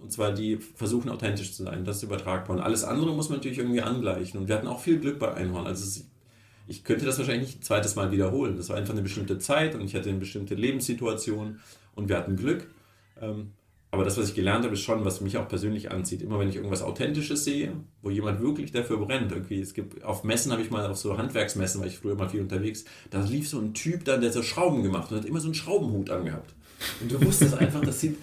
Und 0.00 0.12
zwar 0.12 0.32
die 0.32 0.56
versuchen 0.56 1.10
authentisch 1.10 1.52
zu 1.52 1.64
sein, 1.64 1.84
das 1.84 1.98
ist 1.98 2.02
übertragbar. 2.04 2.56
Und 2.56 2.62
alles 2.62 2.84
andere 2.84 3.14
muss 3.14 3.28
man 3.28 3.38
natürlich 3.38 3.58
irgendwie 3.58 3.82
angleichen. 3.82 4.40
Und 4.40 4.48
wir 4.48 4.54
hatten 4.54 4.66
auch 4.66 4.80
viel 4.80 4.98
Glück 4.98 5.18
bei 5.18 5.34
Einhorn. 5.34 5.66
Also 5.66 6.02
ich 6.68 6.84
könnte 6.84 7.04
das 7.04 7.18
wahrscheinlich 7.18 7.48
nicht 7.48 7.60
ein 7.60 7.62
zweites 7.62 7.96
Mal 7.96 8.10
wiederholen. 8.10 8.56
Das 8.56 8.68
war 8.68 8.76
einfach 8.76 8.92
eine 8.92 9.02
bestimmte 9.02 9.38
Zeit 9.38 9.74
und 9.74 9.82
ich 9.82 9.94
hatte 9.94 10.08
eine 10.08 10.18
bestimmte 10.18 10.54
Lebenssituation 10.54 11.60
und 11.94 12.08
wir 12.08 12.16
hatten 12.16 12.36
Glück. 12.36 12.68
Ähm, 13.20 13.52
aber 13.92 14.04
das, 14.04 14.18
was 14.18 14.28
ich 14.28 14.34
gelernt 14.34 14.64
habe, 14.64 14.74
ist 14.74 14.82
schon, 14.82 15.04
was 15.04 15.20
mich 15.20 15.38
auch 15.38 15.48
persönlich 15.48 15.90
anzieht. 15.90 16.20
Immer 16.20 16.38
wenn 16.38 16.48
ich 16.48 16.56
irgendwas 16.56 16.82
Authentisches 16.82 17.44
sehe, 17.44 17.72
wo 18.02 18.10
jemand 18.10 18.40
wirklich 18.40 18.72
dafür 18.72 18.98
brennt, 18.98 19.32
irgendwie, 19.32 19.60
es 19.60 19.74
gibt, 19.74 20.04
auf 20.04 20.24
Messen 20.24 20.52
habe 20.52 20.60
ich 20.60 20.70
mal, 20.70 20.84
auf 20.86 20.98
so 20.98 21.16
Handwerksmessen, 21.16 21.80
weil 21.80 21.88
ich 21.88 21.98
früher 21.98 22.16
mal 22.16 22.28
viel 22.28 22.40
unterwegs, 22.40 22.84
da 23.10 23.22
lief 23.22 23.48
so 23.48 23.58
ein 23.58 23.72
Typ 23.74 24.04
da, 24.04 24.16
der 24.16 24.32
so 24.32 24.42
Schrauben 24.42 24.82
gemacht 24.82 25.10
und 25.10 25.18
hat 25.18 25.24
immer 25.24 25.40
so 25.40 25.46
einen 25.46 25.54
Schraubenhut 25.54 26.10
angehabt. 26.10 26.52
Und 27.00 27.10
du 27.10 27.24
wusstest 27.24 27.54
einfach, 27.54 27.80
das 27.80 28.00
sieht, 28.00 28.16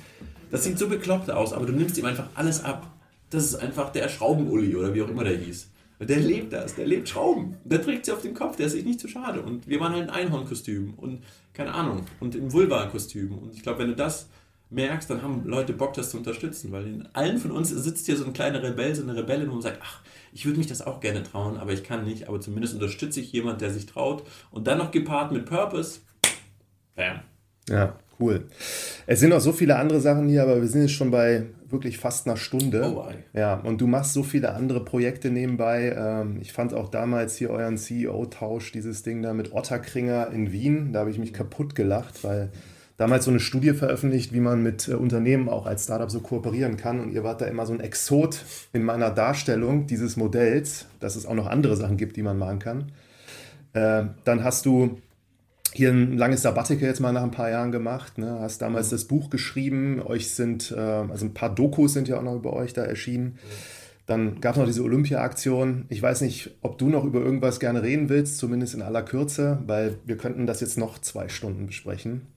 das 0.53 0.65
sieht 0.65 0.77
so 0.77 0.87
bekloppt 0.87 1.31
aus, 1.31 1.51
aber 1.51 1.65
du 1.65 1.73
nimmst 1.73 1.97
ihm 1.97 2.05
einfach 2.05 2.27
alles 2.35 2.63
ab. 2.63 2.85
Das 3.31 3.43
ist 3.43 3.55
einfach 3.55 3.91
der 3.91 4.07
Schraubenulli 4.07 4.75
oder 4.75 4.93
wie 4.93 5.01
auch 5.01 5.07
immer 5.07 5.23
der 5.23 5.35
hieß. 5.35 5.71
Der 5.99 6.19
lebt 6.19 6.53
das, 6.53 6.75
der 6.75 6.85
lebt 6.85 7.09
Schrauben. 7.09 7.57
Der 7.63 7.81
trägt 7.81 8.05
sie 8.05 8.11
auf 8.11 8.21
dem 8.21 8.35
Kopf, 8.35 8.55
der 8.55 8.67
ist 8.67 8.73
sich 8.73 8.85
nicht 8.85 8.99
zu 8.99 9.07
schade. 9.07 9.41
Und 9.41 9.67
wir 9.67 9.79
waren 9.79 9.93
halt 9.93 10.03
in 10.03 10.09
Einhornkostüm 10.11 10.93
und 10.97 11.23
keine 11.55 11.73
Ahnung, 11.73 12.05
und 12.19 12.35
im 12.35 12.53
Vulva-Kostüm. 12.53 13.35
Und 13.35 13.55
ich 13.55 13.63
glaube, 13.63 13.79
wenn 13.79 13.87
du 13.87 13.95
das 13.95 14.27
merkst, 14.69 15.09
dann 15.09 15.23
haben 15.23 15.43
Leute 15.43 15.73
Bock, 15.73 15.95
das 15.95 16.11
zu 16.11 16.17
unterstützen, 16.17 16.71
weil 16.71 16.85
in 16.85 17.09
allen 17.13 17.39
von 17.39 17.49
uns 17.49 17.69
sitzt 17.69 18.05
hier 18.05 18.15
so 18.15 18.23
ein 18.23 18.33
kleiner 18.33 18.61
Rebell, 18.61 18.93
so 18.93 19.01
eine 19.01 19.15
Rebellin, 19.15 19.47
man 19.47 19.59
sagt, 19.59 19.79
ach, 19.81 20.01
ich 20.33 20.45
würde 20.45 20.59
mich 20.59 20.67
das 20.67 20.83
auch 20.83 20.99
gerne 20.99 21.23
trauen, 21.23 21.57
aber 21.57 21.73
ich 21.73 21.83
kann 21.83 22.05
nicht, 22.05 22.29
aber 22.29 22.39
zumindest 22.39 22.75
unterstütze 22.75 23.21
ich 23.21 23.31
jemanden, 23.31 23.61
der 23.61 23.71
sich 23.71 23.87
traut 23.87 24.21
und 24.51 24.67
dann 24.67 24.77
noch 24.77 24.91
gepaart 24.91 25.31
mit 25.31 25.47
Purpose. 25.47 26.01
Bam. 26.93 27.21
Ja, 27.67 27.97
cool. 28.19 28.45
Es 29.05 29.19
sind 29.19 29.29
noch 29.29 29.41
so 29.41 29.51
viele 29.51 29.77
andere 29.77 29.99
Sachen 29.99 30.27
hier, 30.27 30.43
aber 30.43 30.61
wir 30.61 30.67
sind 30.67 30.81
jetzt 30.81 30.93
schon 30.93 31.11
bei 31.11 31.45
wirklich 31.69 31.97
fast 31.97 32.27
einer 32.27 32.37
Stunde. 32.37 32.93
Oh, 32.95 33.05
ja, 33.33 33.55
und 33.55 33.81
du 33.81 33.87
machst 33.87 34.13
so 34.13 34.23
viele 34.23 34.53
andere 34.53 34.85
Projekte 34.85 35.31
nebenbei. 35.31 35.95
Ähm, 35.97 36.37
ich 36.41 36.53
fand 36.53 36.73
auch 36.73 36.89
damals 36.89 37.35
hier 37.35 37.49
euren 37.49 37.77
CEO-Tausch, 37.77 38.71
dieses 38.71 39.03
Ding 39.03 39.21
da 39.21 39.33
mit 39.33 39.53
Otterkringer 39.53 40.29
in 40.31 40.51
Wien, 40.51 40.93
da 40.93 40.99
habe 40.99 41.09
ich 41.09 41.17
mich 41.17 41.33
kaputt 41.33 41.75
gelacht, 41.75 42.23
weil 42.23 42.51
damals 42.97 43.25
so 43.25 43.31
eine 43.31 43.39
Studie 43.39 43.73
veröffentlicht, 43.73 44.33
wie 44.33 44.39
man 44.39 44.61
mit 44.61 44.87
äh, 44.87 44.93
Unternehmen 44.93 45.49
auch 45.49 45.65
als 45.65 45.85
Startup 45.85 46.09
so 46.09 46.19
kooperieren 46.19 46.77
kann. 46.77 46.99
Und 46.99 47.11
ihr 47.11 47.23
wart 47.23 47.41
da 47.41 47.45
immer 47.45 47.65
so 47.65 47.73
ein 47.73 47.79
Exot 47.79 48.45
in 48.71 48.83
meiner 48.83 49.09
Darstellung 49.09 49.87
dieses 49.87 50.15
Modells, 50.15 50.85
dass 50.99 51.15
es 51.15 51.25
auch 51.25 51.35
noch 51.35 51.47
andere 51.47 51.75
Sachen 51.75 51.97
gibt, 51.97 52.15
die 52.15 52.23
man 52.23 52.37
machen 52.37 52.59
kann. 52.59 52.91
Äh, 53.73 54.05
dann 54.23 54.43
hast 54.43 54.65
du 54.65 54.99
hier 55.73 55.89
ein 55.89 56.17
langes 56.17 56.43
Sabbatical 56.43 56.87
jetzt 56.87 56.99
mal 56.99 57.11
nach 57.11 57.23
ein 57.23 57.31
paar 57.31 57.49
Jahren 57.49 57.71
gemacht. 57.71 58.17
Ne? 58.17 58.37
Hast 58.39 58.61
damals 58.61 58.89
das 58.89 59.05
Buch 59.05 59.29
geschrieben. 59.29 60.01
Euch 60.01 60.29
sind, 60.29 60.71
äh, 60.71 60.79
also 60.79 61.25
ein 61.25 61.33
paar 61.33 61.53
Dokus 61.53 61.93
sind 61.93 62.07
ja 62.07 62.17
auch 62.17 62.23
noch 62.23 62.35
über 62.35 62.53
euch 62.53 62.73
da 62.73 62.83
erschienen. 62.83 63.39
Dann 64.05 64.41
gab 64.41 64.53
es 64.53 64.59
noch 64.59 64.67
diese 64.67 64.83
Olympia-Aktion. 64.83 65.85
Ich 65.89 66.01
weiß 66.01 66.21
nicht, 66.21 66.51
ob 66.61 66.77
du 66.77 66.89
noch 66.89 67.05
über 67.05 67.21
irgendwas 67.21 67.59
gerne 67.59 67.83
reden 67.83 68.09
willst, 68.09 68.37
zumindest 68.37 68.75
in 68.75 68.81
aller 68.81 69.01
Kürze, 69.01 69.63
weil 69.65 69.97
wir 70.05 70.17
könnten 70.17 70.45
das 70.45 70.59
jetzt 70.59 70.77
noch 70.77 70.99
zwei 70.99 71.29
Stunden 71.29 71.67
besprechen. 71.67 72.27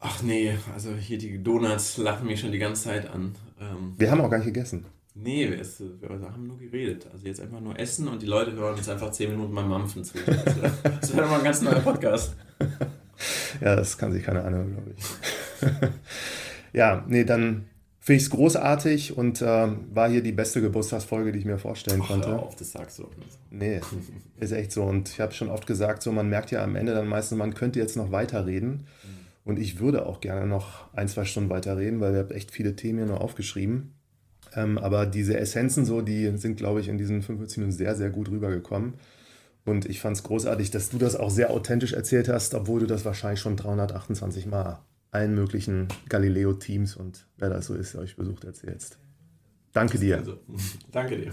Ach 0.00 0.22
nee, 0.22 0.56
also 0.74 0.94
hier 0.94 1.18
die 1.18 1.42
Donuts 1.42 1.96
lachen 1.98 2.26
mich 2.26 2.40
schon 2.40 2.52
die 2.52 2.58
ganze 2.58 2.84
Zeit 2.84 3.08
an. 3.08 3.34
Ähm, 3.60 3.94
wir 3.98 4.10
haben 4.10 4.20
auch 4.20 4.30
gar 4.30 4.38
nicht 4.38 4.46
gegessen. 4.46 4.86
Nee, 5.14 5.50
wir, 5.50 5.60
es, 5.60 5.80
wir 5.80 6.08
haben 6.08 6.46
nur 6.46 6.58
geredet. 6.58 7.06
Also 7.12 7.26
jetzt 7.26 7.40
einfach 7.40 7.60
nur 7.60 7.78
essen 7.78 8.08
und 8.08 8.22
die 8.22 8.26
Leute 8.26 8.52
hören 8.52 8.76
uns 8.76 8.88
einfach 8.88 9.10
zehn 9.10 9.30
Minuten 9.30 9.54
beim 9.54 9.68
Mampfen 9.68 10.04
zu. 10.04 10.16
Das 10.24 11.14
wäre 11.14 11.26
mal 11.26 11.38
ein 11.38 11.44
ganz 11.44 11.60
neuer 11.60 11.80
Podcast. 11.80 12.34
ja, 13.60 13.76
das 13.76 13.98
kann 13.98 14.12
sich 14.12 14.24
keiner 14.24 14.44
anhören, 14.44 14.72
glaube 14.72 14.94
ich. 14.96 15.90
ja, 16.72 17.04
nee, 17.06 17.24
dann 17.24 17.66
finde 18.00 18.16
ich 18.16 18.22
es 18.24 18.30
großartig 18.30 19.16
und 19.16 19.42
äh, 19.42 19.68
war 19.92 20.08
hier 20.08 20.22
die 20.22 20.32
beste 20.32 20.62
Geburtstagsfolge, 20.62 21.30
die 21.30 21.40
ich 21.40 21.44
mir 21.44 21.58
vorstellen 21.58 22.00
Ach, 22.02 22.08
konnte. 22.08 22.28
Hör 22.28 22.42
auf, 22.42 22.56
das 22.56 22.72
sagst 22.72 22.98
du 22.98 23.04
auch 23.04 23.16
nicht. 23.16 23.38
Nee, 23.50 23.80
ist 24.40 24.52
echt 24.52 24.72
so. 24.72 24.82
Und 24.82 25.10
ich 25.10 25.20
habe 25.20 25.32
schon 25.32 25.50
oft 25.50 25.66
gesagt, 25.66 26.02
so 26.02 26.10
man 26.10 26.28
merkt 26.28 26.50
ja 26.50 26.64
am 26.64 26.74
Ende 26.74 26.94
dann 26.94 27.06
meistens, 27.06 27.36
man 27.36 27.52
könnte 27.54 27.78
jetzt 27.78 27.96
noch 27.96 28.10
weiterreden. 28.12 28.70
Mhm. 29.04 29.22
Und 29.44 29.58
ich 29.58 29.78
würde 29.78 30.06
auch 30.06 30.20
gerne 30.20 30.46
noch 30.46 30.92
ein, 30.94 31.08
zwei 31.08 31.24
Stunden 31.24 31.50
weiterreden, 31.50 32.00
weil 32.00 32.12
wir 32.12 32.20
haben 32.20 32.30
echt 32.30 32.50
viele 32.50 32.76
Themen 32.76 32.98
hier 32.98 33.08
noch 33.08 33.20
aufgeschrieben. 33.20 33.94
Ähm, 34.54 34.78
aber 34.78 35.06
diese 35.06 35.38
Essenzen 35.38 35.84
so, 35.84 36.02
die 36.02 36.36
sind, 36.36 36.56
glaube 36.56 36.80
ich, 36.80 36.88
in 36.88 36.98
diesen 36.98 37.22
45 37.22 37.58
Minuten 37.58 37.76
sehr, 37.76 37.94
sehr 37.94 38.10
gut 38.10 38.30
rübergekommen. 38.30 38.94
Und 39.64 39.86
ich 39.86 40.00
fand 40.00 40.16
es 40.16 40.22
großartig, 40.24 40.70
dass 40.70 40.90
du 40.90 40.98
das 40.98 41.14
auch 41.16 41.30
sehr 41.30 41.50
authentisch 41.50 41.92
erzählt 41.92 42.28
hast, 42.28 42.54
obwohl 42.54 42.80
du 42.80 42.86
das 42.86 43.04
wahrscheinlich 43.04 43.40
schon 43.40 43.56
328 43.56 44.46
Mal 44.46 44.80
allen 45.12 45.34
möglichen 45.34 45.88
Galileo-Teams 46.08 46.96
und 46.96 47.26
wer 47.36 47.50
das 47.50 47.66
so 47.66 47.74
ist, 47.74 47.94
euch 47.96 48.16
besucht 48.16 48.44
erzählst. 48.44 48.98
Danke 49.72 49.98
dir. 49.98 50.18
Also, 50.18 50.40
danke 50.90 51.16
dir. 51.16 51.32